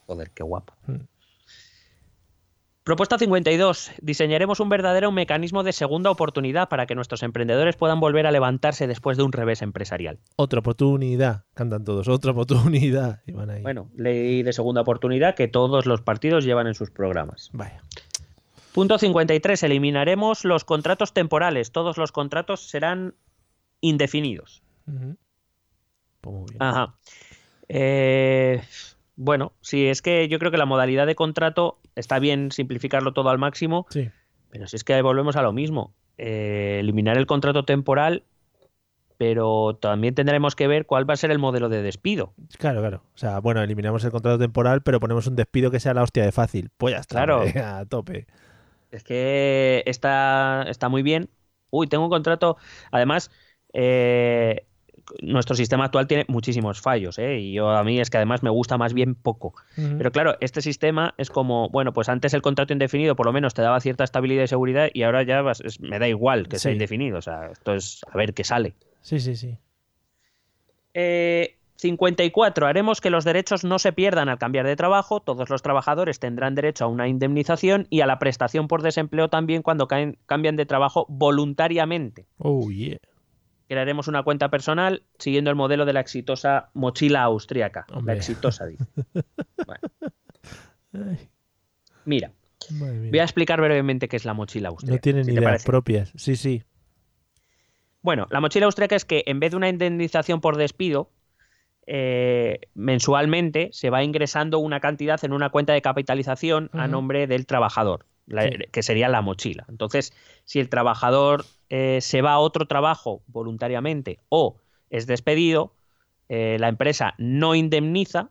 [0.07, 0.75] Joder, qué guapo.
[0.87, 1.07] Hmm.
[2.85, 3.93] Propuesta 52.
[4.03, 8.87] Diseñaremos un verdadero mecanismo de segunda oportunidad para que nuestros emprendedores puedan volver a levantarse
[8.87, 10.19] después de un revés empresarial.
[10.37, 13.23] Otra oportunidad, cantan todos, otra oportunidad.
[13.27, 13.63] Y van ahí.
[13.63, 17.49] Bueno, ley de segunda oportunidad que todos los partidos llevan en sus programas.
[17.55, 17.81] Vaya.
[18.73, 19.63] Punto 53.
[19.63, 21.73] Eliminaremos los contratos temporales.
[21.73, 23.15] Todos los contratos serán
[23.81, 24.63] indefinidos.
[24.85, 26.63] Pues muy bien.
[26.63, 26.97] Ajá.
[27.67, 28.63] Eh,
[29.17, 33.29] bueno, sí, es que yo creo que la modalidad de contrato está bien simplificarlo todo
[33.31, 34.11] al máximo, Sí.
[34.51, 35.95] pero si es que volvemos a lo mismo.
[36.19, 38.23] Eh, eliminar el contrato temporal,
[39.17, 42.35] pero también tendremos que ver cuál va a ser el modelo de despido.
[42.59, 43.03] Claro, claro.
[43.15, 46.25] O sea, bueno, eliminamos el contrato temporal, pero ponemos un despido que sea la hostia
[46.25, 46.71] de fácil.
[46.77, 47.15] Pues ya está.
[47.17, 47.43] Claro.
[47.65, 48.27] A tope.
[48.91, 51.31] Es que está, está muy bien.
[51.71, 52.57] Uy, tengo un contrato.
[52.93, 53.31] Además,
[53.73, 54.67] eh,
[55.23, 57.39] nuestro sistema actual tiene muchísimos fallos, ¿eh?
[57.39, 59.55] Y yo a mí es que además me gusta más bien poco.
[59.99, 63.55] Pero claro, este sistema es como, bueno, pues antes el contrato indefinido por lo menos
[63.55, 66.59] te daba cierta estabilidad y seguridad y ahora ya vas- es- me da igual que
[66.59, 67.19] sea indefinido.
[67.19, 68.75] O sea, esto es a ver qué sale.
[69.03, 69.59] Sí, sí, sí.
[70.95, 72.67] Eh, 54.
[72.67, 75.21] Haremos que los derechos no se pierdan al cambiar de trabajo.
[75.21, 79.63] Todos los trabajadores tendrán derecho a una indemnización y a la prestación por desempleo también
[79.63, 82.27] cuando caen- cambian de trabajo voluntariamente.
[82.39, 82.99] Oh, yeah.
[83.69, 87.87] Crearemos una cuenta personal siguiendo el modelo de la exitosa mochila austríaca.
[87.93, 88.15] Hombre.
[88.15, 88.85] La exitosa, dice.
[90.93, 91.19] Bueno,
[92.05, 92.33] mira,
[92.71, 94.95] voy a explicar brevemente qué es la mochila austríaca.
[94.95, 96.13] No tienen si ni ideas propias.
[96.17, 96.63] Sí, sí.
[98.03, 101.11] Bueno, la mochila austríaca es que en vez de una indemnización por despido,
[101.87, 107.47] eh, mensualmente se va ingresando una cantidad en una cuenta de capitalización a nombre del
[107.47, 108.51] trabajador, la- Sí.
[108.73, 109.65] que sería la mochila.
[109.69, 110.13] Entonces,
[110.45, 114.57] si el trabajador eh, se va a otro trabajo voluntariamente o
[114.91, 115.75] es despedido,
[116.29, 118.31] eh, la empresa no indemniza,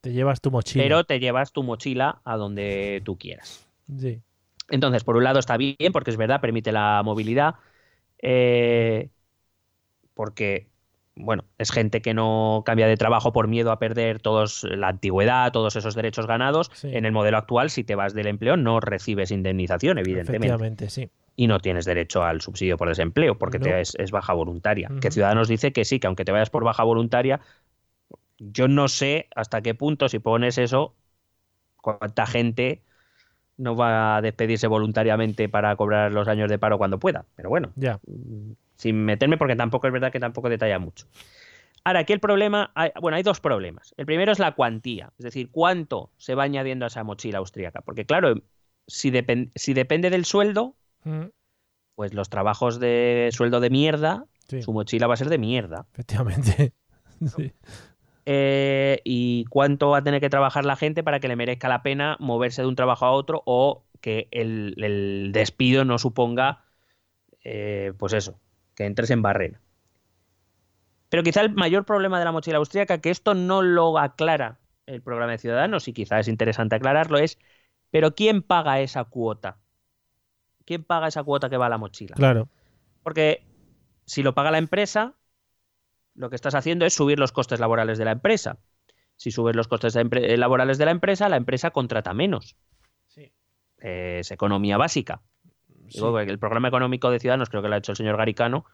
[0.00, 0.82] Te llevas tu mochila.
[0.84, 3.66] pero te llevas tu mochila a donde tú quieras.
[3.98, 4.20] Sí.
[4.70, 7.56] Entonces, por un lado está bien, porque es verdad, permite la movilidad,
[8.22, 9.08] eh,
[10.14, 10.68] porque,
[11.16, 15.52] bueno, es gente que no cambia de trabajo por miedo a perder todos la antigüedad,
[15.52, 16.70] todos esos derechos ganados.
[16.74, 16.88] Sí.
[16.92, 21.10] En el modelo actual, si te vas del empleo, no recibes indemnización, evidentemente, Efectivamente, sí.
[21.36, 23.64] y no tienes derecho al subsidio por desempleo, porque No.
[23.64, 24.90] te es, es baja voluntaria.
[25.00, 27.40] Que Ciudadanos dice que sí, que aunque te vayas por baja voluntaria,
[28.38, 30.94] yo no sé hasta qué punto, si pones eso,
[31.76, 32.82] cuánta gente
[33.56, 37.24] no va a despedirse voluntariamente para cobrar los años de paro cuando pueda.
[37.36, 38.00] Pero bueno, Ya.
[38.76, 41.06] sin meterme porque tampoco es verdad que tampoco detalla mucho.
[41.84, 43.92] Ahora, aquí el problema, hay- bueno, hay dos problemas.
[43.98, 47.82] El primero es la cuantía, es decir, cuánto se va añadiendo a esa mochila austríaca.
[47.82, 48.34] Porque claro,
[48.86, 50.74] si, depen- si depende del sueldo,
[51.04, 51.26] Mm,
[51.94, 54.62] pues los trabajos de sueldo de mierda, Sí.
[54.62, 55.86] su mochila va a ser de mierda.
[55.92, 56.72] Efectivamente.
[57.36, 57.52] Sí.
[58.26, 61.82] Eh, ¿Y cuánto va a tener que trabajar la gente para que le merezca la
[61.82, 66.64] pena moverse de un trabajo a otro o que el, el despido no suponga,
[67.42, 68.40] eh, pues eso,
[68.74, 69.60] que entres en barrera?
[71.10, 75.00] Pero quizá el mayor problema de la mochila austríaca, que esto no lo aclara el
[75.00, 77.38] programa de Ciudadanos, y quizá es interesante aclararlo, es,
[77.90, 79.58] pero ¿quién paga esa cuota?
[80.64, 82.14] ¿Quién paga esa cuota que va a la mochila?
[82.16, 82.48] Claro.
[83.02, 83.42] Porque
[84.06, 85.14] si lo paga la empresa,
[86.14, 88.58] lo que estás haciendo es subir los costes laborales de la empresa.
[89.16, 92.56] Si subes los costes de eh, laborales de la empresa, la empresa contrata menos.
[93.06, 93.32] Sí.
[93.80, 95.22] Eh, es economía básica.
[95.88, 96.00] Sí.
[96.00, 98.64] el programa económico de Ciudadanos, creo que lo ha hecho el señor Garicano,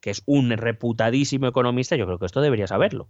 [0.00, 3.08] que es un reputadísimo economista, yo creo que esto debería saberlo.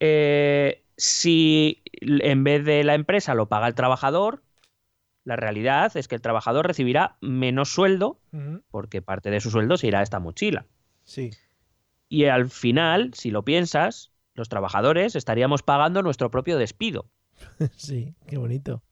[0.00, 4.42] Eh, si en vez de la empresa lo paga el trabajador,
[5.24, 8.18] la realidad es que el trabajador recibirá menos sueldo
[8.70, 10.66] porque parte de su sueldo se irá a esta mochila.
[11.04, 11.30] Sí.
[12.12, 17.06] Y al final, si lo piensas, los trabajadores estaríamos pagando nuestro propio despido.
[17.76, 18.14] Sí.
[18.26, 18.82] Qué bonito.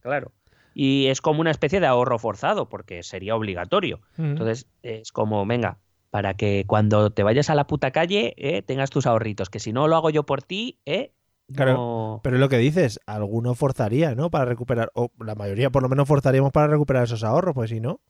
[0.00, 0.32] Claro.
[0.74, 4.00] Y es como una especie de ahorro forzado, porque sería obligatorio.
[4.18, 4.22] Ujú.
[4.24, 5.78] Entonces, es como, venga,
[6.10, 9.72] para que cuando te vayas a la puta calle, eh, tengas tus ahorritos, que si
[9.72, 11.12] no lo hago yo por ti, eh,
[11.54, 14.30] Claro, no- Pero es lo que dices, alguno forzaría, ¿no?
[14.30, 17.80] Para recuperar, o la mayoría por lo menos forzaríamos para recuperar esos ahorros, pues si
[17.80, 18.00] no,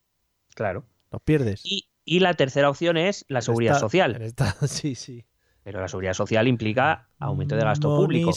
[0.54, 0.84] Claro.
[1.10, 1.60] los pierdes.
[1.64, 4.32] Y, y la tercera opción es la seguridad social.
[4.66, 5.24] sí, sí.
[5.62, 8.32] Pero la seguridad social implica aumento de gasto público.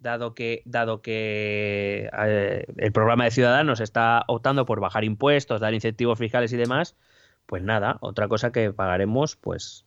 [0.00, 5.74] Dado que, dado que eh, el programa de Ciudadanos está optando por bajar impuestos, dar
[5.74, 6.94] incentivos fiscales y demás,
[7.46, 9.86] pues nada, otra cosa que pagaremos, pues,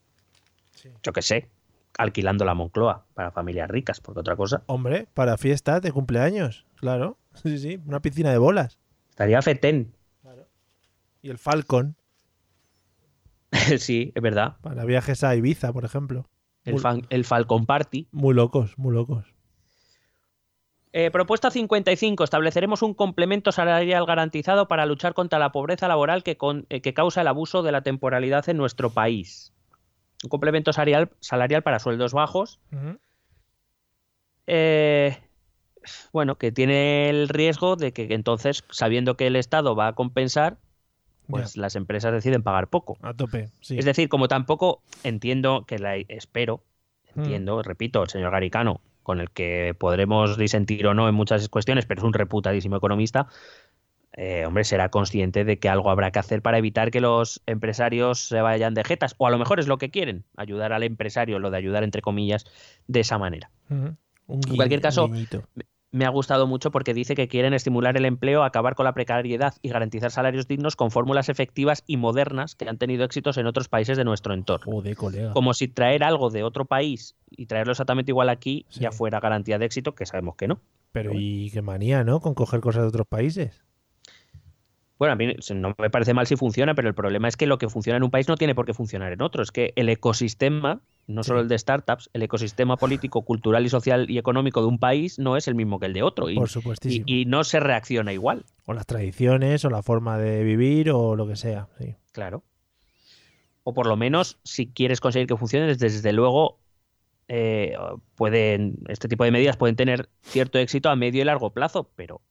[1.01, 1.49] yo qué sé,
[1.97, 7.17] alquilando la Moncloa para familias ricas, porque otra cosa Hombre, para fiestas de cumpleaños, claro.
[7.33, 8.79] Sí, sí, una piscina de bolas.
[9.11, 9.93] estaría fetén.
[11.21, 11.95] Y el Falcon,
[13.77, 14.57] sí, es verdad.
[14.61, 16.29] para viajes a Ibiza, por ejemplo.
[16.63, 18.07] El, Muy- fan- el Falcon Party.
[18.11, 19.25] Muy locos, muy locos.
[20.93, 22.23] Eh, propuesta 55.
[22.23, 26.93] Estableceremos un complemento salarial garantizado para luchar contra la pobreza laboral que, con- eh, que
[26.93, 29.53] causa el abuso de la temporalidad en nuestro país.
[30.23, 32.59] Un complemento salarial, salarial para sueldos bajos.
[34.47, 35.17] Eh,
[36.11, 40.57] bueno, que tiene el riesgo de que entonces, sabiendo que el Estado va a compensar,
[41.27, 42.97] pues las empresas deciden pagar poco.
[43.01, 43.77] A tope, sí.
[43.77, 46.63] Es decir, como tampoco entiendo que la espero,
[47.15, 47.21] Mm.
[47.21, 51.85] entiendo, repito, el señor Garicano, con el que podremos disentir o no en muchas cuestiones,
[51.85, 53.27] pero es un reputadísimo economista,
[54.13, 58.27] eh, hombre, será consciente de que algo habrá que hacer para evitar que los empresarios
[58.27, 61.39] se vayan de jetas, o a lo mejor es lo que quieren, ayudar al empresario,
[61.39, 62.45] lo de ayudar entre comillas,
[62.87, 63.49] de esa manera.
[63.69, 63.97] En
[64.55, 65.09] cualquier caso.
[65.93, 69.55] Me ha gustado mucho porque dice que quieren estimular el empleo, acabar con la precariedad
[69.61, 73.67] y garantizar salarios dignos con fórmulas efectivas y modernas que han tenido éxitos en otros
[73.67, 74.71] países de nuestro entorno.
[74.71, 75.33] Joder, colega.
[75.33, 78.79] Como si traer algo de otro país y traerlo exactamente igual aquí Sí.
[78.79, 80.61] ya fuera garantía de éxito, que sabemos que no.
[80.93, 82.21] Pero y qué manía, ¿no?
[82.21, 83.61] Con coger cosas de otros países.
[85.01, 87.57] Bueno, a mí no me parece mal si funciona, pero el problema es que lo
[87.57, 89.41] que funciona en un país no tiene por qué funcionar en otro.
[89.41, 94.05] Es que el ecosistema, no solo el de startups, el ecosistema político, cultural y social
[94.11, 96.29] y económico de un país no es el mismo que el de otro.
[96.29, 97.05] Y, Por y, supuestísimo.
[97.07, 98.45] y no se reacciona igual.
[98.67, 101.67] O las tradiciones, o la forma de vivir, o lo que sea.
[101.79, 101.95] Sí.
[102.11, 102.43] Claro.
[103.63, 106.59] O por lo menos, si quieres conseguir que funcione, desde luego,
[107.27, 107.75] eh,
[108.13, 112.21] pueden, este tipo de medidas pueden tener cierto éxito a medio y largo plazo, pero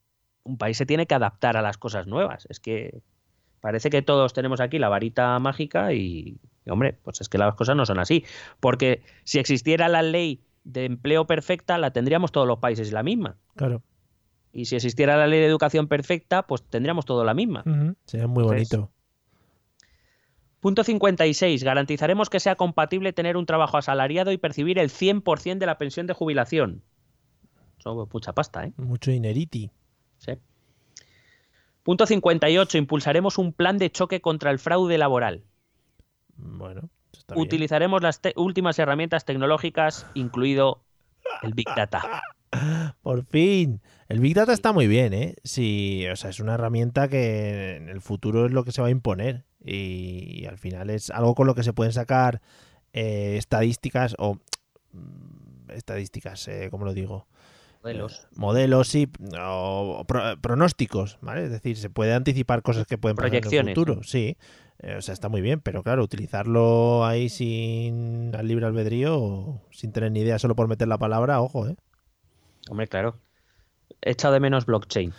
[0.45, 2.47] un país se tiene que adaptar a las cosas nuevas.
[2.49, 3.03] Es que
[3.61, 7.55] parece que todos tenemos aquí la varita mágica y, y, hombre, pues es que las
[7.55, 8.25] cosas no son así.
[8.59, 13.37] Porque si existiera la ley de empleo perfecta, la tendríamos todos los países la misma.
[13.57, 13.83] Claro.
[14.53, 17.63] Y si existiera la ley de educación perfecta, pues tendríamos todo la misma.
[17.67, 17.95] Ujú.
[18.05, 18.93] Sería muy Entonces, bonito.
[20.61, 21.65] Punto 56.
[21.65, 26.07] Garantizaremos que sea compatible tener un trabajo asalariado y percibir el 100% de la pensión
[26.07, 26.83] de jubilación.
[27.79, 28.73] Eso es mucha pasta, ¿eh?
[28.77, 29.71] Mucho dineriti.
[30.21, 30.33] Sí.
[31.83, 32.79] Punto 58.
[32.79, 35.45] Impulsaremos un plan de choque contra el fraude laboral.
[36.37, 36.83] Bueno,
[37.29, 37.41] bien.
[37.41, 40.83] Utilizaremos las últimas herramientas tecnológicas, incluido
[41.43, 42.23] el Big Data.
[43.03, 43.81] Por fin.
[44.09, 45.37] El Big Data está muy bien, ¿eh?
[45.45, 48.89] Sí, o sea, es una herramienta que en el futuro es lo que se va
[48.89, 49.45] a imponer.
[49.65, 52.41] Y, al final es algo con lo que se pueden sacar
[52.93, 54.39] eh, estadísticas o
[54.93, 57.27] mm, estadísticas, eh, ¿cómo lo digo?
[57.83, 58.27] Modelos.
[58.37, 59.09] Modelos, sí,
[59.39, 61.45] o, o pro- pronósticos, ¿vale?
[61.45, 64.37] Es decir, se puede anticipar cosas que pueden pasar en el futuro, sí.
[64.83, 69.63] Eh, o sea, está muy bien, pero claro, utilizarlo ahí sin al libre albedrío, o
[69.71, 71.77] sin tener ni idea solo por meter la palabra, ojo, ¿eh?
[72.69, 73.17] Hombre, claro.
[74.03, 75.13] He echado de menos blockchain.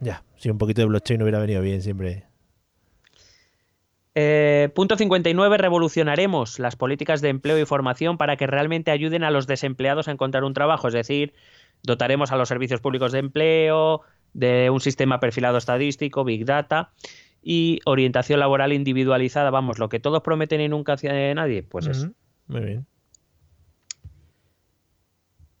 [0.00, 2.26] Ya, si un poquito de blockchain hubiera venido bien siempre.
[4.14, 5.56] Eh, punto 59.
[5.56, 10.10] Revolucionaremos las políticas de empleo y formación para que realmente ayuden a los desempleados a
[10.12, 10.88] encontrar un trabajo.
[10.88, 11.32] Es decir,
[11.82, 14.02] dotaremos a los servicios públicos de empleo,
[14.34, 16.92] de un sistema perfilado estadístico, Big Data
[17.42, 19.50] y orientación laboral individualizada.
[19.50, 21.86] Vamos, lo que todos prometen y nunca hace nadie, pues.
[21.88, 22.14] Ujú,
[22.46, 22.86] Muy bien.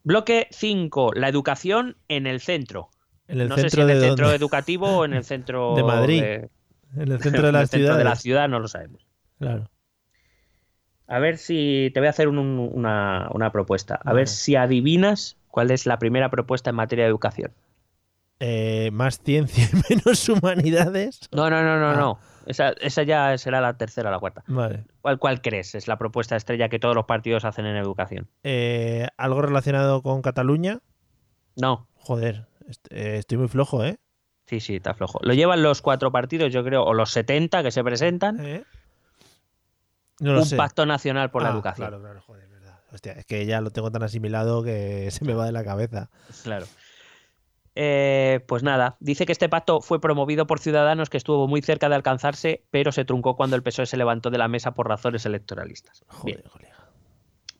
[0.04, 1.12] Bloque 5.
[1.14, 2.90] La educación en el centro.
[3.28, 4.36] En el no sé si centro en el de centro dónde?
[4.36, 6.20] educativo o en el centro De Madrid.
[6.22, 6.50] de-
[6.96, 7.98] En el centro de en la el centro ciudad.
[7.98, 9.06] de la ciudad, no lo sabemos.
[9.38, 9.70] Claro.
[11.06, 13.94] A ver si te voy a hacer un- una, una propuesta.
[13.96, 14.16] A Vale.
[14.18, 17.52] ver si adivinas cuál es la primera propuesta en materia de educación.
[18.40, 21.20] Eh, más ciencia y menos humanidades.
[21.30, 21.94] No, no, no, no, Ah.
[21.94, 22.18] no.
[22.46, 24.42] Esa, esa ya será la tercera o la cuarta.
[24.48, 24.84] Vale.
[25.00, 25.76] ¿Cuál, ¿Cuál crees?
[25.76, 28.26] Es la propuesta estrella que todos los partidos hacen en educación.
[28.42, 30.80] Eh, ¿Algo relacionado con Cataluña?
[31.54, 31.86] No.
[31.94, 32.46] Joder,
[32.90, 34.00] eh, estoy muy flojo, ¿eh?
[34.46, 35.20] Sí, sí, está flojo.
[35.22, 38.44] Lo llevan los cuatro partidos, yo creo, o los 70 que se presentan.
[38.44, 38.64] ¿Eh?
[40.18, 40.56] No lo un sé.
[40.56, 41.86] pacto nacional por la Ah, educación.
[41.88, 42.48] Claro, claro, joder.
[42.92, 46.10] Hostia, es que ya lo tengo tan asimilado que se me va de la cabeza.
[46.42, 46.66] Claro.
[47.74, 51.88] Eh, pues nada, dice que este pacto fue promovido por Ciudadanos que estuvo muy cerca
[51.88, 55.24] de alcanzarse, pero se truncó cuando el PSOE se levantó de la mesa por razones
[55.24, 56.04] electoralistas.
[56.22, 56.76] Bien, Joder, colega.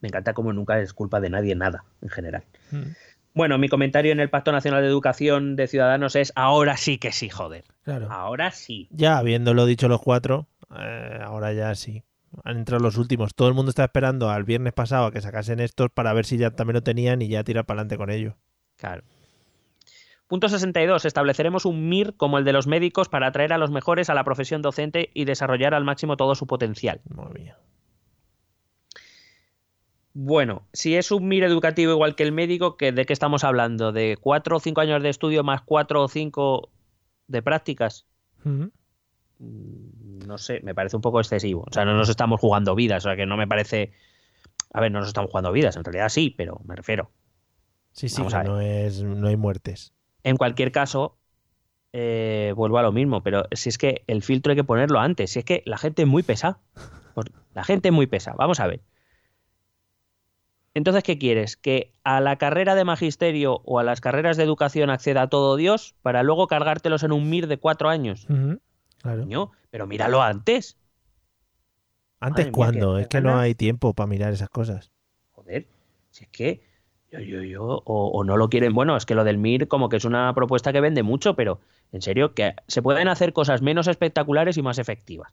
[0.02, 2.44] me encanta como nunca es culpa de nadie nada, en general.
[2.72, 2.90] Mm,
[3.32, 7.10] Bueno, mi comentario en el Pacto Nacional de Educación de Ciudadanos es ahora sí que
[7.12, 7.64] sí, joder.
[7.82, 8.08] Claro.
[8.12, 8.88] Ahora sí.
[8.90, 10.46] Ya habiéndolo dicho los cuatro,
[10.78, 12.02] eh, ahora ya sí.
[12.44, 13.34] Han entrado los últimos.
[13.34, 16.38] Todo el mundo está esperando al viernes pasado a que sacasen estos para ver si
[16.38, 18.36] ya también lo tenían y ya tirar para adelante con ello.
[18.76, 19.02] Claro.
[20.26, 21.04] Punto 62.
[21.04, 24.24] Estableceremos un MIR como el de los médicos para atraer a los mejores a la
[24.24, 27.02] profesión docente y desarrollar al máximo todo su potencial.
[27.14, 27.58] Madre mía.
[30.14, 33.92] Bueno, si es un MIR educativo igual que el médico, ¿que ¿de qué estamos hablando?
[33.92, 36.70] ¿De cuatro o cinco años de estudio más cuatro o cinco
[37.28, 38.06] de prácticas?
[38.44, 38.66] Mm,
[39.38, 41.64] No sé, me parece un poco excesivo.
[41.68, 43.92] O sea, no nos estamos jugando vidas, o sea que no me parece...
[44.72, 47.10] A ver, no nos estamos jugando vidas, en realidad sí, pero me refiero.
[47.92, 49.92] Sí, sí, que no, es, no hay muertes.
[50.22, 51.18] En cualquier caso,
[51.92, 55.32] eh, vuelvo a lo mismo, pero si es que el filtro hay que ponerlo antes,
[55.32, 56.58] si es que la gente es muy pesada.
[57.14, 58.36] Pues La gente es muy pesada.
[58.38, 58.80] Vamos a ver.
[60.74, 61.56] Entonces, ¿qué quieres?
[61.56, 65.94] ¿Que a la carrera de magisterio o a las carreras de educación acceda todo Dios
[66.00, 68.26] para luego cargártelos en un MIR de cuatro años?
[69.02, 69.52] Claro.
[69.70, 70.78] Pero míralo antes.
[72.20, 72.98] ¿Antes Madre cuándo?
[72.98, 74.92] Es que no hay tiempo para mirar esas cosas.
[75.32, 75.66] Joder,
[76.10, 76.62] si es que
[77.10, 78.74] yo, yo, yo, o, o no lo quieren.
[78.74, 81.60] Bueno, es que lo del MIR como que es una propuesta que vende mucho, pero
[81.92, 85.32] en serio, que se pueden hacer cosas menos espectaculares y más efectivas.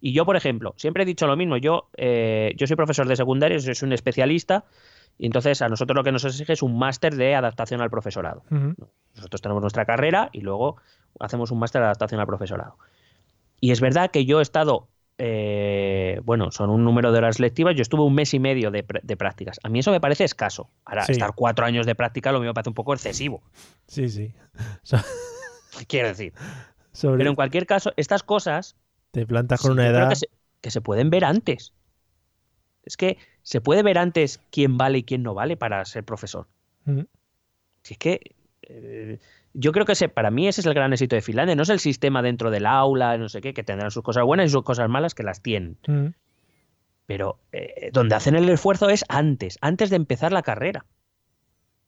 [0.00, 1.56] Y yo, por ejemplo, siempre he dicho lo mismo.
[1.56, 4.64] Yo, eh, yo soy profesor de secundaria, soy un especialista,
[5.18, 8.44] y entonces a nosotros lo que nos exige es un máster de adaptación al profesorado.
[9.16, 10.76] Nosotros tenemos nuestra carrera y luego
[11.20, 12.76] hacemos un máster de adaptación al profesorado.
[13.60, 14.88] Y es verdad que yo he estado,
[15.18, 18.86] eh, bueno, son un número de horas lectivas, yo estuve un mes y medio de,
[18.86, 19.58] pr- de prácticas.
[19.62, 20.70] A mí eso me parece escaso.
[20.84, 21.12] Ahora, Sí.
[21.12, 23.42] estar cuatro años de práctica lo mío me parece un poco excesivo,
[23.86, 24.32] Sí, sí.
[24.82, 24.98] So-
[25.88, 26.32] quiero decir.
[26.92, 28.76] Sobre, Pero en cualquier caso, estas cosas
[29.10, 30.08] te plantas con sí, una edad.
[30.08, 30.28] que se,
[30.60, 31.72] que se pueden ver antes.
[32.84, 36.46] Es que se puede ver antes quién vale y quién no vale para ser profesor.
[36.86, 37.06] Ujú.
[37.82, 39.18] Si es que eh,
[39.54, 41.54] yo creo que ese, para mí ese es el gran éxito de Finlandia.
[41.56, 44.46] No es el sistema dentro del aula, no sé qué, que tendrán sus cosas buenas
[44.46, 45.78] y sus cosas malas que las tienen.
[45.88, 46.12] Ujú.
[47.06, 50.84] Pero eh, donde hacen el esfuerzo es antes, antes de empezar la carrera.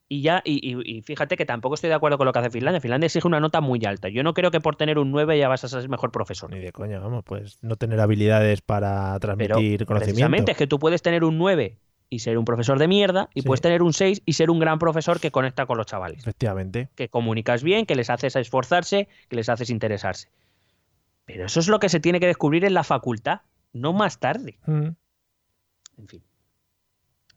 [0.09, 2.51] Y ya, y, y- y fíjate que tampoco estoy de acuerdo con lo que hace
[2.51, 2.81] Finlandia.
[2.81, 4.09] Finlandia exige una nota muy alta.
[4.09, 6.49] Yo no creo que por tener un 9 ya vas a ser mejor profesor.
[6.53, 10.53] Ni de coña, vamos, pues no tener habilidades para Pero transmitir precisamente conocimiento.
[10.53, 11.79] es que tú puedes tener un 9
[12.09, 13.47] y ser un profesor de mierda, y Sí.
[13.47, 16.21] puedes tener un 6 y ser un gran profesor que conecta con los chavales.
[16.21, 16.89] Efectivamente.
[16.95, 20.29] que comunicas bien, que les haces esforzarse, que les haces interesarse.
[21.25, 23.41] Pero eso es lo que se tiene que descubrir en la facultad,
[23.73, 24.59] no más tarde.
[24.67, 24.95] Ujú.
[25.99, 26.23] En fin.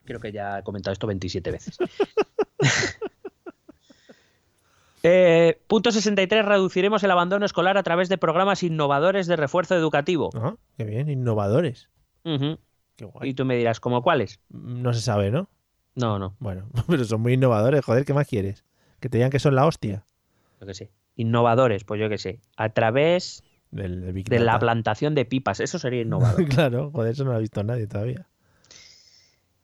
[0.05, 1.77] Creo que ya he comentado esto 27 veces.
[5.01, 6.45] Eh, punto 63.
[6.45, 10.29] Reduciremos el abandono escolar a través de programas innovadores de refuerzo educativo.
[10.35, 11.89] Ah, qué bien, innovadores.
[12.99, 13.29] Qué guay.
[13.29, 14.41] Y tú me dirás, ¿cómo cuáles?
[14.49, 15.49] No se sabe, ¿no?
[15.95, 18.65] No, no, Bueno, pero son muy innovadores, joder, ¿qué más quieres?
[18.99, 20.03] Que te digan que son la hostia
[20.59, 20.91] yo qué sé.
[21.15, 22.39] Innovadores, pues yo qué sé.
[22.57, 25.59] A través del, de la plantación de pipas.
[25.59, 26.45] Eso sería innovador.
[26.49, 28.27] claro, joder, eso no lo ha visto nadie todavía.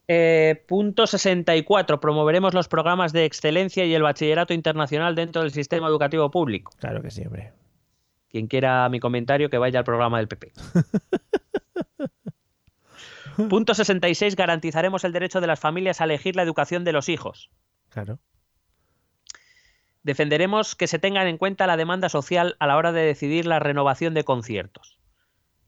[0.07, 1.99] Eh, punto 64.
[1.99, 6.71] Promoveremos los programas de excelencia y el bachillerato internacional dentro del sistema educativo público.
[6.77, 7.53] Claro que sí, hombre.
[8.29, 10.51] Quien quiera mi comentario, que vaya al programa del PP.
[13.49, 14.35] punto 66.
[14.35, 17.49] Garantizaremos el derecho de las familias a elegir la educación de los hijos.
[17.89, 18.19] Claro.
[20.03, 23.59] Defenderemos que se tengan en cuenta la demanda social a la hora de decidir la
[23.59, 24.99] renovación de conciertos.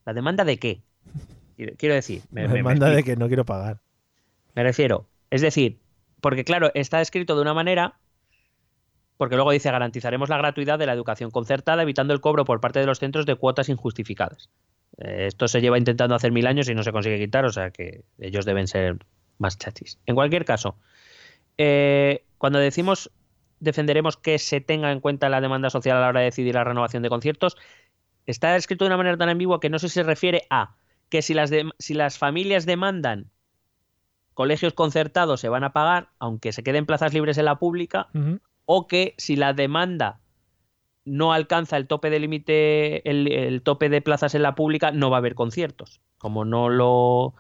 [0.05, 0.81] ¿La demanda de qué?
[1.77, 3.79] Quiero decir, me, Me me- me manda de que no quiero pagar.
[4.53, 5.79] Me refiero, es decir,
[6.21, 7.99] porque claro, está escrito de una manera,
[9.17, 12.79] porque luego dice garantizaremos la gratuidad de la educación concertada, evitando el cobro por parte
[12.79, 14.49] de los centros de cuotas injustificadas.
[14.97, 17.71] Eh, esto se lleva intentando hacer mil años y no se consigue quitar, o sea
[17.71, 18.97] que ellos deben ser
[19.37, 19.99] más chachis.
[20.05, 20.77] En cualquier caso,
[21.57, 23.11] eh, cuando decimos
[23.59, 26.63] defenderemos que se tenga en cuenta la demanda social a la hora de decidir la
[26.63, 27.57] renovación de conciertos,
[28.27, 30.75] está escrito de una manera tan ambigua que no sé si se refiere a
[31.09, 33.31] que si las, de- si las familias demandan
[34.33, 38.07] colegios concertados se van a pagar, aunque se queden plazas libres en la pública,
[38.65, 40.19] o que si la demanda
[41.07, 45.09] no alcanza el tope de límite, el, el tope de plazas en la pública, no
[45.09, 46.01] va a haber conciertos.
[46.17, 47.33] Como no lo,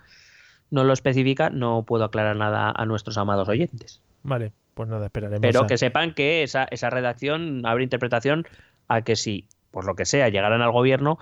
[0.71, 4.01] no lo especifica, no puedo aclarar nada a nuestros amados oyentes.
[4.23, 5.41] Vale, pues nada, esperaremos.
[5.41, 8.45] Pero a- que sepan que esa, esa redacción abre interpretación
[8.87, 11.17] a que si, por lo que sea, llegaran al gobierno,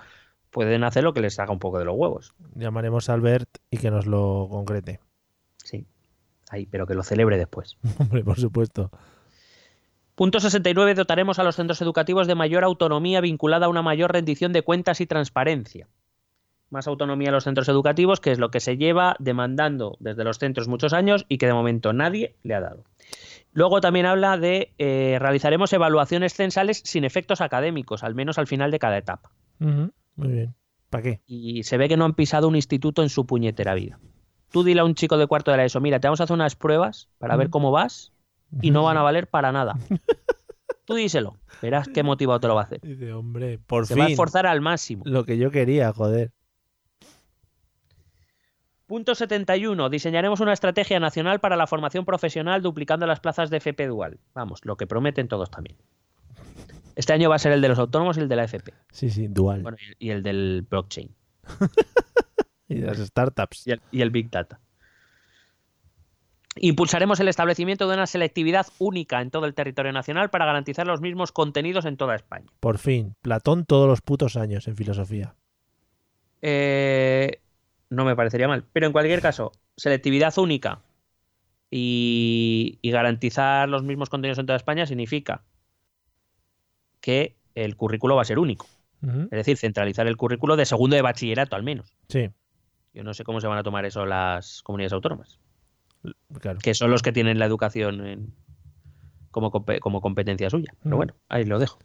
[0.50, 2.34] pueden hacer lo que les haga un poco de los huevos.
[2.54, 5.00] Llamaremos a Albert y que nos lo concrete.
[5.56, 5.86] Sí.
[6.50, 7.76] Ahí, pero que lo celebre después.
[7.98, 8.90] Hombre, por supuesto.
[10.16, 10.94] Punto 69.
[10.94, 15.02] Dotaremos a los centros educativos de mayor autonomía vinculada a una mayor rendición de cuentas
[15.02, 15.88] y transparencia.
[16.70, 20.38] Más autonomía a los centros educativos, que es lo que se lleva demandando desde los
[20.38, 22.84] centros muchos años y que de momento nadie le ha dado.
[23.52, 28.70] Luego también habla de eh, realizaremos evaluaciones censales sin efectos académicos, al menos al final
[28.70, 29.32] de cada etapa.
[29.60, 30.54] Ujú, Muy bien.
[30.88, 31.20] ¿Para qué?
[31.26, 33.98] Y se ve que no han pisado un instituto en su puñetera vida.
[34.50, 36.34] Tú dile a un chico de cuarto de la ESO, mira, te vamos a hacer
[36.34, 38.12] unas pruebas para ver cómo vas
[38.62, 39.74] y no van a valer para nada.
[40.84, 42.80] Tú díselo, verás qué motivado te lo va a hacer.
[42.80, 44.02] Dice, hombre, por Se fin.
[44.02, 45.02] va a esforzar al máximo.
[45.04, 46.32] Lo que yo quería, joder.
[48.86, 49.88] Punto 71.
[49.90, 54.20] Diseñaremos una estrategia nacional para la formación profesional duplicando las plazas de FP dual.
[54.32, 55.76] Vamos, lo que prometen todos también.
[56.94, 58.72] Este año va a ser el de los autónomos y el de la FP.
[58.92, 59.62] Sí, sí, dual.
[59.62, 61.12] Bueno, y el del blockchain.
[62.68, 63.66] y de las startups.
[63.66, 64.60] y el, y el Big Data.
[66.58, 71.00] Impulsaremos el establecimiento de una selectividad única en todo el territorio nacional para garantizar los
[71.00, 72.46] mismos contenidos en toda España.
[72.60, 73.14] Por fin.
[73.22, 75.34] Platón todos los putos años en filosofía.
[76.42, 77.40] Eh,
[77.90, 78.64] no me parecería mal.
[78.72, 80.80] Pero en cualquier caso, selectividad única
[81.70, 85.42] y, y garantizar los mismos contenidos en toda España significa
[87.00, 88.66] que el currículo va a ser único.
[89.02, 91.94] Es decir, centralizar el currículo de segundo de bachillerato al menos.
[92.08, 92.28] Sí,
[92.92, 95.38] Yo no sé cómo se van a tomar eso las comunidades autónomas,
[96.40, 96.58] claro.
[96.62, 98.34] que son los que tienen la educación en-
[99.30, 100.72] como, compe- como competencia suya.
[100.82, 100.98] Pero Mm.
[100.98, 101.78] bueno, ahí lo dejo.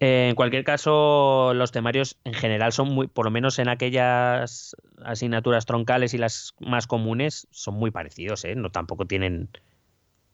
[0.00, 5.66] En cualquier caso, los temarios en general son muy, por lo menos en aquellas asignaturas
[5.66, 8.54] troncales y las más comunes, son muy parecidos, ¿eh?
[8.54, 9.48] No tampoco tienen.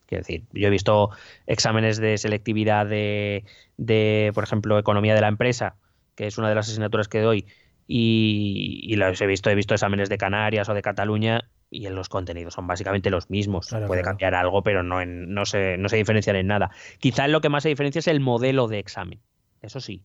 [0.05, 1.09] Quiero decir, yo he visto
[1.47, 3.43] exámenes de selectividad de,
[3.77, 5.77] de, por ejemplo, economía de la empresa,
[6.13, 7.47] que es una de las asignaturas que doy,
[7.87, 11.95] y, y los he visto, he visto exámenes de Canarias o de Cataluña, y en
[11.95, 13.67] los contenidos son básicamente los mismos.
[13.67, 14.13] Claro, Puede claro.
[14.13, 16.71] cambiar algo, pero no, en- no, se, no se diferencian en nada.
[16.99, 19.19] Quizá lo que más se diferencia es el modelo de examen.
[19.61, 20.03] Eso sí.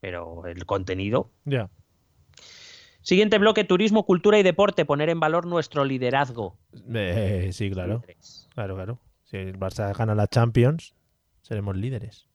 [0.00, 1.30] Pero el contenido.
[1.44, 1.70] Ya.
[3.02, 4.84] Siguiente bloque: turismo, cultura y deporte.
[4.84, 6.56] Poner en valor nuestro liderazgo.
[6.92, 8.00] Eh, sí, claro.
[8.00, 8.48] Líderes.
[8.54, 8.98] Claro, claro.
[9.24, 10.94] Si el Barça gana la Champions,
[11.42, 12.28] seremos líderes.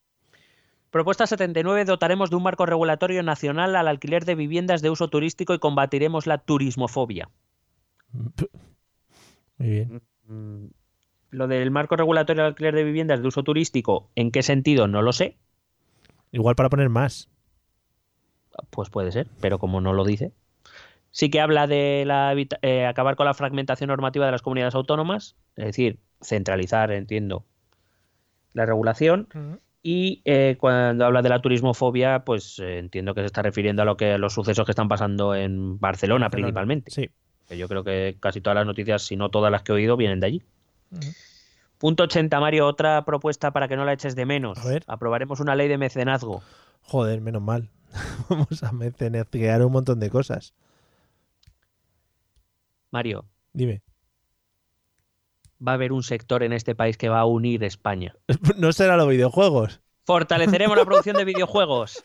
[0.91, 1.85] Propuesta 79.
[1.85, 6.27] Dotaremos de un marco regulatorio nacional al alquiler de viviendas de uso turístico y combatiremos
[6.27, 7.29] la turismofobia.
[9.57, 10.01] Muy bien.
[10.27, 10.67] Mm,
[11.31, 14.87] Lo del marco regulatorio al alquiler de viviendas de uso turístico, ¿en qué sentido?
[14.87, 15.37] No lo sé.
[16.31, 17.29] Igual para poner más.
[18.69, 20.33] Pues puede ser, pero como no lo dice.
[21.11, 25.35] Sí que habla de la eh, acabar con la fragmentación normativa de las comunidades autónomas,
[25.55, 27.45] es decir, centralizar, entiendo,
[28.53, 29.27] la regulación.
[29.89, 33.85] Y eh, cuando habla de la turismofobia, pues eh, entiendo que se está refiriendo a
[33.85, 36.29] lo que los sucesos que están pasando en Barcelona, Barcelona.
[36.29, 36.91] principalmente.
[36.91, 37.09] Sí.
[37.47, 39.95] Que Yo creo que casi todas las noticias, si no todas las que he oído,
[39.95, 40.43] vienen de allí.
[41.77, 44.57] Punto 80, Mario, otra propuesta para que no la eches de menos.
[44.57, 44.83] A ver.
[44.87, 46.43] Aprobaremos una ley de mecenazgo.
[46.81, 47.69] Joder, menos mal.
[48.29, 50.53] Vamos a mecenear un montón de cosas.
[52.91, 53.23] Mario,
[53.53, 53.81] Dime.
[55.65, 58.15] Va a haber un sector en este país que va a unir España.
[58.57, 59.81] No será los videojuegos.
[60.05, 62.03] Fortaleceremos la producción de videojuegos.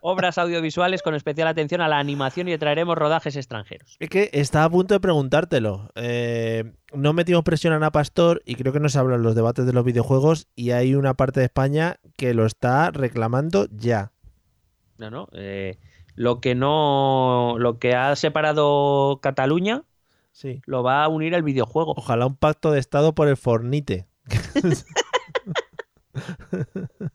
[0.00, 3.96] Obras audiovisuales con especial atención a la animación y traeremos rodajes extranjeros.
[4.00, 5.90] Es que estaba a punto de preguntártelo.
[5.94, 9.64] Eh, no metimos presión a Ana Pastor y creo que no se hablan los debates
[9.64, 14.12] de los videojuegos y hay una parte de España que lo está reclamando ya.
[14.98, 15.28] No, no.
[15.32, 15.78] eh,
[16.14, 17.56] lo que no.
[17.58, 19.82] Lo que ha separado Cataluña
[20.32, 20.60] Sí.
[20.66, 21.94] lo va a unir el videojuego.
[21.96, 24.08] Ojalá un pacto de Estado por el Fornite.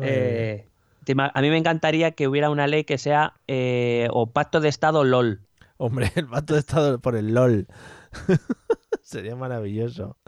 [0.00, 0.68] Eh,
[1.16, 5.02] a mí me encantaría que hubiera una ley que sea eh, o pacto de Estado
[5.02, 5.46] LOL.
[5.76, 7.66] Hombre, el pacto de Estado por el LOL.
[9.02, 10.18] Sería maravilloso.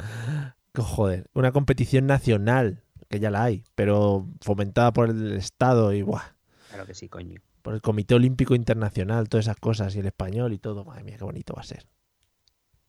[0.75, 6.35] Joder, una competición nacional, que ya la hay, pero fomentada por el Estado y buah,
[6.70, 7.41] Claro que sí, coño.
[7.63, 10.85] Por el Comité Olímpico Internacional, todas esas cosas, y el español y todo.
[10.85, 11.87] Madre mía, qué bonito va a ser.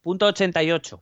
[0.01, 1.01] Punto 88.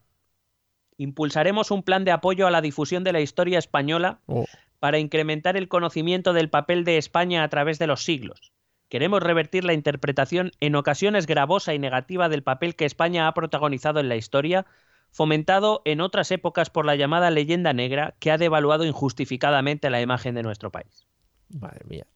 [0.97, 4.45] Impulsaremos un plan de apoyo a la difusión de la historia española Oh,
[4.81, 8.51] para incrementar el conocimiento del papel de España a través de los siglos.
[8.89, 13.99] Queremos revertir la interpretación en ocasiones gravosa y negativa del papel que España ha protagonizado
[13.99, 14.65] en la historia,
[15.11, 20.33] fomentado en otras épocas por la llamada leyenda negra que ha devaluado injustificadamente la imagen
[20.33, 21.07] de nuestro país.
[21.49, 22.07] madre mía.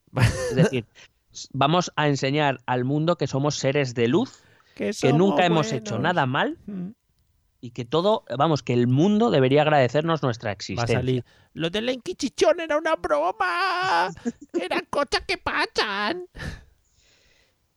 [0.49, 0.86] Es decir,
[1.53, 4.43] vamos a enseñar al mundo que somos seres de luz,
[4.75, 6.89] que nunca hemos hecho nada mal Mm.
[7.61, 10.97] y que todo, vamos, que el mundo debería agradecernos nuestra Va a existencia.
[10.99, 11.25] salir.
[11.53, 14.11] Lo del enquichichón era una broma.
[14.53, 16.25] Eran cosas que pasan.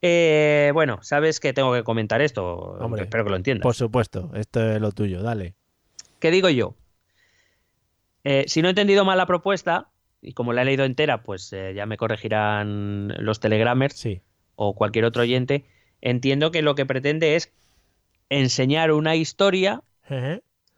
[0.03, 2.45] Eh, bueno, sabes que tengo que comentar esto.
[2.81, 3.63] Hombre, Espero que lo entiendas.
[3.63, 5.55] Por supuesto, esto es lo tuyo, dale.
[6.21, 6.75] ¿Qué digo yo?
[8.25, 9.89] Eh, si no he entendido mal la propuesta,
[10.21, 14.23] y como la he leído entera, pues eh, ya me corregirán los telegramers Sí.
[14.57, 15.65] o cualquier otro oyente.
[16.01, 17.53] Entiendo que lo que pretende es
[18.29, 19.83] enseñar una historia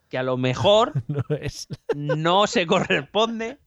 [0.08, 1.68] que a lo mejor No es.
[1.94, 3.58] no se corresponde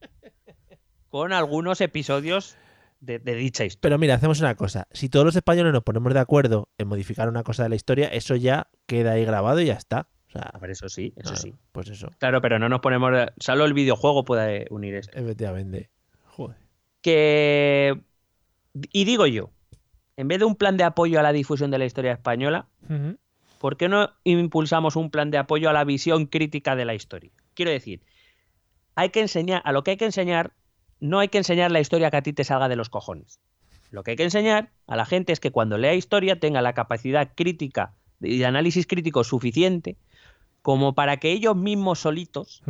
[1.09, 2.57] con algunos episodios
[2.99, 3.81] de, de dicha historia.
[3.81, 4.87] Pero mira, hacemos una cosa.
[4.91, 8.07] Si todos los españoles nos ponemos de acuerdo en modificar una cosa de la historia,
[8.07, 10.07] eso ya queda ahí grabado y ya está.
[10.35, 11.53] O sea, A ver, eso sí, eso sí.
[11.71, 13.11] Pues eso, Claro, pero no nos ponemos.
[13.37, 15.17] Solo el videojuego puede unir esto.
[15.17, 15.89] efectivamente.
[16.25, 16.57] Joder.
[17.01, 18.01] Que.
[18.91, 19.51] Y digo yo,
[20.17, 22.67] en vez de un plan de apoyo a la difusión de la historia española.
[23.59, 27.31] ¿por qué no impulsamos un plan de apoyo a la visión crítica de la historia?
[27.53, 28.01] Quiero decir,
[28.93, 30.51] hay que enseñar, a lo que hay que enseñar,
[30.99, 33.39] no hay que enseñar la historia que a ti te salga de los cojones.
[33.89, 36.73] Lo que hay que enseñar a la gente es que cuando lea historia tenga la
[36.73, 39.95] capacidad crítica y de análisis crítico suficiente
[40.63, 42.63] como para que ellos mismos solitos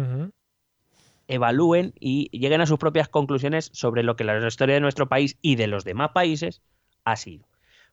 [1.28, 5.38] evalúen y lleguen a sus propias conclusiones sobre lo que la historia de nuestro país
[5.42, 6.62] y de los demás países
[7.06, 7.48] ha sido.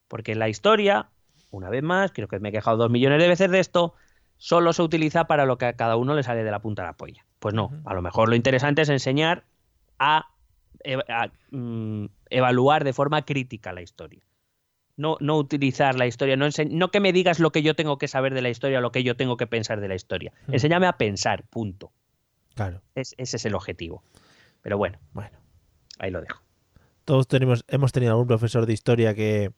[0.09, 1.11] Porque la historia,
[1.51, 3.94] una vez más, creo que me he quejado dos millones de veces de esto,
[4.38, 6.88] solo se utiliza para lo que a cada uno le sale de la punta de
[6.88, 7.26] la polla.
[7.38, 9.44] Pues no, a lo mejor lo interesante es enseñar
[9.98, 10.30] a,
[11.09, 14.22] a, mm, evaluar de forma crítica la historia.
[15.01, 18.07] No, no utilizar la historia, no, no que me digas lo que yo tengo que
[18.07, 20.32] saber de la historia, lo que yo tengo que pensar de la historia.
[20.46, 20.53] Mm.
[20.55, 21.90] Enséñame a pensar, punto.
[22.55, 24.03] Claro, Es- ese es el objetivo.
[24.61, 25.38] Pero bueno, bueno.
[25.98, 26.42] ahí lo dejo.
[27.07, 29.53] Todos tenemos, hemos tenido algún profesor de historia que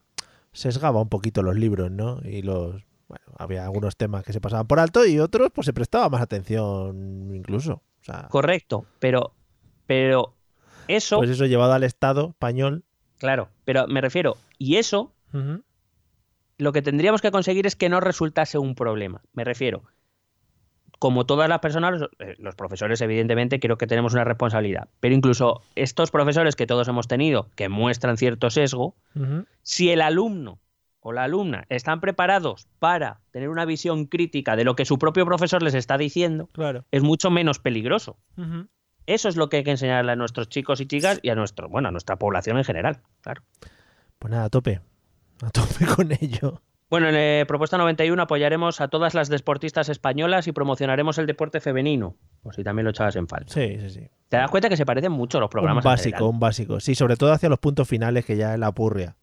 [0.53, 2.21] sesgaba un poquito los libros, ¿no?
[2.23, 2.81] Y los.
[3.09, 6.21] Bueno, había algunos temas que se pasaban por alto y otros, pues se prestaba más
[6.21, 7.83] atención incluso.
[8.01, 9.33] O sea, Correcto, pero,
[9.85, 10.33] pero
[10.87, 12.85] eso, pues eso llevado al Estado español.
[13.19, 15.11] claro, pero me refiero, y eso
[16.57, 19.21] Lo que tendríamos que conseguir es que no resultase un problema.
[19.33, 19.83] Me refiero,
[20.99, 24.87] como todas las personas, los, eh, los profesores, evidentemente, creo que tenemos una responsabilidad.
[24.99, 28.95] Pero incluso estos profesores que todos hemos tenido, que muestran cierto sesgo,
[29.63, 30.59] si el alumno
[31.01, 35.25] o la alumna están preparados para tener una visión crítica de lo que su propio
[35.25, 36.85] profesor les está diciendo, Claro.
[36.91, 38.17] es mucho menos peligroso.
[39.05, 41.67] Eso es lo que hay que enseñarle a nuestros chicos y chicas y a nuestro,
[41.67, 43.41] bueno, a nuestra población en general, claro.
[44.19, 44.79] Pues nada, a tope.
[45.45, 46.61] A tope con ello.
[46.89, 51.59] Bueno, en eh, propuesta 91 apoyaremos a todas las deportistas españolas y promocionaremos el deporte
[51.59, 52.15] femenino.
[52.43, 53.51] Por si también lo echabas en falta.
[53.51, 54.01] Sí, sí, sí.
[54.29, 55.83] Te das cuenta que se parecen mucho los Un programas.
[55.83, 56.79] en básico, un básico.
[56.79, 59.15] Sí, sobre todo hacia los puntos finales que ya es la purria.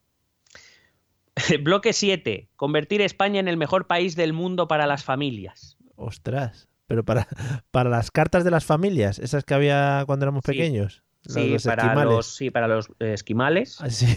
[1.62, 2.48] Bloque 7.
[2.56, 5.76] Convertir España en el mejor país del mundo para las familias.
[5.96, 6.68] Ostras.
[6.88, 7.28] Pero para,
[7.70, 10.52] para las cartas de las familias, esas que había cuando éramos Sí.
[10.52, 11.04] pequeños.
[11.24, 13.78] los- Sí, los para los, sí, para los eh, esquimales.
[13.80, 14.06] Ah, sí.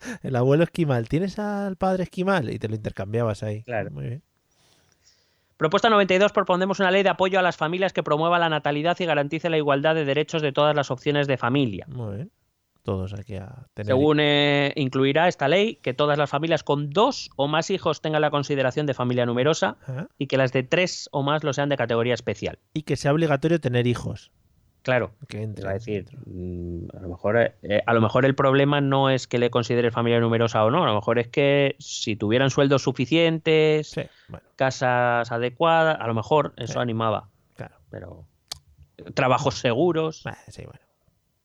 [0.22, 1.08] El abuelo esquimal.
[1.08, 2.50] ¿Tienes al padre esquimal?
[2.50, 3.62] Y te lo intercambiabas ahí.
[3.62, 3.90] Claro.
[3.90, 4.22] Muy bien.
[5.56, 6.32] Propuesta 92.
[6.32, 9.58] Proponemos una ley de apoyo a las familias que promueva la natalidad y garantice la
[9.58, 11.86] igualdad de derechos de todas las opciones de familia.
[11.88, 12.30] Muy bien.
[12.82, 13.88] Todos aquí a tener.
[13.88, 18.22] Según eh, incluirá esta ley que todas las familias con dos o más hijos tengan
[18.22, 19.76] la consideración de familia numerosa
[20.16, 22.58] y que las de tres o más lo sean de categoría especial.
[22.72, 24.32] Y que sea obligatorio tener hijos.
[24.82, 25.66] Claro, Que entre.
[25.66, 29.38] es decir, mm, a lo mejor eh, a lo mejor el problema no es que
[29.38, 33.88] le considere familia numerosa o no, a lo mejor es que si tuvieran sueldos suficientes,
[33.90, 36.78] Sí, bueno, casas adecuadas, a lo mejor eso Sí.
[36.78, 37.74] animaba, claro.
[37.90, 38.24] pero
[39.14, 40.80] trabajos seguros, sí, bueno.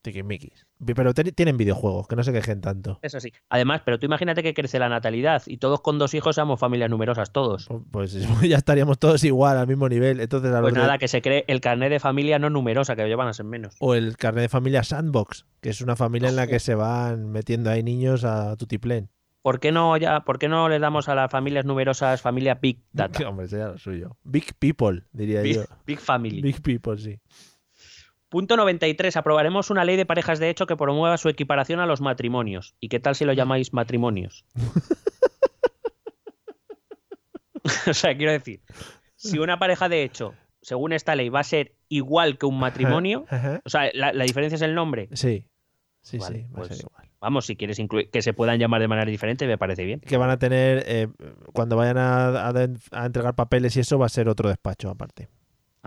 [0.05, 0.65] Tiquismiquis.
[0.95, 2.99] Pero tienen videojuegos, que no se quejen tanto.
[3.01, 3.31] eso sí.
[3.49, 6.89] Además, pero tú imagínate que crece la natalidad y todos con dos hijos seamos familias
[6.89, 7.67] numerosas todos.
[7.91, 8.13] Pues
[8.47, 10.19] ya estaríamos todos igual, al mismo nivel.
[10.19, 13.01] Entonces, a Pues de- nada, que se cree el carnet de familia no numerosa, que
[13.01, 13.75] lo llevan a ser menos.
[13.79, 17.29] O el carnet de familia Sandbox, que es una familia en la que se van
[17.31, 19.09] metiendo ahí niños a tutiplén.
[19.41, 22.79] ¿Por qué no ya, por qué no le damos a las familias numerosas familia Big
[22.91, 23.19] Data?
[23.29, 24.17] Hombre, sería lo suyo.
[24.23, 25.63] Big People, diría Big, yo.
[25.85, 26.41] Big Family.
[26.41, 27.19] Big People, sí.
[28.29, 29.15] Punto 93.
[29.17, 32.75] Aprobaremos una ley de parejas de hecho que promueva su equiparación a los matrimonios.
[32.79, 34.45] ¿Y qué tal si lo llamáis matrimonios?
[37.87, 38.61] o sea, quiero decir,
[39.15, 43.25] si una pareja de hecho, según esta ley, va a ser igual que un matrimonio,
[43.29, 43.61] Ajá.
[43.65, 45.09] o sea, la, la diferencia es el nombre.
[45.13, 45.47] Sí.
[46.01, 47.09] Sí, Vale, sí, va a pues- ser igual.
[47.19, 49.99] Vamos, si quieres incluir que se puedan llamar de manera diferente, me parece bien.
[49.99, 51.07] Que van a tener, eh,
[51.53, 52.53] cuando vayan a, a-
[52.91, 55.27] a entregar papeles y eso, va a ser otro despacho aparte.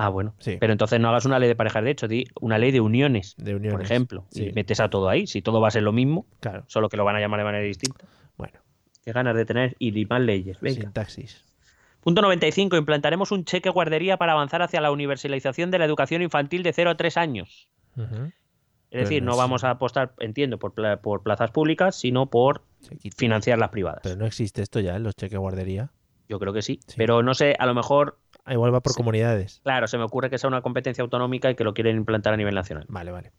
[0.01, 0.34] Ah, bueno.
[0.38, 0.57] Sí.
[0.61, 3.34] Pero entonces no hagas una ley de parejas de hecho, di una ley de uniones,
[3.36, 3.72] De uniones.
[3.72, 4.24] por ejemplo.
[4.30, 4.46] Sí.
[4.46, 5.26] Y metes a todo ahí.
[5.26, 6.62] Si todo va a ser lo mismo, Claro.
[6.68, 8.05] solo que lo van a llamar de manera distinta.
[8.36, 8.61] Bueno,
[9.05, 10.61] Qué ganas de tener y más leyes.
[10.61, 10.82] Venga.
[10.82, 11.44] sintaxis.
[12.01, 12.76] Punto 95.
[12.76, 16.90] Implantaremos un cheque guardería para avanzar hacia la universalización de la educación infantil de 0
[16.90, 17.68] a 3 años.
[18.90, 22.26] Es decir, no no es- vamos a apostar, entiendo, por, pla- por plazas públicas, sino
[22.26, 22.62] por
[23.16, 24.00] financiar las privadas.
[24.04, 25.91] Pero no existe esto ya en los cheques guardería.
[26.29, 26.80] Yo creo que sí.
[26.87, 26.95] Sí.
[26.96, 28.18] Pero no sé, a lo mejor,
[28.53, 28.96] igual va por Sí.
[28.96, 29.61] comunidades.
[29.62, 32.37] claro, se me ocurre que sea una competencia autonómica y que lo quieren implantar a
[32.37, 32.84] nivel nacional.
[32.88, 33.33] Vale, vale.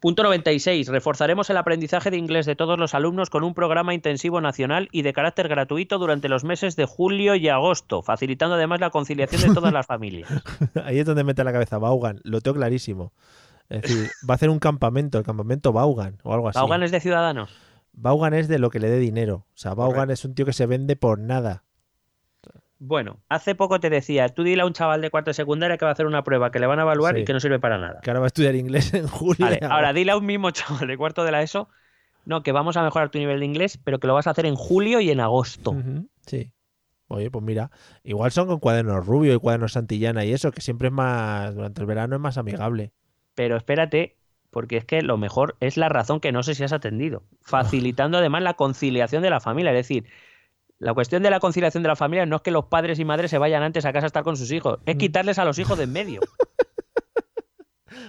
[0.00, 0.88] Punto 96.
[0.88, 5.00] Reforzaremos el aprendizaje de inglés de todos los alumnos con un programa intensivo nacional y
[5.00, 9.54] de carácter gratuito durante los meses de julio y agosto, facilitando además la conciliación de
[9.54, 10.28] todas las familias.
[10.84, 12.20] Ahí es donde mete la cabeza Vaughan.
[12.22, 13.14] Lo tengo clarísimo.
[13.70, 16.58] Es decir, va a hacer un campamento, el campamento Vaughan o algo así.
[16.58, 17.56] ¿Vaughan es de Ciudadanos?
[17.94, 19.46] Vaughan es de lo que le dé dinero.
[19.54, 21.63] O sea, Vaughan es un tío que se vende por nada.
[22.86, 25.86] Bueno, hace poco te decía, tú dile a un chaval de cuarto de secundaria que
[25.86, 27.22] va a hacer una prueba que le van a evaluar Sí.
[27.22, 28.00] y que no sirve para nada.
[28.02, 29.46] Que ahora va a estudiar inglés en julio.
[29.46, 31.68] Vale, ahora dile a un mismo chaval de cuarto de la ESO,
[32.26, 34.44] no, que vamos a mejorar tu nivel de inglés, pero que lo vas a hacer
[34.44, 35.74] en julio y en agosto.
[36.26, 36.50] Sí.
[37.08, 37.70] Oye, pues mira,
[38.02, 41.80] igual son con cuadernos rubio y cuadernos santillana y eso, que siempre es más, durante
[41.80, 42.92] el verano es más amigable.
[43.34, 44.16] Pero espérate,
[44.50, 48.18] porque es que lo mejor es la razón que no sé si has atendido, facilitando
[48.18, 49.72] además la conciliación de la familia.
[49.72, 50.06] Es decir,
[50.78, 53.30] la cuestión de la conciliación de la familia no es que los padres y madres
[53.30, 54.98] se vayan antes a casa a estar con sus hijos, es Mm.
[54.98, 56.20] quitarles a los hijos de en medio.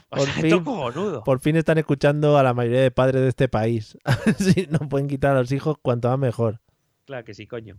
[0.10, 1.24] O Por sea, fin- esto es cojonudo.
[1.24, 3.98] Por fin están escuchando a la mayoría de padres de este país.
[4.38, 6.60] si no pueden quitar a los hijos, cuanto más mejor.
[7.06, 7.78] Claro que sí, coño.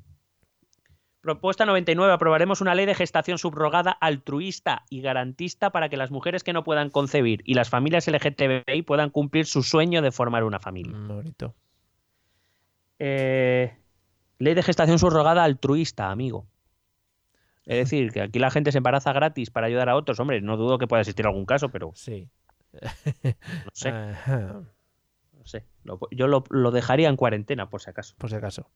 [1.21, 2.13] Propuesta 99.
[2.13, 6.63] Aprobaremos una ley de gestación subrogada altruista y garantista para que las mujeres que no
[6.63, 10.97] puedan concebir y las familias LGTBI puedan cumplir su sueño de formar una familia.
[10.97, 11.55] Mm, bonito.
[12.99, 13.77] Eh,
[14.39, 16.47] ley de gestación subrogada altruista, amigo.
[17.65, 20.21] Es decir, que aquí la gente se embaraza gratis para ayudar a otros.
[20.21, 22.29] Hombre, no dudo que pueda existir algún caso, pero Sí.
[22.73, 23.89] no sé.
[23.89, 24.61] Ajá,
[25.33, 25.65] no sé.
[25.83, 28.15] Lo- yo lo, lo dejaría en cuarentena, por si acaso.
[28.19, 28.71] por si acaso.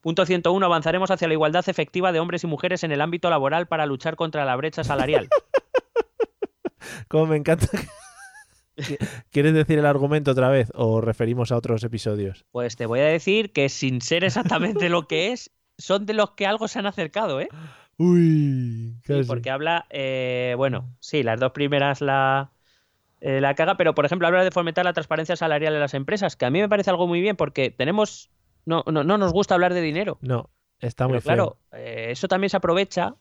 [0.00, 0.64] Punto 101.
[0.66, 4.16] Avanzaremos hacia la igualdad efectiva de hombres y mujeres en el ámbito laboral para luchar
[4.16, 5.28] contra la brecha salarial.
[7.08, 7.66] Como me encanta.
[9.30, 12.44] ¿Quieres decir el argumento otra vez o referimos a otros episodios?
[12.50, 16.30] Pues te voy a decir que sin ser exactamente lo que es, son de los
[16.32, 17.48] que algo se han acercado, ¿eh?
[17.98, 22.52] Uy, Sí, porque habla, eh, bueno, sí, las dos primeras la,
[23.20, 26.36] eh, la caga, pero por ejemplo habla de fomentar la transparencia salarial en las empresas,
[26.36, 28.30] que a mí me parece algo muy bien porque tenemos,
[28.66, 30.18] no, no, no nos gusta hablar de dinero.
[30.20, 30.50] No,
[30.80, 31.34] está muy Pero feo.
[31.36, 33.16] claro, eh, eso también se aprovecha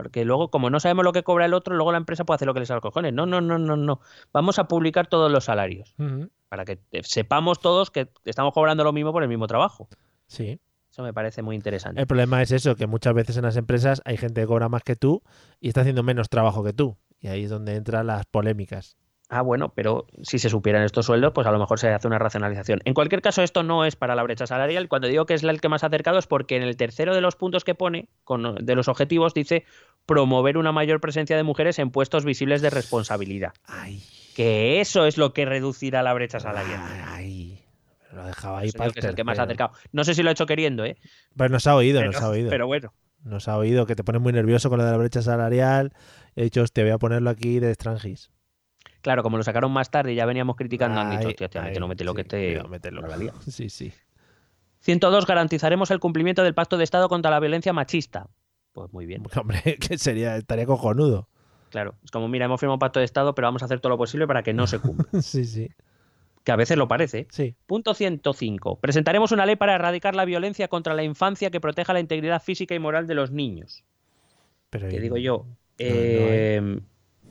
[0.00, 2.46] porque luego, como no sabemos lo que cobra el otro, luego la empresa puede hacer
[2.46, 3.12] lo que les salga los cojones.
[3.12, 3.98] No, no, no, no, no.
[4.32, 5.96] Vamos a publicar todos los salarios
[6.48, 9.88] para que sepamos todos que estamos cobrando lo mismo por el mismo trabajo.
[10.28, 10.60] Sí.
[10.88, 12.00] Eso me parece muy interesante.
[12.00, 14.84] El problema es eso, que muchas veces en las empresas hay gente que cobra más
[14.84, 15.24] que tú
[15.58, 16.96] y está haciendo menos trabajo que tú.
[17.18, 18.96] Y ahí es donde entran las polémicas.
[19.30, 22.18] Ah, bueno, pero si se supieran estos sueldos, pues a lo mejor se hace una
[22.18, 22.80] racionalización.
[22.86, 24.88] En cualquier caso, esto no es para la brecha salarial.
[24.88, 27.36] Cuando digo que es el que más acercado es porque en el tercero de los
[27.36, 29.66] puntos que pone, con, de los objetivos, dice
[30.08, 33.52] promover una mayor presencia de mujeres en puestos visibles de responsabilidad.
[33.66, 34.02] Ay,
[34.34, 36.80] Que eso es lo que reducirá la brecha salarial.
[37.06, 37.62] ay.
[38.12, 39.44] Lo dejaba ahí Eso para digo que es el que más tercero.
[39.66, 39.72] acercado.
[39.92, 40.96] No sé si lo he hecho queriendo, ¿eh?
[41.36, 42.48] Pues nos ha oído, Pero, nos ha oído.
[42.48, 42.94] pero bueno.
[43.22, 45.92] Nos ha oído que te pones muy nervioso con lo de la brecha salarial.
[46.34, 48.30] He dicho, hostia, voy a ponerlo aquí de extranjis.
[49.02, 51.68] Claro, como lo sacaron más tarde y ya veníamos criticando, han dicho, hostia, hostia, ay,
[51.68, 52.62] mételo, mételo, sí, que te...
[52.68, 53.02] mételo.
[53.46, 53.92] Sí, sí.
[54.80, 55.26] 102.
[55.26, 58.28] Garantizaremos el cumplimiento del Pacto de Estado contra la violencia machista.
[58.78, 59.22] Pues muy bien.
[59.36, 61.28] Hombre, que sería, estaría cojonudo.
[61.70, 63.90] Claro, es como, mira, hemos firmado un pacto de Estado, pero vamos a hacer todo
[63.90, 65.06] lo posible para que no se cumpla.
[65.22, 65.68] Sí, sí.
[66.44, 67.26] que a veces lo parece.
[67.30, 67.54] Sí.
[67.66, 68.78] Punto 105.
[68.80, 72.74] Presentaremos una ley para erradicar la violencia contra la infancia que proteja la integridad física
[72.74, 73.84] y moral de los niños.
[74.70, 75.44] Pero Que digo yo.
[75.46, 76.80] no eh,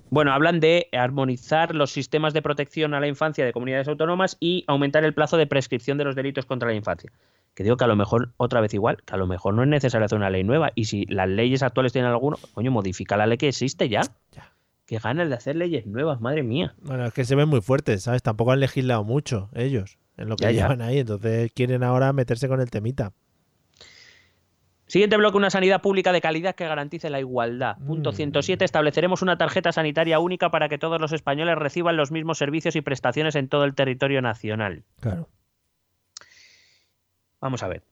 [0.10, 4.64] bueno, hablan de armonizar los sistemas de protección a la infancia de comunidades autónomas y
[4.68, 7.12] aumentar el plazo de prescripción de los delitos contra la infancia.
[7.54, 9.68] Que digo que a lo mejor, otra vez igual, que a lo mejor no es
[9.70, 10.72] necesario hacer una ley nueva.
[10.76, 14.02] Y si las leyes actuales tienen alguno, coño, modifica la ley que existe ya.
[14.32, 14.54] Ya.
[14.86, 16.76] Qué ganas de hacer leyes nuevas, madre mía.
[16.84, 18.22] Bueno, es que se ven muy fuertes, ¿sabes?
[18.24, 20.62] Tampoco han legislado mucho ellos en lo que Ya, ya.
[20.64, 21.00] llevan ahí.
[21.00, 23.12] Entonces quieren ahora meterse con el temita.
[24.88, 27.78] Siguiente bloque, una sanidad pública de calidad que garantice la igualdad.
[27.86, 28.16] Punto Mm.
[28.16, 32.76] 107, estableceremos una tarjeta sanitaria única para que todos los españoles reciban los mismos servicios
[32.78, 34.84] y prestaciones en todo el territorio nacional.
[35.02, 35.28] Claro.
[37.42, 37.84] Vamos a ver.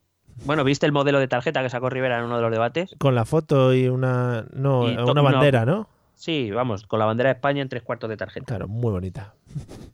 [0.46, 2.96] Bueno, ¿viste el modelo de tarjeta que sacó Rivera en uno de los debates?
[2.98, 4.46] Con la foto y una.
[4.54, 5.88] No, Y una bandera, ¿no?
[6.16, 8.46] Sí, vamos, con la bandera de España en tres cuartos de tarjeta.
[8.46, 9.36] Claro, muy bonita.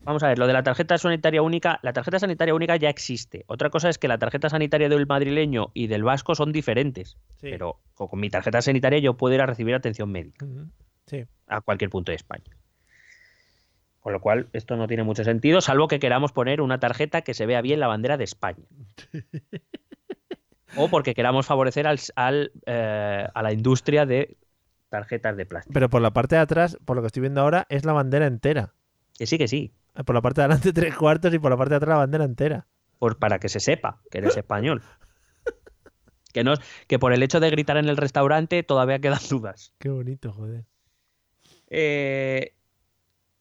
[0.03, 3.43] Vamos a ver, lo de la tarjeta sanitaria única, la tarjeta sanitaria única ya existe.
[3.48, 7.18] Otra cosa es que la tarjeta sanitaria del madrileño y del vasco son diferentes.
[7.38, 7.49] Sí.
[7.49, 10.45] Pero con con mi tarjeta sanitaria yo puedo ir a recibir atención médica.
[11.07, 11.26] Sí.
[11.48, 12.56] a cualquier punto de España.
[13.99, 17.34] Con lo cual, esto no tiene mucho sentido, salvo que queramos poner una tarjeta que
[17.34, 18.65] se vea bien la bandera de España.
[20.76, 24.38] o porque queramos favorecer al, al, eh, a la industria de
[24.91, 25.73] tarjetas de plástico.
[25.73, 28.27] Pero por la parte de atrás, por lo que estoy viendo ahora, es la bandera
[28.27, 28.73] entera.
[29.18, 29.73] Que sí, que sí.
[30.05, 32.26] Por la parte de adelante tres cuartos y por la parte de atrás la bandera
[32.26, 32.68] entera.
[32.99, 34.84] Pues para que se sepa que eres español.
[36.34, 36.53] Que, no,
[36.88, 39.73] que por el hecho de gritar en el restaurante todavía quedan dudas.
[39.80, 40.63] Qué bonito, joder.
[41.68, 42.55] Eh,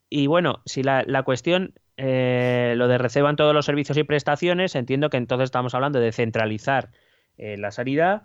[0.09, 4.75] y bueno, si la, la cuestión, eh, lo de receban todos los servicios y prestaciones,
[4.75, 6.91] entiendo que entonces estamos hablando de centralizar
[7.39, 8.25] eh, la sanidad,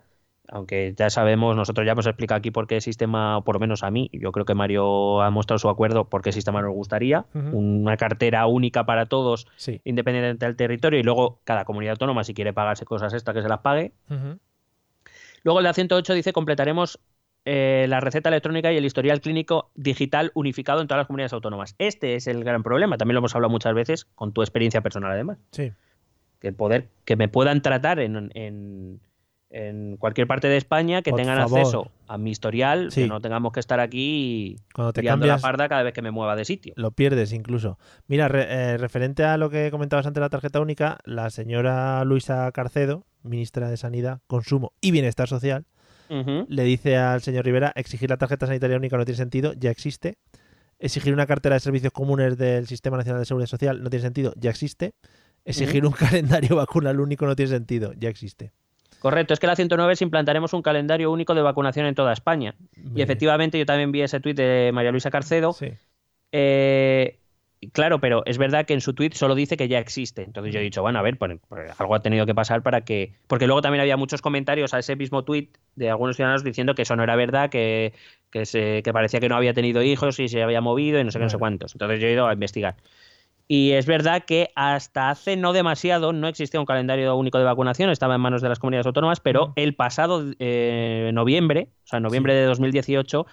[0.50, 3.84] aunque ya sabemos, nosotros ya hemos explicado aquí por qué sistema, o por lo menos
[3.84, 7.26] a mí, yo creo que Mario ha mostrado su acuerdo por qué sistema nos gustaría,
[7.34, 9.82] una cartera única para todos, Sí.
[9.84, 13.50] independientemente del territorio, y luego cada comunidad autónoma, si quiere pagarse cosas extra, que se
[13.50, 13.94] las pague.
[15.44, 17.00] Luego el de 108 dice completaremos
[17.46, 21.76] eh, la receta electrónica y el historial clínico digital unificado en todas las comunidades autónomas.
[21.78, 25.12] Este es el gran problema, también lo hemos hablado muchas veces con tu experiencia personal
[25.12, 25.72] además, Sí.
[26.40, 29.00] que el poder que me puedan tratar en, en-
[29.58, 31.60] en cualquier parte de España, que Por tengan favor.
[31.60, 33.04] acceso a mi historial, Sí.
[33.04, 36.36] que no tengamos que estar aquí Cuando te la parda cada vez que me mueva
[36.36, 36.74] de sitio.
[36.76, 37.80] lo pierdes incluso.
[38.08, 42.04] Mira, re- eh, referente a lo que comentabas antes de la tarjeta única, la señora
[42.04, 45.66] Luisa Carcedo, ministra de Sanidad, Consumo y Bienestar Social,
[46.10, 50.18] le dice al señor Rivera, exigir la tarjeta sanitaria única no tiene sentido, ya existe.
[50.78, 54.34] Exigir una cartera de servicios comunes del Sistema Nacional de Seguridad Social no tiene sentido,
[54.38, 54.94] ya existe.
[55.46, 55.94] Exigir un
[56.50, 58.52] calendario vacunal único no tiene sentido, ya existe.
[59.06, 62.56] Correcto, es que la 109 es implantaremos un calendario único de vacunación en toda España.
[62.96, 65.54] Y efectivamente yo también vi ese tuit de María Luisa Carcedo.
[65.54, 65.68] Sí.
[66.32, 67.20] Eh,
[67.72, 70.24] claro, pero es verdad que en su tuit solo dice que ya existe.
[70.24, 71.40] Entonces yo he dicho, bueno, a ver, pues,
[71.78, 73.14] algo ha tenido que pasar para que...
[73.28, 76.82] Porque luego también había muchos comentarios a ese mismo tuit de algunos ciudadanos diciendo que
[76.82, 77.94] eso no era verdad, que,
[78.32, 81.12] que, se, que parecía que no había tenido hijos y se había movido y no
[81.12, 81.76] sé qué, no sé cuántos.
[81.76, 82.76] Entonces yo he ido a investigar.
[83.48, 87.92] Y es verdad que hasta hace no demasiado no existía un calendario único de vacunación,
[87.92, 92.34] estaba en manos de las comunidades autónomas, pero el pasado eh, noviembre, o sea, noviembre
[92.34, 93.28] de 2018,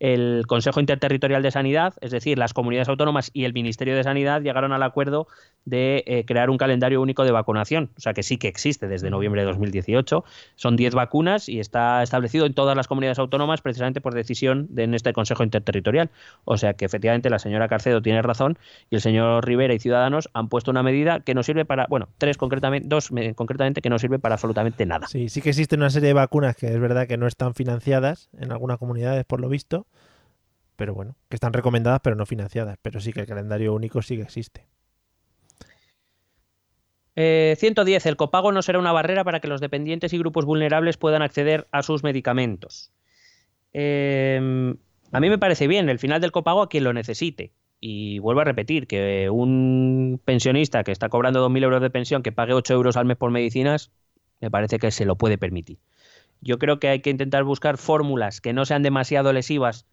[0.00, 4.42] el Consejo Interterritorial de Sanidad, es decir, las comunidades autónomas y el Ministerio de Sanidad
[4.42, 5.28] llegaron al acuerdo
[5.64, 9.10] de eh, crear un calendario único de vacunación, o sea que sí que existe desde
[9.10, 10.24] noviembre de 2018.
[10.54, 14.84] Son 10 vacunas y está establecido en todas las comunidades autónomas precisamente por decisión de
[14.84, 16.10] en este Consejo Interterritorial.
[16.44, 18.58] O sea que efectivamente la señora Carcedo tiene razón
[18.90, 22.08] y el señor Rivera y Ciudadanos han puesto una medida que no sirve para, bueno,
[22.18, 25.06] tres concretamente, dos concretamente que no sirve para absolutamente nada.
[25.08, 28.30] Sí, sí que existen una serie de vacunas que es verdad que no están financiadas
[28.38, 29.86] en algunas comunidades, por lo visto,
[30.78, 32.78] pero bueno, que están recomendadas pero no financiadas.
[32.80, 34.64] Pero sí que el calendario único sí que existe.
[37.16, 38.06] Eh, 110.
[38.06, 41.66] El copago no será una barrera para que los dependientes y grupos vulnerables puedan acceder
[41.72, 42.92] a sus medicamentos.
[43.72, 44.76] Eh,
[45.10, 47.50] a mí me parece bien el final del copago a quien lo necesite.
[47.80, 52.30] Y vuelvo a repetir que un pensionista que está cobrando 2.000 euros de pensión que
[52.30, 53.90] pague 8 euros al mes por medicinas,
[54.40, 55.78] me parece que se lo puede permitir.
[56.40, 59.88] Yo creo que hay que intentar buscar fórmulas que no sean demasiado lesivas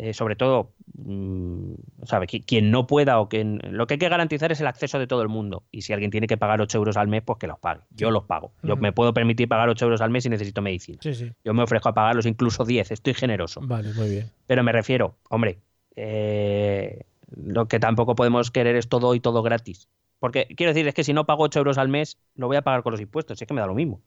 [0.00, 2.26] eh, sobre todo, mmm, ¿sabe?
[2.28, 3.60] Qui- Quien no pueda o quien.
[3.70, 5.64] Lo que hay que garantizar es el acceso de todo el mundo.
[5.72, 7.80] Y si alguien tiene que pagar 8 euros al mes, pues que los pague.
[7.90, 8.52] Yo los pago.
[8.62, 10.98] Yo me puedo permitir pagar 8 euros al mes si necesito medicina.
[11.02, 11.32] Sí, sí.
[11.44, 12.92] Yo me ofrezco a pagarlos incluso 10.
[12.92, 13.60] Estoy generoso.
[13.64, 14.30] Vale, muy bien.
[14.46, 15.58] Pero me refiero, hombre,
[15.96, 17.02] eh,
[17.34, 19.88] lo que tampoco podemos querer es todo y todo gratis.
[20.20, 22.62] Porque quiero decir, es que si no pago 8 euros al mes, lo voy a
[22.62, 23.40] pagar con los impuestos.
[23.42, 24.00] Es que me da lo mismo.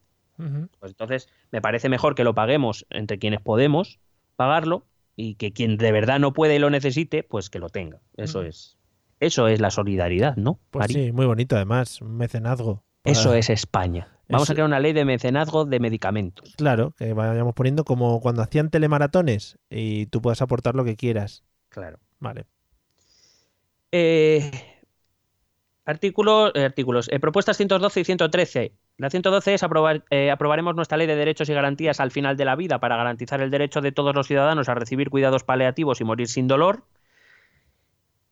[0.80, 4.00] Pues entonces me parece mejor que lo paguemos entre quienes podemos
[4.38, 4.86] pagarlo
[5.16, 8.00] y que quien de verdad no puede y lo necesite, pues que lo tenga.
[8.18, 8.78] Eso es
[9.20, 10.60] eso es la solidaridad, ¿no?
[10.72, 12.84] Pues sí, muy bonito además, un mecenazgo.
[13.04, 14.08] Eso es España.
[14.30, 16.56] Vamos Eso- a crear una ley de mecenazgo de medicamentos.
[16.58, 21.44] Claro, que vayamos poniendo como cuando hacían telemaratones y tú puedas aportar lo que quieras.
[21.70, 22.00] Claro.
[22.20, 22.46] Vale.
[23.92, 24.50] Eh,
[25.86, 27.10] artículo- eh, artículos.
[27.12, 28.74] Eh, propuestas 112 y 113.
[29.02, 32.46] La 112 es aprobar, eh, aprobaremos nuestra ley de derechos y garantías al final de
[32.46, 36.04] la vida para garantizar el derecho de todos los ciudadanos a recibir cuidados paliativos y
[36.04, 36.84] morir sin dolor.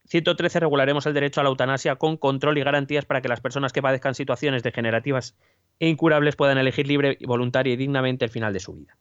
[0.09, 3.73] 113 regularemos el derecho a la eutanasia con control y garantías para que las personas
[3.73, 5.35] que padezcan situaciones degenerativas
[5.79, 8.95] e incurables puedan elegir libre, voluntaria y dignamente el final de su vida.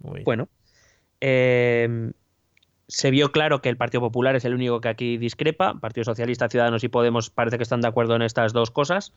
[0.00, 0.24] Muy.
[0.24, 0.48] Bueno,
[1.20, 2.10] eh,
[2.88, 5.78] se vio claro que el Partido Popular es el único que aquí discrepa.
[5.78, 9.12] Partido Socialista, Ciudadanos y Podemos parece que están de acuerdo en estas dos cosas.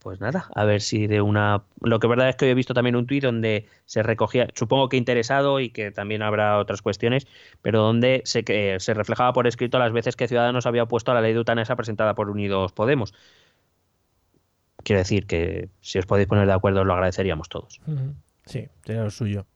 [0.00, 1.64] Pues nada, a ver si de una...
[1.80, 4.88] Lo que verdad es que hoy he visto también un tuit donde se recogía, supongo
[4.88, 7.26] que interesado y que también habrá otras cuestiones,
[7.62, 11.14] pero donde se, que se reflejaba por escrito las veces que Ciudadanos había opuesto a
[11.14, 13.12] la ley de eutanasia presentada por Unidos Podemos.
[14.84, 17.80] Quiero decir que si os podéis poner de acuerdo os lo agradeceríamos todos.
[18.46, 19.46] Sí, sería lo suyo.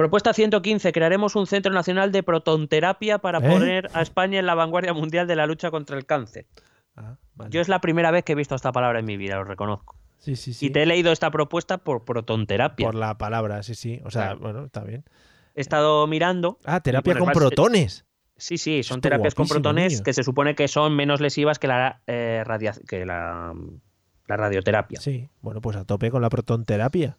[0.00, 0.92] Propuesta 115.
[0.92, 3.50] Crearemos un Centro Nacional de Protonterapia para ¿Eh?
[3.50, 6.46] poner a España en la vanguardia mundial de la lucha contra el cáncer.
[7.02, 7.50] Ah, vale.
[7.50, 9.96] Yo es la primera vez que he visto esta palabra en mi vida, lo reconozco.
[10.18, 10.66] Sí, sí, sí.
[10.66, 12.86] Y te he leído esta propuesta por protonterapia.
[12.86, 14.00] Por la palabra, sí, sí.
[14.04, 14.40] O sea, Claro.
[14.40, 15.04] bueno, está bien.
[15.54, 16.58] He estado mirando.
[16.64, 18.04] Ah, terapia con además, protones.
[18.36, 20.02] Sí, sí, son Esto terapias con protones niño.
[20.04, 23.54] que se supone que son menos lesivas que la, eh, radia- que la,
[24.26, 25.00] la radioterapia.
[25.00, 27.18] Sí, bueno, pues a tope con la protonterapia.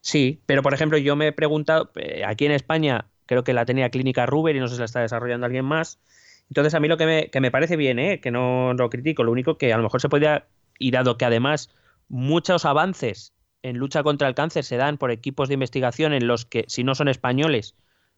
[0.00, 3.64] Sí, pero por ejemplo, yo me he preguntado, eh, aquí en España creo que la
[3.66, 5.98] tenía Clínica Ruber y no sé si la está desarrollando alguien más.
[6.48, 8.20] Entonces, a mí lo que me, que me parece bien, ¿eh?
[8.20, 10.46] que no lo critico, lo único que a lo mejor se podría,
[10.78, 11.70] y dado que además
[12.08, 13.32] muchos avances
[13.62, 16.84] en lucha contra el cáncer se dan por equipos de investigación en los que, si
[16.84, 17.74] no son españoles,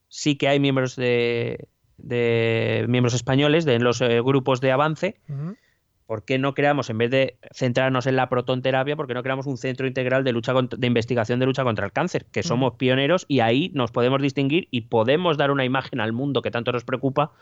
[0.08, 5.16] sí que hay miembros de, de miembros españoles de en los eh, grupos de avance.
[5.28, 5.56] Ujú.
[6.06, 9.46] ¿Por qué no creamos, en vez de centrarnos en la protonterapia, por qué no creamos
[9.46, 12.24] un centro integral de lucha cont- de investigación de lucha contra el cáncer?
[12.32, 16.40] Que somos pioneros y ahí nos podemos distinguir y podemos dar una imagen al mundo
[16.40, 17.32] que tanto nos preocupa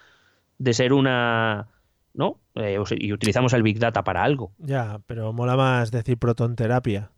[0.58, 1.68] de ser una.
[2.14, 2.40] ¿No?
[2.54, 4.52] Eh, y utilizamos el Big Data para algo.
[4.58, 7.10] Ya, pero mola más decir protonterapia.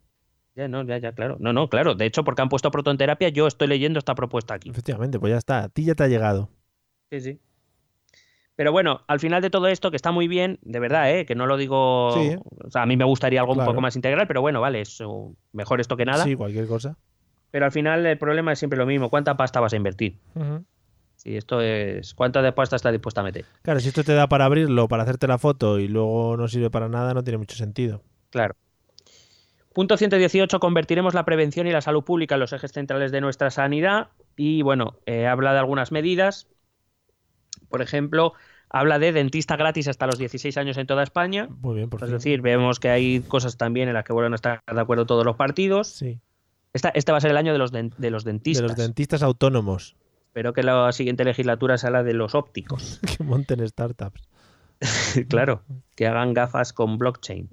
[0.56, 1.36] Ya, no, ya, ya, claro.
[1.38, 1.94] No, no, claro.
[1.94, 4.70] De hecho, porque han puesto protonterapia, yo estoy leyendo esta propuesta aquí.
[4.70, 5.62] Efectivamente, pues ya está.
[5.62, 6.48] A ti ya te ha llegado.
[7.12, 7.38] Sí, sí.
[8.56, 11.24] Pero bueno, al final de todo esto, que está muy bien, de verdad, ¿eh?
[11.26, 12.10] que no lo digo.
[12.14, 12.36] Sí.
[12.64, 13.70] O sea, a mí me gustaría algo Claro.
[13.70, 14.98] un poco más integral, pero bueno, vale, es
[15.52, 16.24] mejor esto que nada.
[16.24, 16.96] Sí, cualquier cosa.
[17.52, 19.10] Pero al final el problema es siempre lo mismo.
[19.10, 20.18] ¿Cuánta pasta vas a invertir?
[21.28, 22.14] Si esto es.
[22.14, 23.44] ¿Cuánta de pasta estás dispuesta a meter?
[23.60, 26.70] Claro, si esto te da para abrirlo, para hacerte la foto y luego no sirve
[26.70, 28.02] para nada, no tiene mucho sentido.
[28.30, 28.54] Claro.
[29.74, 33.50] Punto 118, convertiremos la prevención y la salud pública en los ejes centrales de nuestra
[33.50, 34.08] sanidad.
[34.36, 36.48] Y bueno, eh, habla de algunas medidas.
[37.68, 38.32] Por ejemplo,
[38.70, 41.46] habla de dentista gratis hasta los 16 años en toda España.
[41.60, 42.14] Muy bien, por Es fin.
[42.16, 45.26] decir, vemos que hay cosas también en las que vuelven a estar de acuerdo todos
[45.26, 45.88] los partidos.
[45.88, 46.18] Sí.
[46.72, 48.66] Esta, este va a ser el año de los, de los De dentistas.
[48.66, 49.94] los dentistas autónomos
[50.28, 53.00] Espero que la siguiente legislatura sea la de los ópticos.
[53.18, 54.28] que monten startups.
[55.28, 55.62] claro,
[55.96, 57.48] que hagan gafas con blockchain.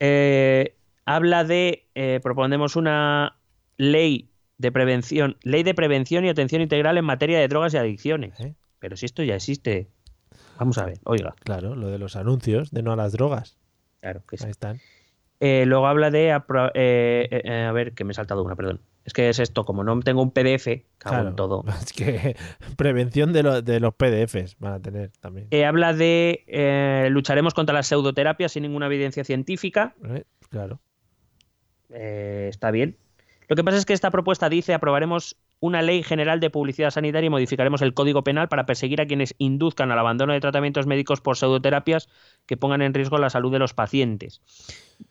[0.00, 0.76] Eh,
[1.06, 3.38] habla de, eh, proponemos una
[3.76, 4.28] ley
[4.58, 8.38] de prevención, ley de prevención y atención integral en materia de drogas y adicciones.
[8.40, 8.54] ¿eh?
[8.80, 9.88] Pero si esto ya existe,
[10.58, 13.56] vamos a ver, oiga, Claro, lo de los anuncios de no a las drogas.
[14.00, 14.44] claro que sí.
[14.44, 14.80] Ahí están.
[15.40, 16.36] Eh, luego habla de,
[16.74, 18.80] eh, a ver, que me he saltado una, perdón.
[19.08, 20.66] Es que es esto, como no tengo un PDF,
[20.98, 21.28] cago Claro.
[21.30, 21.64] en todo.
[21.82, 22.36] Es que
[22.76, 25.46] prevención de, lo- de los PDFs van a tener también.
[25.50, 29.94] Eh, habla de eh, lucharemos contra las pseudoterapias sin ninguna evidencia científica.
[30.04, 30.24] ¿Eh?
[30.50, 30.80] Claro.
[31.88, 32.98] Está bien.
[33.48, 37.26] Lo que pasa es que esta propuesta dice aprobaremos una ley general de publicidad sanitaria
[37.26, 41.20] y modificaremos el Código Penal para perseguir a quienes induzcan al abandono de tratamientos médicos
[41.20, 42.08] por pseudoterapias
[42.46, 44.40] que pongan en riesgo la salud de los pacientes.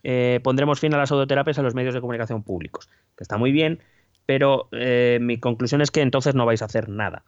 [0.03, 3.51] Eh, pondremos fin a las pseudoterapias en los medios de comunicación públicos, que está muy
[3.51, 3.79] bien,
[4.25, 7.23] pero eh, mi conclusión es que entonces no vais a hacer nada.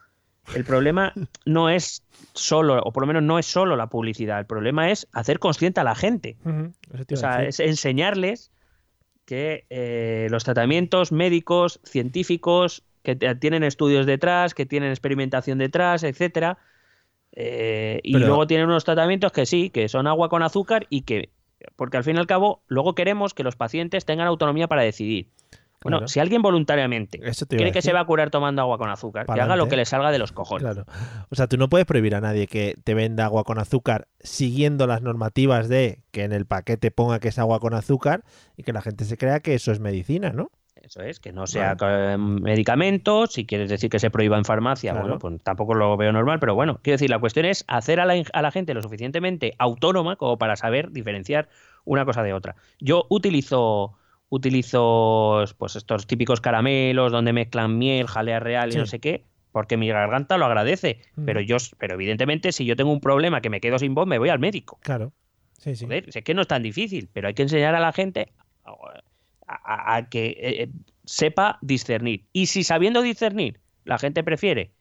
[0.55, 1.13] El problema
[1.45, 5.07] no es solo, o por lo menos no es solo la publicidad, el problema es
[5.11, 6.37] hacer consciente a la gente.
[6.45, 8.51] O sea, es enseñarles
[9.25, 16.57] que eh, los tratamientos médicos, científicos, que tienen estudios detrás, que tienen experimentación detrás, etcétera,
[17.31, 21.01] eh, y Pero- luego tienen unos tratamientos que sí, que son agua con azúcar y
[21.01, 21.29] que,
[21.75, 25.29] porque al fin y al cabo, luego queremos que los pacientes tengan autonomía para decidir.
[25.81, 26.07] Bueno, Claro.
[26.09, 29.43] si alguien voluntariamente cree que se va a curar tomando agua con azúcar, que Pa'lante.
[29.43, 30.63] haga lo que le salga de los cojones.
[30.63, 30.85] Claro.
[31.29, 34.87] O sea, tú no puedes prohibir a nadie que te venda agua con azúcar siguiendo
[34.87, 38.25] las normativas de que en el paquete ponga que es agua con azúcar
[38.57, 40.51] y que la gente se crea que eso es medicina, ¿no?
[40.89, 44.91] Eso es, que no sea eh, medicamentos, si quieres decir que se prohíba en farmacia,
[44.91, 45.05] Claro.
[45.05, 48.05] bueno, pues tampoco lo veo normal, pero bueno, quiero decir, la cuestión es hacer a
[48.05, 51.47] la, a la gente lo suficientemente autónoma como para saber diferenciar
[51.85, 52.55] una cosa de otra.
[52.79, 53.95] Yo utilizo
[54.31, 58.77] utilizo pues estos típicos caramelos donde mezclan miel, jalea real y Sí.
[58.79, 61.25] no sé qué, porque mi garganta lo agradece, Mm.
[61.25, 64.17] pero yo pero evidentemente si yo tengo un problema que me quedo sin voz, me
[64.19, 64.79] voy al médico.
[64.81, 65.11] Claro.
[65.59, 65.85] Sí, sí.
[65.85, 68.31] Joder, sé que no es tan difícil, pero hay que enseñar a la gente
[69.49, 70.69] a, que eh, eh,
[71.05, 72.25] sepa discernir.
[72.33, 74.71] Y si sabiendo discernir la gente prefiere,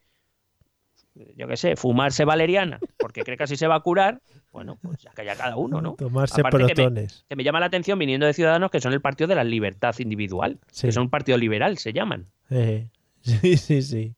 [1.36, 4.20] yo qué sé, fumarse valeriana porque cree que así se va a curar,
[4.52, 5.94] bueno, pues ya que haya cada uno, ¿no?
[5.94, 7.24] Tomarse Aparte que me- protones.
[7.28, 9.94] Que me llama la atención viniendo de Ciudadanos que son el partido de la libertad
[9.98, 10.88] individual, Sí.
[10.88, 12.26] que son un partido liberal, se llaman.
[12.50, 12.88] Eh,
[13.22, 14.14] Sí, sí, sí.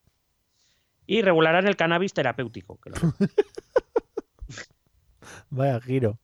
[1.07, 2.79] Y regularán el cannabis terapéutico.
[2.81, 2.97] que lo-
[5.51, 6.19] Vaya giro.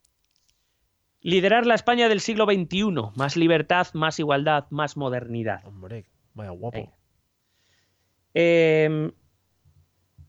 [1.26, 3.10] Liderar la España del siglo XXI.
[3.16, 5.64] Más libertad, más igualdad, más modernidad.
[5.66, 6.92] Hombre, vaya guapo.
[8.34, 9.10] Eh,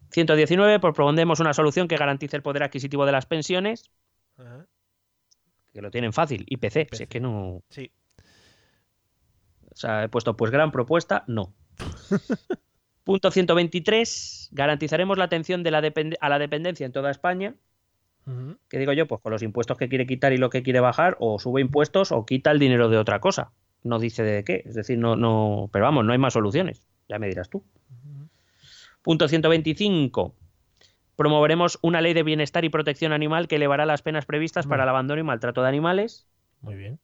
[0.10, 3.92] 119, pues proponemos una solución que garantice el poder adquisitivo de las pensiones,
[4.38, 4.66] Ajá.
[5.74, 6.96] que lo tienen fácil, IPC, IPC.
[6.96, 7.62] si es que no...
[7.70, 7.92] Sí.
[9.72, 11.54] O sea, he puesto pues gran propuesta, no.
[13.04, 17.54] Punto 123, garantizaremos la atención de la depend- a la dependencia en toda España.
[18.70, 19.08] ¿Qué digo yo?
[19.08, 22.12] Pues con los impuestos que quiere quitar y lo que quiere bajar, o sube impuestos
[22.12, 23.52] o quita el dinero de otra cosa.
[23.84, 26.86] No dice de qué, es decir, no, no, pero vamos, no hay más soluciones.
[27.08, 27.64] Ya me dirás tú.
[29.02, 30.36] Punto 125.
[31.16, 34.90] Promoveremos una ley de bienestar y protección animal que elevará las penas previstas para el
[34.90, 36.28] abandono y maltrato de animales.
[36.62, 37.00] Muy bien.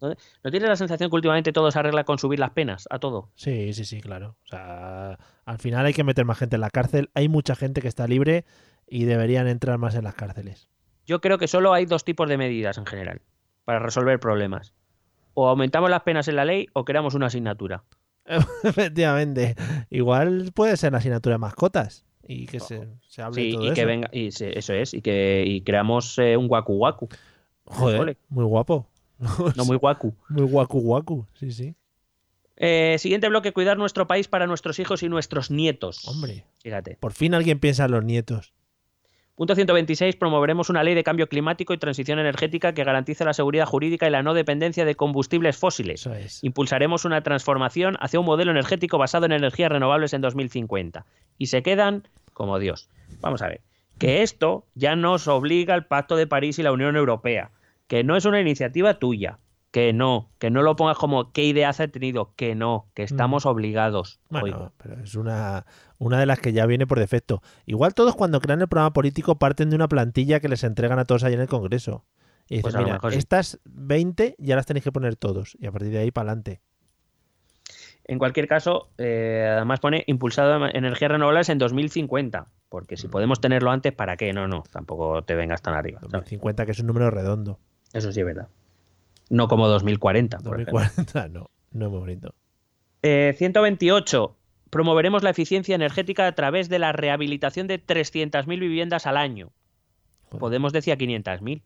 [0.00, 3.30] ¿No tienes la sensación que últimamente todo se arregla con subir las penas a todo?
[3.34, 4.36] Sí, sí, sí, claro.
[4.44, 7.10] O sea, al final hay que meter más gente en la cárcel.
[7.14, 8.44] Hay mucha gente que está libre
[8.86, 10.68] y deberían entrar más en las cárceles.
[11.06, 13.20] Yo creo que solo hay dos tipos de medidas en general
[13.64, 14.74] para resolver problemas.
[15.34, 17.84] O aumentamos las penas en la ley o creamos una asignatura.
[18.64, 19.54] Efectivamente.
[19.90, 23.64] Igual puede ser la asignatura de mascotas y que se, se hable de Sí, todo
[23.64, 23.74] y eso.
[23.74, 27.08] que venga, y se- eso es, y que y creamos eh, un guacu guacu.
[27.66, 28.88] Joder, muy guapo.
[29.56, 30.14] No muy guacu.
[30.28, 31.74] Muy guacu guacu, sí, sí.
[32.58, 36.06] Eh, siguiente bloque, cuidar nuestro país para nuestros hijos y nuestros nietos.
[36.08, 36.96] Hombre, Fíjate.
[37.00, 38.52] por fin alguien piensa en los nietos.
[39.36, 40.16] Punto 126.
[40.16, 44.10] Promoveremos una ley de cambio climático y transición energética que garantice la seguridad jurídica y
[44.10, 46.06] la no dependencia de combustibles fósiles.
[46.06, 46.42] Es.
[46.42, 51.04] Impulsaremos una transformación hacia un modelo energético basado en energías renovables en 2050.
[51.36, 52.88] Y se quedan como Dios.
[53.20, 53.60] Vamos a ver.
[53.98, 57.50] Que esto ya nos obliga al Pacto de París y la Unión Europea.
[57.88, 59.38] Que no es una iniciativa tuya.
[59.76, 60.30] Que no.
[60.38, 62.32] Que no lo pongas como qué ideas ha tenido.
[62.34, 62.88] Que no.
[62.94, 64.20] Que estamos obligados.
[64.30, 65.66] Bueno, pero es una,
[65.98, 67.42] una de las que ya viene por defecto.
[67.66, 71.04] Igual todos cuando crean el programa político parten de una plantilla que les entregan a
[71.04, 72.06] todos ahí en el Congreso.
[72.48, 73.18] Y dices, Pues mira, sí.
[73.18, 75.58] estas 20 ya las tenéis que poner todos.
[75.60, 76.62] Y a partir de ahí para adelante.
[78.04, 82.46] En cualquier caso, eh, además pone impulsado en energías renovables en 2050.
[82.70, 84.32] Porque si podemos tenerlo antes, ¿para qué?
[84.32, 86.00] No, no, tampoco te vengas tan arriba.
[86.00, 86.12] ¿sabes?
[86.12, 87.60] 2050, que es un número redondo.
[87.92, 88.48] Eso sí es verdad.
[89.30, 90.38] No como 2040.
[90.38, 90.80] por ejemplo.
[90.80, 91.50] 2040, no.
[91.72, 92.34] No es muy bonito.
[93.02, 94.36] Eh, 128.
[94.70, 99.52] Promoveremos la eficiencia energética a través de la rehabilitación de 300.000 viviendas al año.
[100.26, 100.40] Joder.
[100.40, 101.62] Podemos decir a 500.000.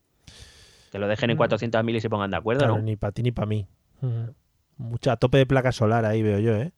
[0.93, 2.83] Que lo dejen en 400.000 y se pongan de acuerdo, Claro, ¿no?
[2.83, 3.67] ni para ti ni para mí.
[4.77, 6.73] Mucha tope de placa solar ahí veo yo, ¿eh?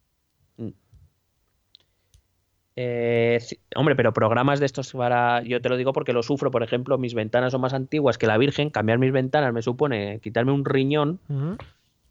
[2.75, 3.39] Eh,
[3.77, 5.43] hombre, pero programas de estos para.
[5.43, 8.27] Yo te lo digo porque lo sufro, por ejemplo, mis ventanas son más antiguas que
[8.27, 8.71] la Virgen.
[8.71, 11.21] Cambiar mis ventanas me supone quitarme un riñón.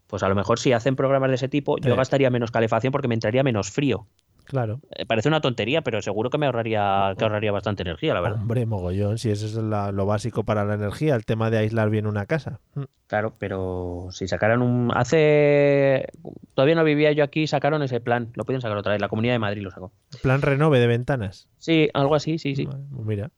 [0.06, 3.08] Pues a lo mejor si hacen programas de ese tipo, yo gastaría menos calefacción porque
[3.08, 4.06] me entraría menos frío.
[4.44, 4.80] Claro.
[4.90, 8.40] Eh, parece una tontería, pero seguro que me ahorraría, que ahorraría bastante energía, la verdad.
[8.40, 11.90] Hombre, mogollón, si eso es la- lo básico para la energía, el tema de aislar
[11.90, 12.60] bien una casa.
[12.74, 12.82] Mm.
[13.06, 14.90] Claro, pero si sacaran un.
[14.94, 16.06] Hace.
[16.54, 18.30] Todavía no vivía yo aquí, sacaron ese plan.
[18.34, 19.00] Lo pueden sacar otra vez.
[19.00, 19.92] La Comunidad de Madrid lo sacó.
[20.22, 21.48] Plan renove de ventanas.
[21.58, 22.64] Sí, algo así, sí, sí.
[22.66, 23.30] Pues mira.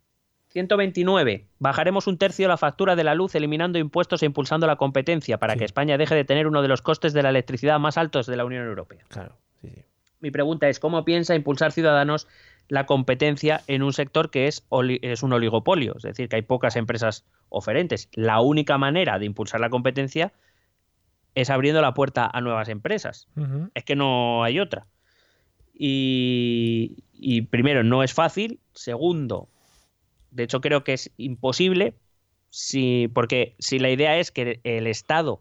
[0.50, 1.48] 129.
[1.58, 5.54] Bajaremos un tercio la factura de la luz eliminando impuestos e impulsando la competencia para
[5.54, 5.58] Sí.
[5.58, 8.36] que España deje de tener uno de los costes de la electricidad más altos de
[8.36, 9.00] la Unión Europea.
[9.08, 9.82] Claro, sí, sí.
[10.24, 12.26] Mi pregunta es, ¿cómo piensa impulsar Ciudadanos
[12.68, 15.94] la competencia en un sector que es, oli- es un oligopolio?
[15.98, 18.08] Es decir, que hay pocas empresas oferentes.
[18.14, 20.32] La única manera de impulsar la competencia
[21.34, 23.28] es abriendo la puerta a nuevas empresas.
[23.74, 24.86] Es que no hay otra.
[25.74, 28.60] Y, y primero, no es fácil.
[28.72, 29.48] Segundo,
[30.30, 31.92] de hecho creo que es imposible,
[32.48, 35.40] si, porque si la idea es que el Estado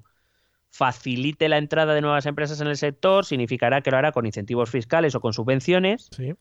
[0.73, 4.71] facilite la entrada de nuevas empresas en el sector, significará que lo hará con incentivos
[4.71, 6.09] fiscales o con subvenciones.
[6.11, 6.33] Sí.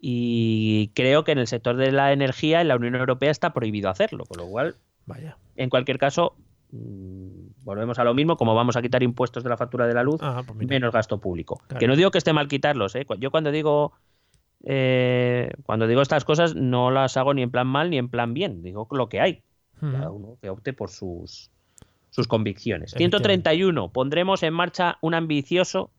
[0.00, 3.90] Y creo que en el sector de la energía en la Unión Europea está prohibido
[3.90, 5.36] hacerlo, con lo cual Vaya.
[5.54, 6.34] en cualquier caso,
[6.70, 10.02] mm, volvemos a lo mismo, como vamos a quitar impuestos de la factura de la
[10.02, 11.60] luz, Ah, pues menos gasto público.
[11.66, 11.78] Claro.
[11.78, 13.04] Que no digo que esté mal quitarlos, ¿eh?
[13.18, 13.92] Yo cuando digo
[14.64, 18.32] eh, cuando digo estas cosas no las hago ni en plan mal ni en plan
[18.32, 19.42] bien, digo lo que hay.
[19.82, 19.92] Ujú.
[19.92, 21.50] Cada uno que opte por sus
[22.10, 22.92] sus convicciones.
[22.92, 23.18] Efectivamente.
[23.18, 23.92] 131.
[23.92, 25.90] Pondremos en marcha un ambicioso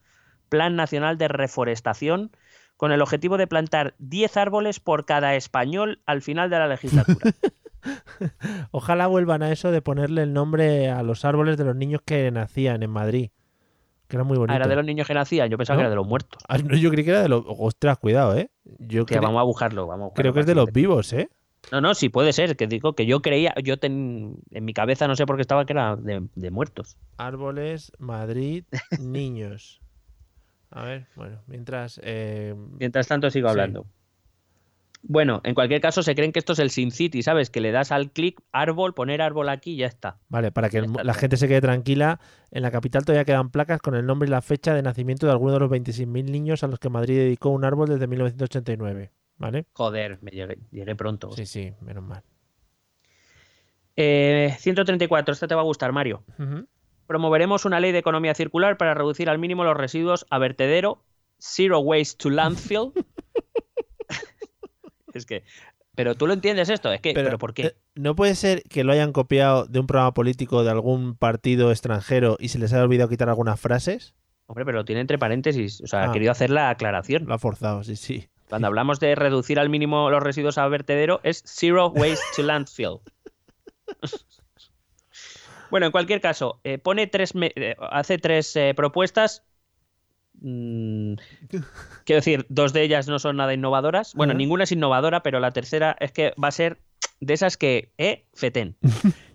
[0.50, 2.32] Plan Nacional de Reforestación
[2.76, 7.34] con el objetivo de plantar 10 árboles por cada español al final de la legislatura.
[8.72, 12.32] Ojalá vuelvan a eso de ponerle el nombre a los árboles de los niños que
[12.32, 13.32] nacían en Madrid.
[14.08, 14.54] Que era muy bonito.
[14.54, 15.82] Ah, era de los niños que nacían, yo pensaba ¿No?
[15.82, 16.42] que era de los muertos.
[16.48, 17.44] Ah, no, yo creí que era de los.
[17.46, 18.50] Ostras, cuidado, ¿eh?
[18.80, 21.30] Yo vamos a buscarlo, vamos a buscarlo creo que es de los vivos, ¿eh?
[21.72, 25.08] No, no, sí puede ser, que digo que yo creía, yo ten- en mi cabeza
[25.08, 26.98] no sé por qué estaba que era de, de muertos.
[27.18, 28.64] Árboles, Madrid,
[29.00, 29.82] niños.
[30.72, 32.00] A ver, bueno, mientras.
[32.04, 33.52] eh, Mientras tanto sigo Sí.
[33.52, 33.86] hablando.
[35.02, 37.50] Bueno, en cualquier caso se creen que esto es el Sin City, ¿sabes?
[37.50, 40.20] Que le das al clic árbol, poner árbol aquí y ya está.
[40.28, 42.20] Vale, para que la gente se quede tranquila,
[42.52, 45.32] en la capital todavía quedan placas con el nombre y la fecha de nacimiento de
[45.32, 49.12] algunos de los 26.000 niños a los que Madrid dedicó un árbol desde 1989.
[49.40, 49.66] ¿Vale?
[49.74, 51.32] Joder, me llegué, llegué pronto.
[51.32, 52.22] Sí, sí, menos mal.
[53.96, 56.24] Eh, 134, esta te va a gustar, Mario.
[57.08, 61.04] Promoveremos una ley de economía circular para reducir al mínimo los residuos a vertedero,
[61.40, 62.92] zero waste to landfill.
[65.14, 65.44] es que,
[65.96, 67.68] pero tú lo entiendes esto, es que, pero, ¿por qué?
[67.68, 71.72] eh, No puede ser que lo hayan copiado de un programa político de algún partido
[71.72, 74.16] extranjero y se les haya olvidado quitar algunas frases.
[74.46, 76.10] Hombre, pero lo tiene entre paréntesis, o sea, Ah.
[76.10, 77.26] ha querido hacer la aclaración.
[77.26, 78.30] Lo ha forzado, sí, sí.
[78.50, 82.98] Cuando hablamos de reducir al mínimo los residuos a vertedero, es zero waste to landfill.
[85.70, 89.44] bueno, en cualquier caso, eh, pone tres, eh, hace tres eh, propuestas.
[90.42, 91.14] Mm,
[92.06, 94.16] quiero decir, dos de ellas no son nada innovadoras.
[94.16, 96.80] Bueno, ninguna es innovadora, pero la tercera es que va a ser
[97.20, 98.76] de esas que, eh, feten.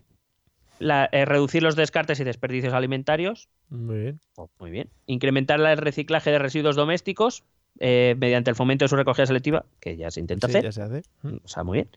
[0.80, 3.48] La- eh, reducir los descartes y desperdicios alimentarios.
[3.68, 4.20] Muy bien.
[4.34, 4.90] Oh, muy bien.
[5.06, 7.44] Incrementar el reciclaje de residuos domésticos
[7.80, 10.64] eh, mediante el fomento de su recogida selectiva, que ya se intenta Sí, hacer.
[10.64, 11.02] ya se hace.
[11.22, 11.36] Mm.
[11.44, 11.90] O sea, muy bien.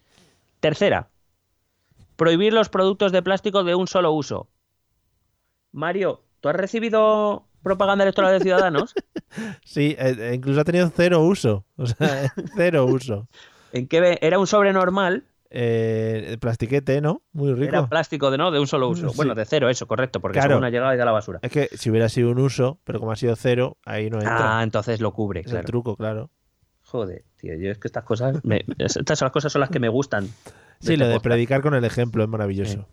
[0.60, 1.10] Tercera,
[2.16, 4.49] prohibir los productos de plástico de un solo uso.
[5.72, 8.94] Mario, ¿tú has recibido propaganda electoral de Ciudadanos?
[9.66, 11.66] Sí, eh, eh, incluso ha tenido cero uso.
[11.76, 13.28] O sea, cero uso.
[13.74, 15.26] ¿En qué era un sobre normal?
[15.49, 17.22] Eh, plastiquete, ¿no?
[17.32, 17.69] Muy rico.
[17.69, 19.10] Era plástico de no, de un solo uso.
[19.10, 19.15] Sí.
[19.18, 20.56] Bueno, de cero, eso, correcto, porque Claro.
[20.56, 21.40] según ha llegado y da la basura.
[21.41, 24.60] Es que si hubiera sido un uso, pero como ha sido cero, ahí no entra.
[24.60, 26.30] Ah, entonces lo cubre, es el truco, claro.
[26.84, 29.80] Joder, tío, yo es que estas cosas, me- estas son las cosas son las que
[29.80, 30.30] me gustan.
[30.80, 32.88] Sí, lo de predicar con el ejemplo es maravilloso.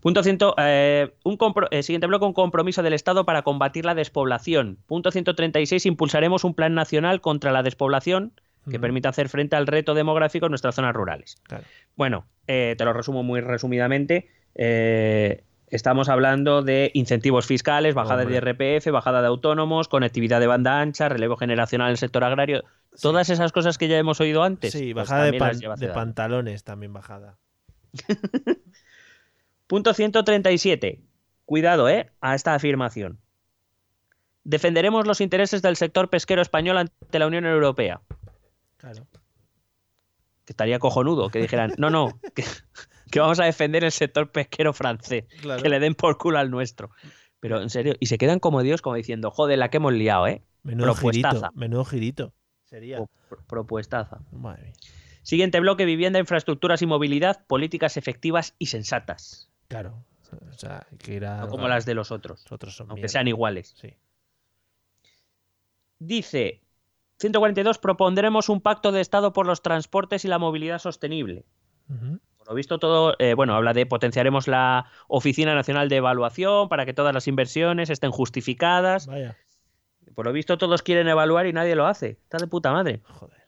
[0.00, 1.38] Punto ciento, eh, un
[1.70, 4.78] eh, siguiente bloque, un compromiso del Estado para combatir la despoblación.
[4.86, 8.38] Punto 136, impulsaremos un plan nacional contra la despoblación
[8.70, 11.36] que permita hacer frente al reto demográfico en nuestras zonas rurales.
[11.44, 11.64] Claro.
[11.96, 14.28] Bueno, eh, te lo resumo muy resumidamente.
[14.54, 18.40] Eh, estamos hablando de incentivos fiscales, bajada Hombre.
[18.40, 22.62] de IRPF, bajada de autónomos, conectividad de banda ancha, relevo generacional en el sector agrario.
[23.00, 24.72] Todas esas cosas que ya hemos oído antes.
[24.72, 27.36] Sí, pues bajada de, pan- de pantalones también bajada.
[29.66, 31.00] Punto 137.
[31.46, 32.10] Cuidado, ¿eh?
[32.20, 33.18] A esta afirmación.
[34.44, 38.00] Defenderemos los intereses del sector pesquero español ante la Unión Europea.
[38.92, 39.06] Claro.
[40.44, 42.44] Que estaría cojonudo que dijeran, no, no, que,
[43.10, 45.62] que vamos a defender el sector pesquero francés, Claro.
[45.62, 46.90] que le den por culo al nuestro.
[47.40, 50.26] Pero en serio, y se quedan como Dios, como diciendo, joder, la que hemos liado,
[50.26, 50.42] ¿eh?
[50.62, 51.28] Menudo girito.
[51.28, 51.50] Propuestaza.
[51.54, 52.32] Menudo girito.
[52.64, 53.00] Sería.
[53.00, 54.20] O pro- propuestaza.
[54.32, 54.72] Madre mía.
[55.22, 59.50] Siguiente bloque, vivienda, infraestructuras y movilidad, políticas efectivas y sensatas.
[59.68, 60.04] Claro.
[60.50, 61.20] O sea, que.
[61.20, 63.12] No como las de los otros, Los otros son aunque mierda.
[63.12, 63.74] sean iguales.
[63.80, 63.94] Sí.
[65.98, 66.60] Dice
[67.24, 71.46] 142, propondremos un pacto de Estado por los transportes y la movilidad sostenible.
[71.88, 76.84] Por lo visto todo, eh, bueno, habla de potenciaremos la Oficina Nacional de Evaluación para
[76.84, 79.06] que todas las inversiones estén justificadas.
[79.06, 79.38] Vaya.
[80.14, 82.18] Por lo visto todos quieren evaluar y nadie lo hace.
[82.22, 83.00] Está de puta madre.
[83.04, 83.42] Joder.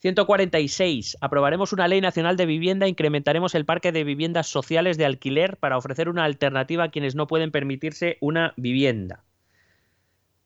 [0.00, 1.18] 146.
[1.20, 5.56] Aprobaremos una ley nacional de vivienda e incrementaremos el parque de viviendas sociales de alquiler
[5.56, 9.22] para ofrecer una alternativa a quienes no pueden permitirse una vivienda.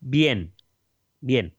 [0.00, 0.52] Bien.
[1.26, 1.54] Bien.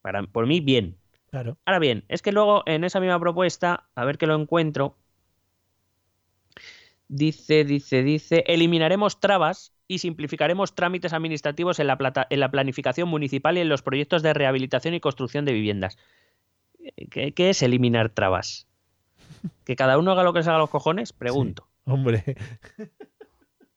[0.00, 0.96] Para, por mí, bien.
[1.30, 1.58] Claro.
[1.66, 4.96] Ahora bien, es que luego en esa misma propuesta, a ver que lo encuentro,
[7.08, 13.08] dice, dice, dice, eliminaremos trabas y simplificaremos trámites administrativos en la, plata- en la planificación
[13.08, 15.96] municipal y en los proyectos de rehabilitación y construcción de viviendas.
[17.10, 18.66] ¿Qué, qué es eliminar trabas?
[19.64, 21.12] ¿Que cada uno haga lo que se haga los cojones?
[21.12, 21.68] Pregunto.
[21.84, 22.24] Hombre.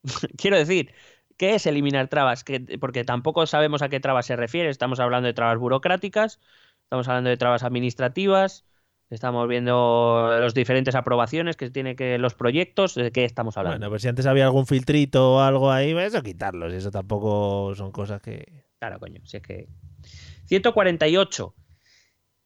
[0.37, 0.93] Quiero decir,
[1.41, 2.43] ¿qué es eliminar trabas?
[2.43, 4.69] Que, porque tampoco sabemos a qué trabas se refiere.
[4.69, 6.39] Estamos hablando de trabas burocráticas,
[6.83, 8.63] estamos hablando de trabas administrativas,
[9.09, 13.79] estamos viendo las diferentes aprobaciones que tiene que los proyectos, ¿de qué estamos hablando?
[13.79, 16.73] Bueno, pues si antes había algún filtrito o algo ahí, pues eso quitarlos.
[16.73, 18.67] Eso tampoco son cosas que.
[18.77, 19.67] Claro, coño, si es que...
[20.45, 21.55] 148.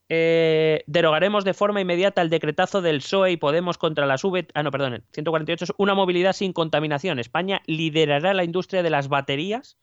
[0.08, 4.48] Eh, derogaremos de forma inmediata el decretazo del PSOE y Podemos contra las V.
[4.54, 5.04] Ah, no, perdón.
[5.14, 7.18] 148 es una movilidad sin contaminación.
[7.20, 9.78] España liderará la industria de las baterías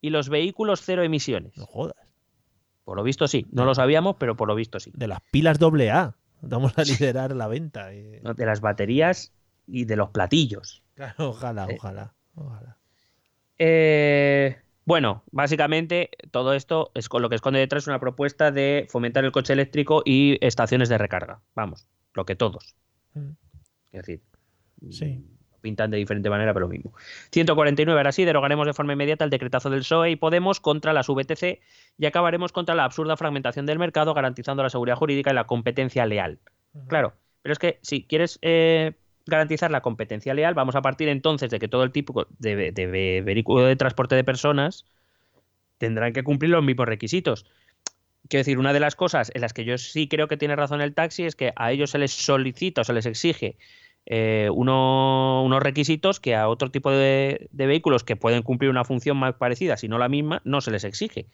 [0.00, 1.56] y los vehículos cero emisiones.
[1.56, 1.96] No jodas.
[2.84, 3.46] Por lo visto sí.
[3.50, 4.92] No lo sabíamos, pero por lo visto sí.
[4.94, 6.14] De las pilas doble A.
[6.42, 7.86] Vamos a liderar la venta.
[7.90, 9.32] De las baterías
[9.66, 10.84] y de los platillos.
[10.94, 11.74] Claro, ojalá, Sí.
[11.76, 12.14] ojalá.
[12.36, 12.76] Ojalá.
[13.58, 14.56] Eh,
[14.86, 19.32] bueno, básicamente todo esto es con lo que esconde detrás una propuesta de fomentar el
[19.32, 21.40] coche eléctrico y estaciones de recarga.
[21.54, 22.76] Vamos, lo que todos.
[23.14, 23.30] Mm.
[23.92, 24.22] Es decir,
[24.90, 25.24] Sí.
[25.50, 26.92] lo pintan de diferente manera, pero lo mismo.
[27.32, 31.08] 149, ahora sí, derogaremos de forma inmediata el decretazo del PSOE y Podemos contra las
[31.08, 31.60] VTC
[31.98, 36.06] y acabaremos contra la absurda fragmentación del mercado, garantizando la seguridad jurídica y la competencia
[36.06, 36.38] leal.
[36.88, 38.92] Claro, pero es que si quieres eh,
[39.26, 42.72] garantizar la competencia leal, vamos a partir entonces de que todo el tipo de, de-
[42.72, 44.84] de vehículo de transporte de personas
[45.78, 47.44] tendrán que cumplir los mismos requisitos.
[48.28, 50.80] Quiero decir, una de las cosas en las que yo sí creo que tiene razón
[50.80, 53.56] el taxi es que a ellos se les solicita o se les exige
[54.06, 58.84] eh, uno- unos requisitos que a otro tipo de, de vehículos que pueden cumplir una
[58.84, 61.26] función más parecida, si no la misma, no se les exige.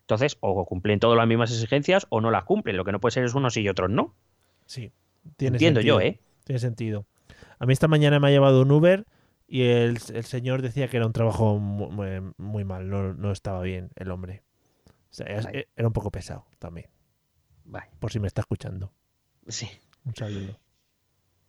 [0.00, 2.76] Entonces, o cumplen todas las mismas exigencias o no las cumplen.
[2.76, 4.14] Lo que no puede ser es unos y otros no.
[4.66, 4.92] Sí.
[5.36, 6.00] Tiene Entiendo sentido.
[6.00, 6.20] yo, ¿eh?
[6.44, 7.04] Tiene sentido.
[7.58, 9.04] A mí esta mañana me ha llevado un Uber
[9.48, 13.32] y el, el señor decía que era un trabajo mu- muy, muy mal, no, no
[13.32, 14.42] estaba bien el hombre.
[15.10, 16.88] O sea, era un poco pesado también,
[18.00, 18.92] por si me está escuchando.
[19.48, 19.68] sí.
[20.04, 20.60] Un saludo.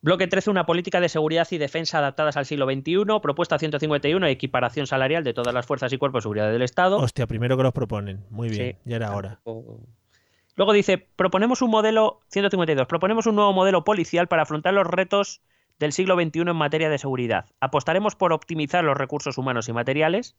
[0.02, 3.20] Bloque 13, una política de seguridad y defensa adaptadas al siglo XXI.
[3.22, 6.98] Propuesta 151, equiparación salarial de todas las fuerzas y cuerpos de seguridad del Estado.
[6.98, 8.26] Hostia, primero que los proponen.
[8.32, 8.78] Muy bien, Sí.
[8.86, 9.42] ya era hora.
[10.56, 15.42] Luego dice, proponemos un modelo, 152, proponemos un nuevo modelo policial para afrontar los retos
[15.80, 17.46] del siglo XXI en materia de seguridad.
[17.60, 20.36] Apostaremos por optimizar los recursos humanos y materiales,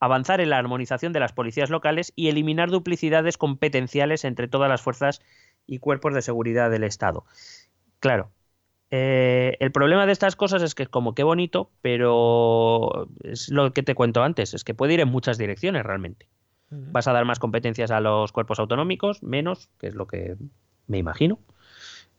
[0.00, 4.82] avanzar en la armonización de las policías locales y eliminar duplicidades competenciales entre todas las
[4.82, 5.22] fuerzas
[5.66, 7.24] y cuerpos de seguridad del Estado.
[8.00, 8.32] Claro.
[8.90, 13.72] eh, el problema de estas cosas es que es como qué bonito, pero es lo
[13.72, 16.28] que te cuento antes, es que puede ir en muchas direcciones realmente.
[16.74, 20.36] Vas a dar más competencias a los cuerpos autonómicos, menos, que es lo que
[20.86, 21.38] me imagino.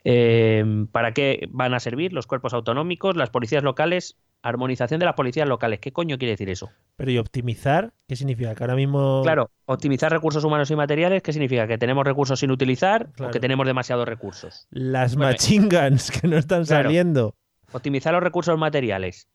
[0.06, 4.18] Eh, ¿Para qué van a servir los cuerpos autonómicos, las policías locales?
[4.42, 5.80] Armonización de las policías locales.
[5.80, 6.70] ¿Qué coño quiere decir eso?
[6.98, 7.94] Pero ¿y optimizar?
[8.10, 8.54] ¿Qué significa?
[8.56, 9.22] Que ahora mismo...
[9.24, 11.66] Claro, optimizar recursos humanos y materiales, ¿qué significa?
[11.66, 13.30] ¿Que tenemos recursos sin utilizar Claro.
[13.30, 14.68] o que tenemos demasiados recursos?
[14.72, 16.84] Las Bueno, machine guns que no están claro.
[16.90, 17.36] saliendo.
[17.72, 19.30] Optimizar los recursos materiales.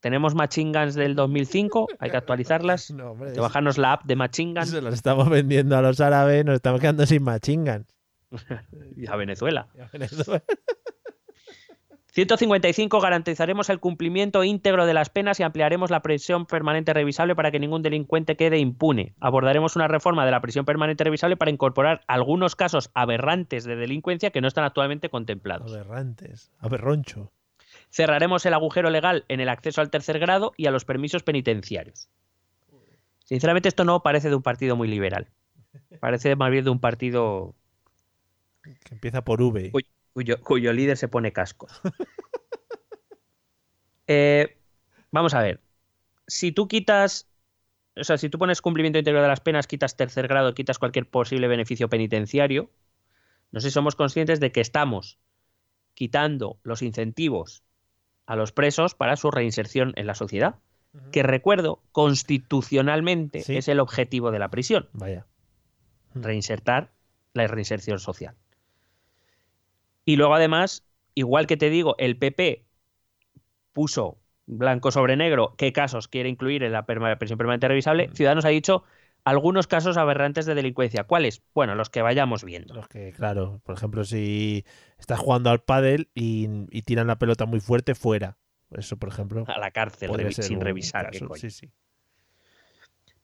[0.00, 1.88] ¿Tenemos Machine Guns del 2005?
[1.98, 2.90] Hay que actualizarlas.
[2.94, 5.98] No, hombre, que bajarnos la app de Machine Guns Se las estamos vendiendo a los
[6.02, 7.86] árabes, nos estamos quedando sin machine guns.
[8.96, 9.68] y a Venezuela.
[9.74, 10.42] Y a Venezuela.
[12.14, 13.00] 155.
[13.00, 17.58] Garantizaremos el cumplimiento íntegro de las penas y ampliaremos la prisión permanente revisable para que
[17.58, 19.16] ningún delincuente quede impune.
[19.18, 24.30] Abordaremos una reforma de la prisión permanente revisable para incorporar algunos casos aberrantes de delincuencia
[24.30, 25.72] que no están actualmente contemplados.
[25.72, 26.52] Aberrantes.
[26.60, 27.32] Aberroncho.
[27.90, 32.08] Cerraremos el agujero legal en el acceso al tercer grado y a los permisos penitenciarios.
[33.24, 35.30] Sinceramente, esto no parece de un partido muy liberal.
[35.98, 37.56] Parece más bien de un partido
[38.84, 39.70] Que empieza por V.
[39.72, 39.86] Uy.
[40.12, 41.80] cuyo, cuyo líder se pone cascos.
[44.06, 44.58] Eh,
[45.10, 45.60] vamos a ver.
[46.26, 47.26] Si tú quitas,
[47.96, 51.08] o sea, si tú pones cumplimiento íntegro de las penas, quitas tercer grado, quitas cualquier
[51.08, 52.70] posible beneficio penitenciario,
[53.50, 55.18] no sé si somos conscientes de que estamos
[55.94, 57.62] quitando los incentivos
[58.26, 60.56] a los presos para su reinserción en la sociedad,
[61.10, 63.56] que recuerdo, constitucionalmente Sí.
[63.56, 65.26] es el objetivo de la prisión Vaya.
[66.14, 66.92] reinsertar
[67.32, 68.36] la reinserción social.
[70.04, 72.64] Y luego además, igual que te digo, el PP
[73.72, 78.48] puso blanco sobre negro qué casos quiere incluir en la prisión permanente revisable, Ciudadanos ha
[78.48, 78.84] dicho
[79.24, 81.04] algunos casos aberrantes de delincuencia.
[81.04, 81.42] ¿Cuáles?
[81.54, 82.74] Bueno, los que vayamos viendo.
[82.74, 84.64] Los que, claro, por ejemplo, si
[84.98, 88.36] estás jugando al pádel y, y tiran la pelota muy fuerte, fuera.
[88.70, 91.10] Eso, por ejemplo, A la cárcel revi- sin revisar.
[91.10, 91.28] qué caso.
[91.28, 91.40] coño.
[91.40, 91.70] Sí, sí.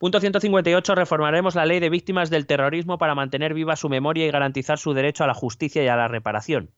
[0.00, 0.94] Punto 158.
[0.94, 4.94] Reformaremos la ley de víctimas del terrorismo para mantener viva su memoria y garantizar su
[4.94, 6.70] derecho a la justicia y a la reparación.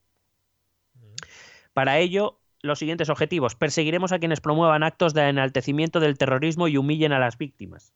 [1.73, 3.55] Para ello, los siguientes objetivos.
[3.55, 7.95] Perseguiremos a quienes promuevan actos de enaltecimiento del terrorismo y humillen a las víctimas.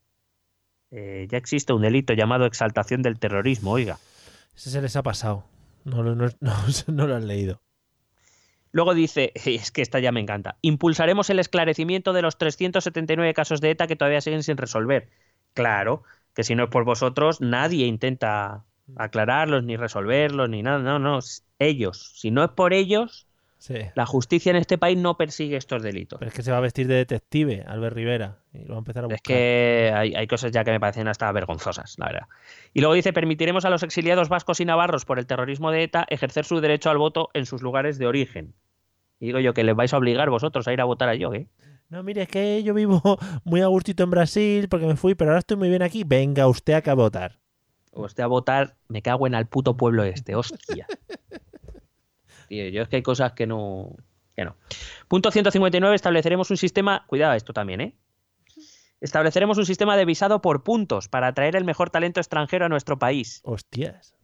[0.93, 3.99] Eh, ya existe un delito llamado exaltación del terrorismo, oiga.
[4.55, 5.43] Ese se les ha pasado.
[5.83, 6.15] No, lo-
[7.17, 7.61] han leído.
[8.77, 13.63] Luego dice, es que esta ya me encanta, impulsaremos el esclarecimiento de los 379 casos
[13.63, 15.09] de ETA que todavía siguen sin resolver.
[15.55, 16.03] Claro,
[16.35, 18.65] que si no es por vosotros, nadie intenta
[18.97, 20.79] aclararlos, ni resolverlos, ni nada.
[20.81, 21.21] No, no,
[21.59, 22.13] ellos.
[22.17, 23.27] Si no es por ellos,
[23.57, 23.77] Sí.
[23.95, 26.19] la justicia en este país no persigue estos delitos.
[26.19, 28.41] Pero es que se va a vestir de detective, Albert Rivera.
[28.53, 29.17] Y lo va a empezar a buscar.
[29.17, 32.29] Es que hay, hay cosas ya que me parecen hasta vergonzosas, la verdad.
[32.75, 36.05] Y luego dice, permitiremos a los exiliados vascos y navarros por el terrorismo de ETA
[36.11, 38.55] ejercer su derecho al voto en sus lugares de origen.
[39.19, 41.33] Y digo yo que les vais a obligar vosotros a ir a votar a yo,
[41.33, 41.49] ¿eh?
[41.89, 43.01] No, mire, es que yo vivo
[43.45, 46.05] muy a gustito en Brasil porque me fui, pero ahora estoy muy bien aquí.
[46.05, 47.39] Venga, usted acá a votar.
[48.05, 50.87] Esté a votar, me cago en al puto pueblo este, hostia.
[52.49, 53.97] Tío, yo es que hay cosas que no.
[54.35, 54.57] que no.
[55.09, 57.05] Punto 159, estableceremos un sistema.
[57.07, 57.97] Cuidado esto también, ¿eh?
[59.01, 62.99] Estableceremos un sistema de visado por puntos para atraer el mejor talento extranjero a nuestro
[62.99, 63.41] país.
[63.45, 64.16] Hostias.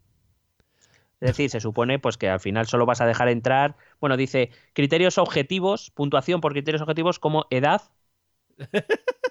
[1.23, 3.77] Es decir, se supone pues que al final solo vas a dejar entrar.
[4.01, 7.83] Bueno, dice criterios objetivos, puntuación por criterios objetivos como edad.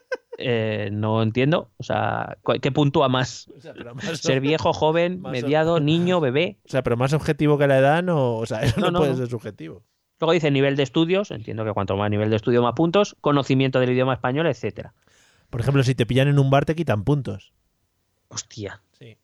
[0.44, 1.70] Eh, no entiendo.
[1.78, 3.48] O sea, ¿qué puntúa más?
[3.56, 6.58] O sea, pero más, Ser viejo, joven, mediado, niño, bebé.
[6.66, 8.38] o sea, pero más objetivo que la edad, no.
[8.38, 9.18] O sea, eso no, No, no, puede no.
[9.18, 9.84] ser subjetivo.
[10.20, 13.80] Luego dice nivel de estudios, entiendo que cuanto más nivel de estudio más puntos, conocimiento
[13.80, 14.96] del idioma español, etcétera.
[15.52, 17.54] Por ejemplo, si te pillan en un bar, te quitan puntos.
[18.30, 18.82] Hostia.
[18.94, 19.18] Sí.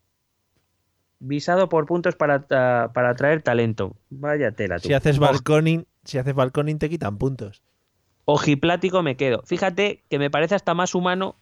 [1.19, 3.95] Visado por puntos para, ta- para atraer talento.
[4.09, 4.77] Vaya tela.
[4.79, 4.87] tú.
[4.87, 7.63] Si haces balconing, si haces balconing, te quitan puntos.
[8.25, 9.41] Ojiplático me quedo.
[9.45, 11.37] Fíjate que me parece hasta más humano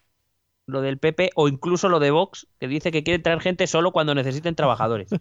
[0.67, 3.91] lo del PP o incluso lo de Vox, que dice que quiere traer gente solo
[3.91, 5.09] cuando necesiten trabajadores.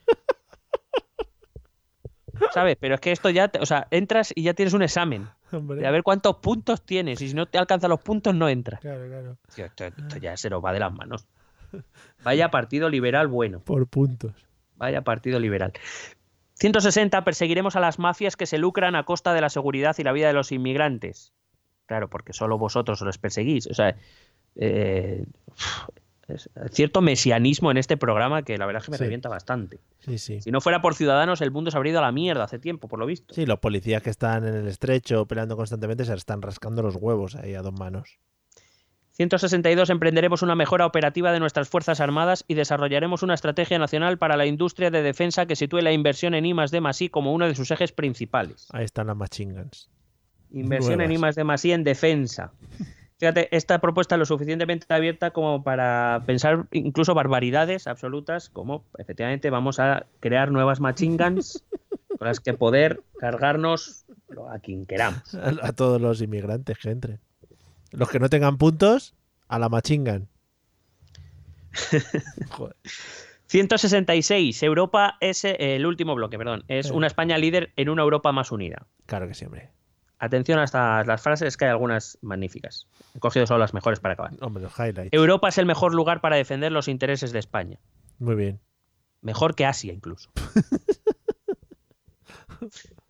[2.53, 2.77] ¿Sabes?
[2.81, 5.79] Pero es que esto ya, te- o sea, entras y ya tienes un examen Hombre.
[5.81, 8.81] de a ver cuántos puntos tienes y si no te alcanzan los puntos no entras.
[8.81, 9.37] Claro, claro.
[9.55, 11.27] Tío, esto, esto ya se nos va de las manos.
[12.23, 13.61] Vaya partido liberal bueno.
[13.61, 14.33] Por puntos.
[14.77, 15.73] Vaya partido liberal.
[16.55, 17.25] 160.
[17.25, 20.29] Perseguiremos a las mafias que se lucran a costa de la seguridad y la vida
[20.29, 21.33] de los inmigrantes.
[21.87, 23.67] Claro, porque solo vosotros los perseguís.
[23.67, 23.97] O sea,
[24.57, 25.25] eh,
[26.71, 29.05] cierto mesianismo en este programa que la verdad es que me Sí.
[29.05, 29.81] revienta bastante.
[29.99, 30.41] Sí, sí.
[30.41, 32.89] Si no fuera por Ciudadanos, el mundo se habría ido a la mierda hace tiempo,
[32.89, 33.35] por lo visto.
[33.35, 37.35] Sí, los policías que están en el estrecho peleando constantemente se están rascando los huevos
[37.37, 38.19] ahí a dos manos.
[39.15, 39.91] 162.
[39.91, 44.47] Emprenderemos una mejora operativa de nuestras Fuerzas Armadas y desarrollaremos una estrategia nacional para la
[44.47, 47.47] industria de defensa que sitúe la inversión en I más D más I como uno
[47.47, 48.67] de sus ejes principales.
[48.73, 49.89] Ahí están las machine guns.
[50.51, 52.53] Inversión en I más D más I en defensa.
[53.19, 59.49] Fíjate, esta propuesta es lo suficientemente abierta como para pensar incluso barbaridades absolutas, como efectivamente
[59.51, 61.65] vamos a crear nuevas machine guns
[62.19, 64.07] con las que poder cargarnos
[64.51, 65.37] a quien queramos.
[65.37, 67.21] A, a todos los inmigrantes que entren.
[67.97, 69.15] Los que no tengan puntos,
[69.49, 69.69] a la.
[72.51, 72.77] Joder.
[73.47, 74.63] 166.
[74.63, 76.65] Europa es eh, el último bloque, perdón.
[76.69, 76.93] Es Sí.
[76.93, 78.87] una España líder en una Europa más unida.
[79.07, 79.71] Claro que sí, hombre.
[80.19, 82.89] Atención a estas las frases, que hay algunas magníficas.
[83.15, 84.33] He cogido solo las mejores para acabar.
[84.41, 85.13] Hombre, los highlights.
[85.13, 87.79] Europa es el mejor lugar para defender los intereses de España.
[88.19, 88.61] Muy bien.
[89.21, 90.31] Mejor que Asia, incluso.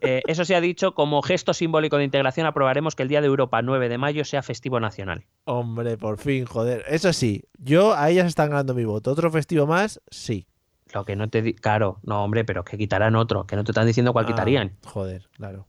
[0.00, 3.26] Eh, eso se ha dicho, como gesto simbólico de integración aprobaremos que el Día de
[3.26, 5.24] Europa 9 de mayo sea festivo nacional.
[5.44, 6.84] Hombre, por fin, joder.
[6.88, 9.10] Eso sí, yo a ellas están ganando mi voto.
[9.10, 10.00] ¿Otro festivo más?
[10.10, 10.46] Sí.
[10.92, 11.42] Lo que no te...
[11.42, 14.24] di- Claro, no, hombre, pero es que quitarán otro, que no te están diciendo cuál
[14.26, 14.76] Ah, quitarían.
[14.84, 15.66] Joder, claro.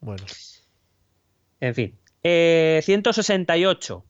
[0.00, 0.24] Bueno.
[1.60, 1.98] En fin.
[2.22, 4.04] Eh, 168.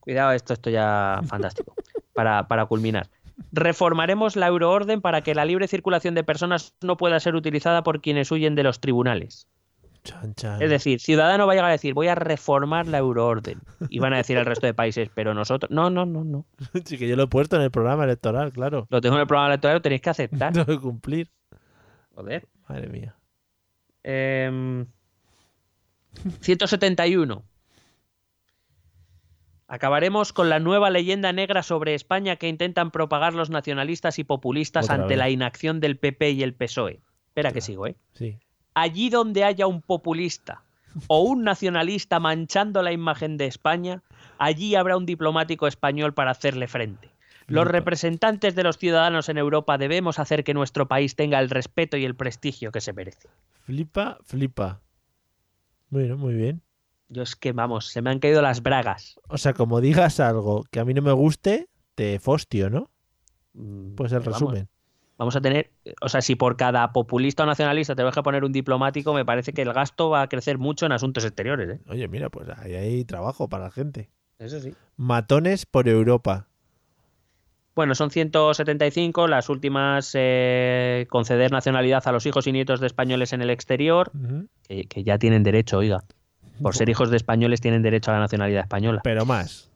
[0.00, 1.74] Cuidado, esto, esto ya fantástico.
[2.14, 3.08] Para, para culminar.
[3.52, 8.00] Reformaremos la euroorden para que la libre circulación de personas no pueda ser utilizada por
[8.00, 9.48] quienes huyen de los tribunales.
[10.04, 10.62] Chan, chan.
[10.62, 13.60] Es decir, Ciudadano va a llegar a decir, voy a reformar la euroorden.
[13.90, 15.70] Y van a decir el resto de países, pero nosotros.
[15.70, 16.46] No, no, no, no.
[16.84, 18.86] Sí, que yo lo he puesto en el programa electoral, claro.
[18.90, 20.52] Lo tengo en el programa electoral, lo tenéis que aceptar.
[20.54, 21.30] Tengo que cumplir.
[22.14, 22.48] Joder.
[22.68, 23.14] Madre mía.
[24.02, 24.86] Em,
[26.40, 27.42] 171.
[29.68, 34.86] Acabaremos con la nueva leyenda negra sobre España que intentan propagar los nacionalistas y populistas
[34.86, 35.18] Otra ante vez.
[35.18, 37.00] la inacción del PP y el PSOE.
[37.26, 37.94] Espera que sigo, ¿eh?
[38.14, 38.38] Sí.
[38.72, 40.62] Allí donde haya un populista
[41.06, 44.02] o un nacionalista manchando la imagen de España,
[44.38, 47.10] allí habrá un diplomático español para hacerle frente.
[47.46, 51.96] Los representantes de los ciudadanos en Europa debemos hacer que nuestro país tenga el respeto
[51.96, 53.28] y el prestigio que se merece.
[53.64, 54.80] Flipa, flipa.
[55.88, 56.62] Bueno, muy bien.
[57.08, 59.18] Yo es que, vamos, se me han caído las bragas.
[59.28, 62.90] O sea, como digas algo que a mí no me guste, te fostio, ¿no?
[63.54, 64.68] Mm, Pues el vamos, resumen.
[65.16, 65.70] Vamos a tener,
[66.00, 69.52] o sea, si por cada populista o nacionalista te que poner un diplomático, me parece
[69.52, 71.80] que el gasto va a crecer mucho en asuntos exteriores, ¿eh?
[71.88, 74.10] Oye, mira, pues ahí hay trabajo para la gente.
[74.38, 74.72] Eso sí.
[74.96, 76.46] Matones por Europa.
[77.74, 83.32] Bueno, son 175, las últimas eh, conceder nacionalidad a los hijos y nietos de españoles
[83.32, 84.12] en el exterior,
[84.68, 86.04] que ya tienen derecho, oiga.
[86.62, 89.00] Por ser hijos de españoles tienen derecho a la nacionalidad española.
[89.04, 89.70] Pero más.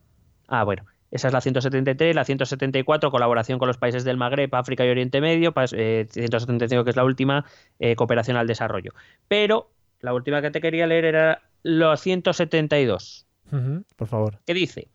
[0.49, 0.85] Ah, bueno.
[1.11, 5.21] Esa es la 173, la 174, colaboración con los países del Magreb, África y Oriente
[5.21, 7.45] Medio, pas- eh, 175, que es la última,
[7.79, 8.93] eh, cooperación al desarrollo.
[9.29, 14.41] Pero la última que te quería leer era la 172, Ujú, Por favor.
[14.47, 14.89] que dice,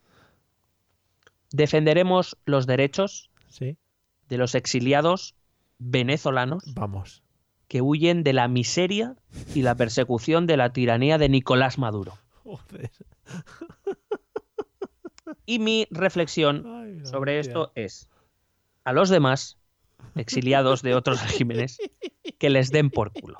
[1.51, 3.77] defenderemos los derechos Sí.
[4.29, 5.35] de los exiliados
[5.79, 7.21] venezolanos Vamos.
[7.67, 9.15] Que huyen de la miseria
[9.53, 12.17] y la persecución de la tiranía de Nicolás Maduro.
[12.43, 12.91] Joder.
[15.45, 18.09] Y mi reflexión Ay, sobre esto es
[18.83, 19.57] a los demás
[20.15, 21.77] exiliados de otros regímenes
[22.37, 23.37] que les den por culo.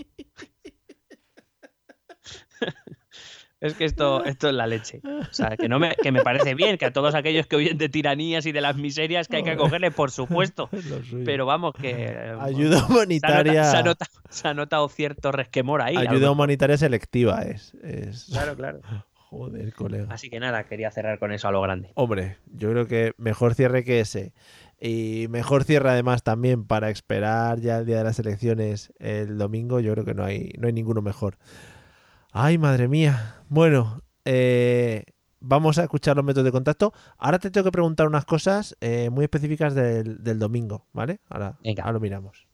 [3.60, 5.02] Es que esto, esto es la leche.
[5.04, 7.78] O sea, que, no me, que me parece bien que a todos aquellos que huyen
[7.80, 10.70] de tiranías y de las miserias que hay que acogerle, por supuesto.
[11.26, 13.54] Pero vamos, que eh, Ayuda se, ha humanitaria.
[13.64, 15.98] nota- se ha notado, se ha notado cierto resquemor ahí.
[15.98, 17.74] Ayuda humanitaria selectiva es.
[17.84, 18.26] es...
[18.32, 18.82] Claro, claro.
[19.30, 20.06] Joder, colega.
[20.10, 21.92] Así que nada, quería cerrar con eso a lo grande.
[21.96, 24.34] Hombre, yo creo que mejor cierre que ese.
[24.80, 29.80] Y mejor cierre además también para esperar ya el día de las elecciones el domingo.
[29.80, 31.38] Yo creo que no hay, no hay ninguno mejor.
[32.32, 33.36] Ay, madre mía.
[33.50, 35.04] Bueno, eh,
[35.40, 36.94] vamos a escuchar los métodos de contacto.
[37.18, 41.20] Ahora te tengo que preguntar unas cosas eh, muy específicas del, del domingo, ¿vale?
[41.30, 41.84] Ahora, Venga.
[41.84, 42.48] ahora lo miramos.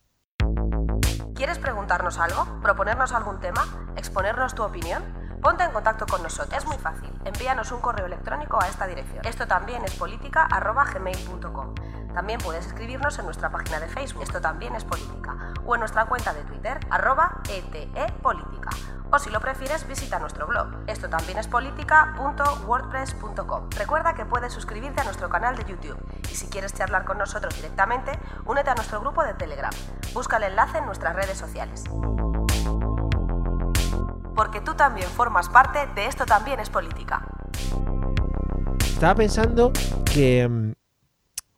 [1.35, 2.61] ¿Quieres preguntarnos algo?
[2.61, 3.93] ¿Proponernos algún tema?
[3.97, 5.03] ¿Exponernos tu opinión?
[5.41, 6.57] Ponte en contacto con nosotros.
[6.57, 7.09] Es muy fácil.
[7.25, 9.25] Envíanos un correo electrónico a esta dirección.
[9.25, 11.75] Esto también es política arroba gmail.com.
[12.13, 14.23] También puedes escribirnos en nuestra página de Facebook.
[14.23, 15.53] Esto también es política.
[15.65, 18.71] O en nuestra cuenta de Twitter arroba etepolítica.
[19.11, 20.69] O si lo prefieres, visita nuestro blog.
[20.87, 23.69] Esto también es política.wordpress.com.
[23.77, 25.97] Recuerda que puedes suscribirte a nuestro canal de YouTube.
[26.31, 29.71] Y si quieres charlar con nosotros directamente, únete a nuestro grupo de Telegram.
[30.13, 31.83] Busca el enlace en nuestras redes sociales.
[34.35, 37.23] Porque tú también formas parte de Esto también es política.
[38.79, 39.71] Estaba pensando
[40.05, 40.82] que, mm,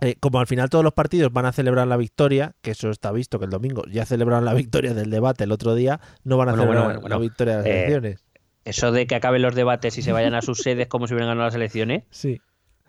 [0.06, 3.12] eh, como al final todos los partidos van a celebrar la victoria, que eso está
[3.12, 6.50] visto que el domingo ya celebraron la victoria del debate el otro día, no van
[6.50, 8.26] a Bueno, celebrar bueno, bueno, la victoria de las Eh, elecciones.
[8.64, 11.30] Eso de que acaben los debates y se vayan a sus sedes como si hubieran
[11.30, 12.40] ganado las elecciones, Sí.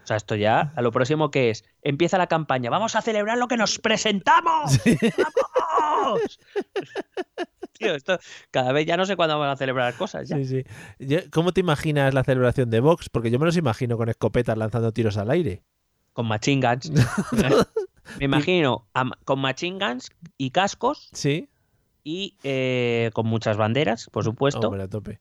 [0.02, 3.38] O sea, esto ya, a lo próximo que es, empieza la campaña, vamos a celebrar
[3.38, 4.78] lo que nos presentamos.
[5.80, 6.38] ¡Vamos!
[7.72, 8.18] Tío, esto
[8.52, 10.36] cada vez ya no sé cuándo van a celebrar cosas ya.
[10.36, 10.44] Sí,
[10.98, 11.16] sí.
[11.32, 13.09] ¿Cómo te imaginas la celebración de Vox?
[13.10, 15.62] Porque yo me los imagino con escopetas lanzando tiros al aire.
[16.16, 16.90] Con machine guns.
[18.18, 21.51] Me imagino a- con machine guns y cascos Sí.
[22.05, 24.68] y eh, con muchas banderas, por supuesto.
[24.68, 25.20] Hombre, a tope.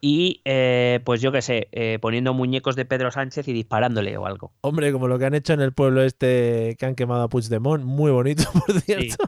[0.00, 4.26] Y eh, pues yo qué sé, eh, poniendo muñecos de Pedro Sánchez y disparándole o
[4.26, 4.52] algo.
[4.62, 7.84] Hombre, como lo que han hecho en el pueblo este que han quemado a Puigdemont.
[7.84, 9.24] Muy bonito, por cierto.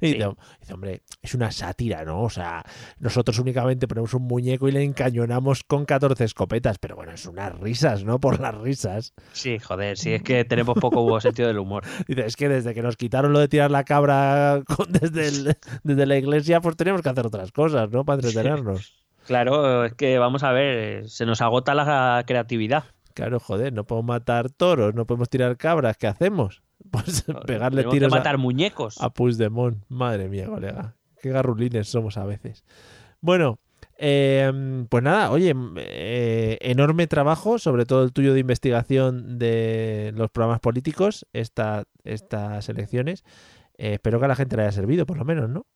[0.00, 0.14] Y Sí.
[0.14, 0.28] dice,
[0.60, 2.22] dice, hombre, es una sátira, ¿no?
[2.22, 2.64] O sea,
[2.98, 7.58] nosotros únicamente ponemos un muñeco y le encañonamos con 14 escopetas, pero bueno, es unas
[7.58, 8.18] risas, ¿no?
[8.20, 9.12] Por las risas.
[9.32, 11.84] Sí, joder, sí, es que tenemos poco sentido del humor.
[12.08, 15.56] Dice, es que desde que nos quitaron lo de tirar la cabra con- desde, el-
[15.82, 18.04] desde la iglesia, pues teníamos que hacer otras cosas, ¿no?
[18.04, 18.94] Para entretenernos.
[19.26, 22.84] Claro, es que vamos a ver, se nos agota la creatividad.
[23.14, 26.62] Claro, joder, no podemos matar toros, no podemos tirar cabras, ¿qué hacemos?
[26.94, 29.00] Pues pegarle Tenemos que tiros a, muñecos.
[29.00, 29.82] a Puigdemont.
[29.88, 30.94] Madre mía, colega.
[31.20, 32.64] Qué garrulines somos a veces.
[33.20, 33.58] Bueno,
[33.96, 40.30] eh, pues nada, oye, eh, enorme trabajo, sobre todo el tuyo de investigación de los
[40.30, 43.24] programas políticos, esta, estas elecciones.
[43.76, 45.66] Eh, espero que a la gente le haya servido, por lo menos, ¿no?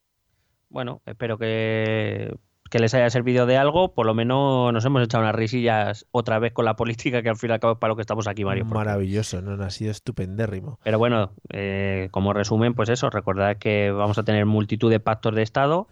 [0.68, 2.36] Bueno, espero que,
[2.70, 3.94] que les haya servido de algo.
[3.94, 7.36] Por lo menos nos hemos echado unas risillas otra vez con la política, que al
[7.36, 8.64] fin y al cabo es para lo que estamos aquí, Mario.
[8.66, 9.62] Maravilloso, ¿no?
[9.62, 10.78] Ha sido estupendérrimo.
[10.84, 15.34] Pero bueno, eh, como resumen, pues eso, recordad que vamos a tener multitud de pactos
[15.34, 15.86] de Estado.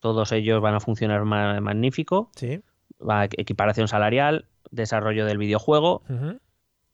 [0.00, 2.30] Todos ellos van a funcionar ma- magnífico.
[2.36, 2.60] Sí.
[3.36, 6.02] Equiparación salarial, desarrollo del videojuego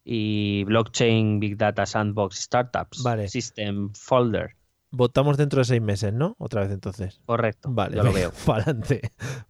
[0.04, 3.28] y blockchain, big data, sandbox, startups, Vale.
[3.28, 4.56] system folder.
[4.92, 6.34] Votamos dentro de seis meses, ¿no?
[6.38, 7.20] Otra vez entonces.
[7.26, 7.68] Correcto.
[7.72, 8.32] Vale, yo lo veo.
[8.46, 9.00] Para adelante.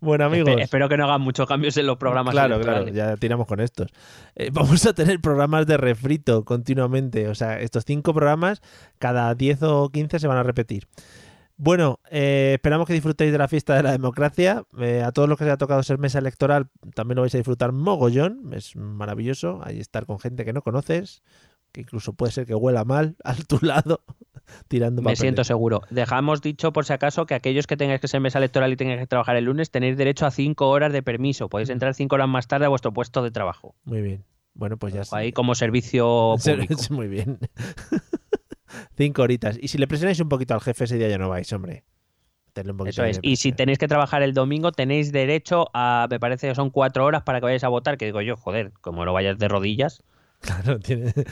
[0.01, 0.51] Bueno, amigos.
[0.51, 2.33] Espe- espero que no hagan muchos cambios en los programas.
[2.33, 3.89] Claro, claro, ya tiramos con estos.
[4.37, 7.29] Eh, vamos a tener programas de refrito continuamente.
[7.29, 8.61] O sea, estos cinco programas,
[8.99, 10.87] cada 10 o 15 se van a repetir.
[11.57, 14.65] Bueno, eh, esperamos que disfrutéis de la fiesta de la democracia.
[14.79, 17.39] Eh, a todos los que se ha tocado ser mesa electoral, también lo vais a
[17.39, 18.51] disfrutar mogollón.
[18.55, 19.61] Es maravilloso.
[19.63, 21.23] Ahí estar con gente que no conoces,
[21.73, 24.03] que incluso puede ser que huela mal a tu lado,
[24.69, 25.83] tirando Me siento seguro.
[25.91, 29.01] Dejamos dicho, por si acaso, que aquellos que tengáis que ser mesa electoral y tengáis
[29.01, 31.49] que trabajar el lunes, tenéis derecho a cinco horas de permiso.
[31.49, 33.75] Podéis entrar cinco horas más tarde a vuestro puesto de trabajo.
[33.85, 34.25] Muy bien.
[34.55, 35.19] Bueno, pues ya está.
[35.19, 36.75] Ahí como servicio público.
[36.91, 37.39] Muy bien.
[38.97, 39.59] Cinco horitas.
[39.61, 41.85] Y si le presionáis un poquito al jefe ese día ya no vais, hombre.
[42.53, 43.19] Tenle un poquito Eso es.
[43.23, 47.05] Y si tenéis que trabajar el domingo, tenéis derecho a, me parece que son cuatro
[47.05, 47.97] horas para que vayáis a votar.
[47.97, 50.03] Que digo yo, joder, como no vayas de rodillas.
[50.41, 51.13] Claro, tiene...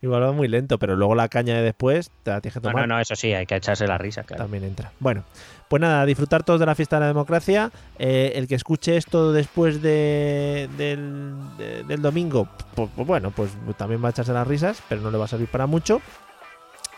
[0.00, 2.86] Igual va muy lento, pero luego la caña de después te la tienes que tomar.
[2.86, 4.44] no, no, eso sí, hay que echarse la risa, claro.
[4.44, 4.92] También entra.
[5.00, 5.24] Bueno,
[5.68, 7.70] pues nada, disfrutar todos de la fiesta de la democracia.
[7.98, 13.50] Eh, el que escuche esto después de, del, de- del domingo, pues, pues bueno, pues
[13.76, 16.00] también va a echarse las risas, pero no le va a servir para mucho.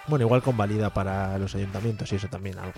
[0.07, 2.75] Bueno, igual convalida para los ayuntamientos y eso también algo.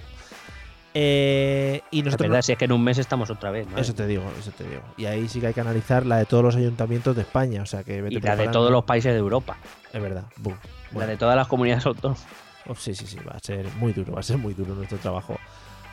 [0.99, 3.67] Eh, y Es nosotros verdad, si es que en un mes estamos otra vez.
[3.67, 4.81] madre Eso te digo, eso te digo.
[4.97, 7.61] Y ahí sí que hay que analizar la de todos los ayuntamientos de España.
[7.61, 9.59] O sea que vete y la de todos los países de Europa.
[9.93, 10.25] Es verdad.
[10.39, 10.55] Bum.
[10.55, 12.25] La Bueno, de todas las comunidades autónomas.
[12.67, 13.19] oh, sí, sí, sí.
[13.29, 14.15] Va a ser muy duro.
[14.15, 15.39] Va a ser muy duro nuestro trabajo.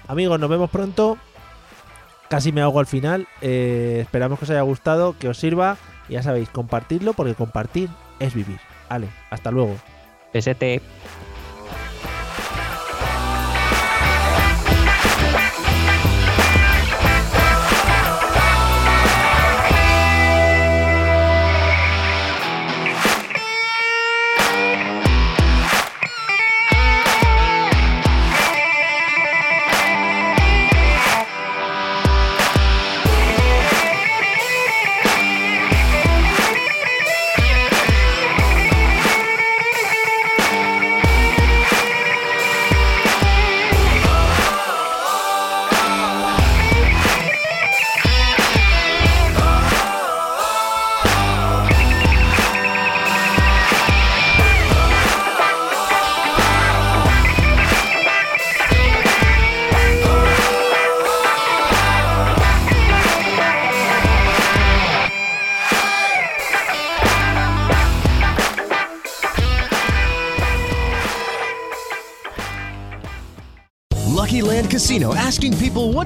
[0.08, 1.18] Amigos, nos vemos pronto.
[2.30, 3.28] Casi me hago al final.
[3.42, 5.76] Eh, esperamos que os haya gustado, que os sirva.
[6.08, 7.90] Y ya sabéis, compartirlo porque compartir
[8.22, 8.60] es vivir.
[8.90, 9.76] Vale, hasta luego.
[10.32, 10.64] PST.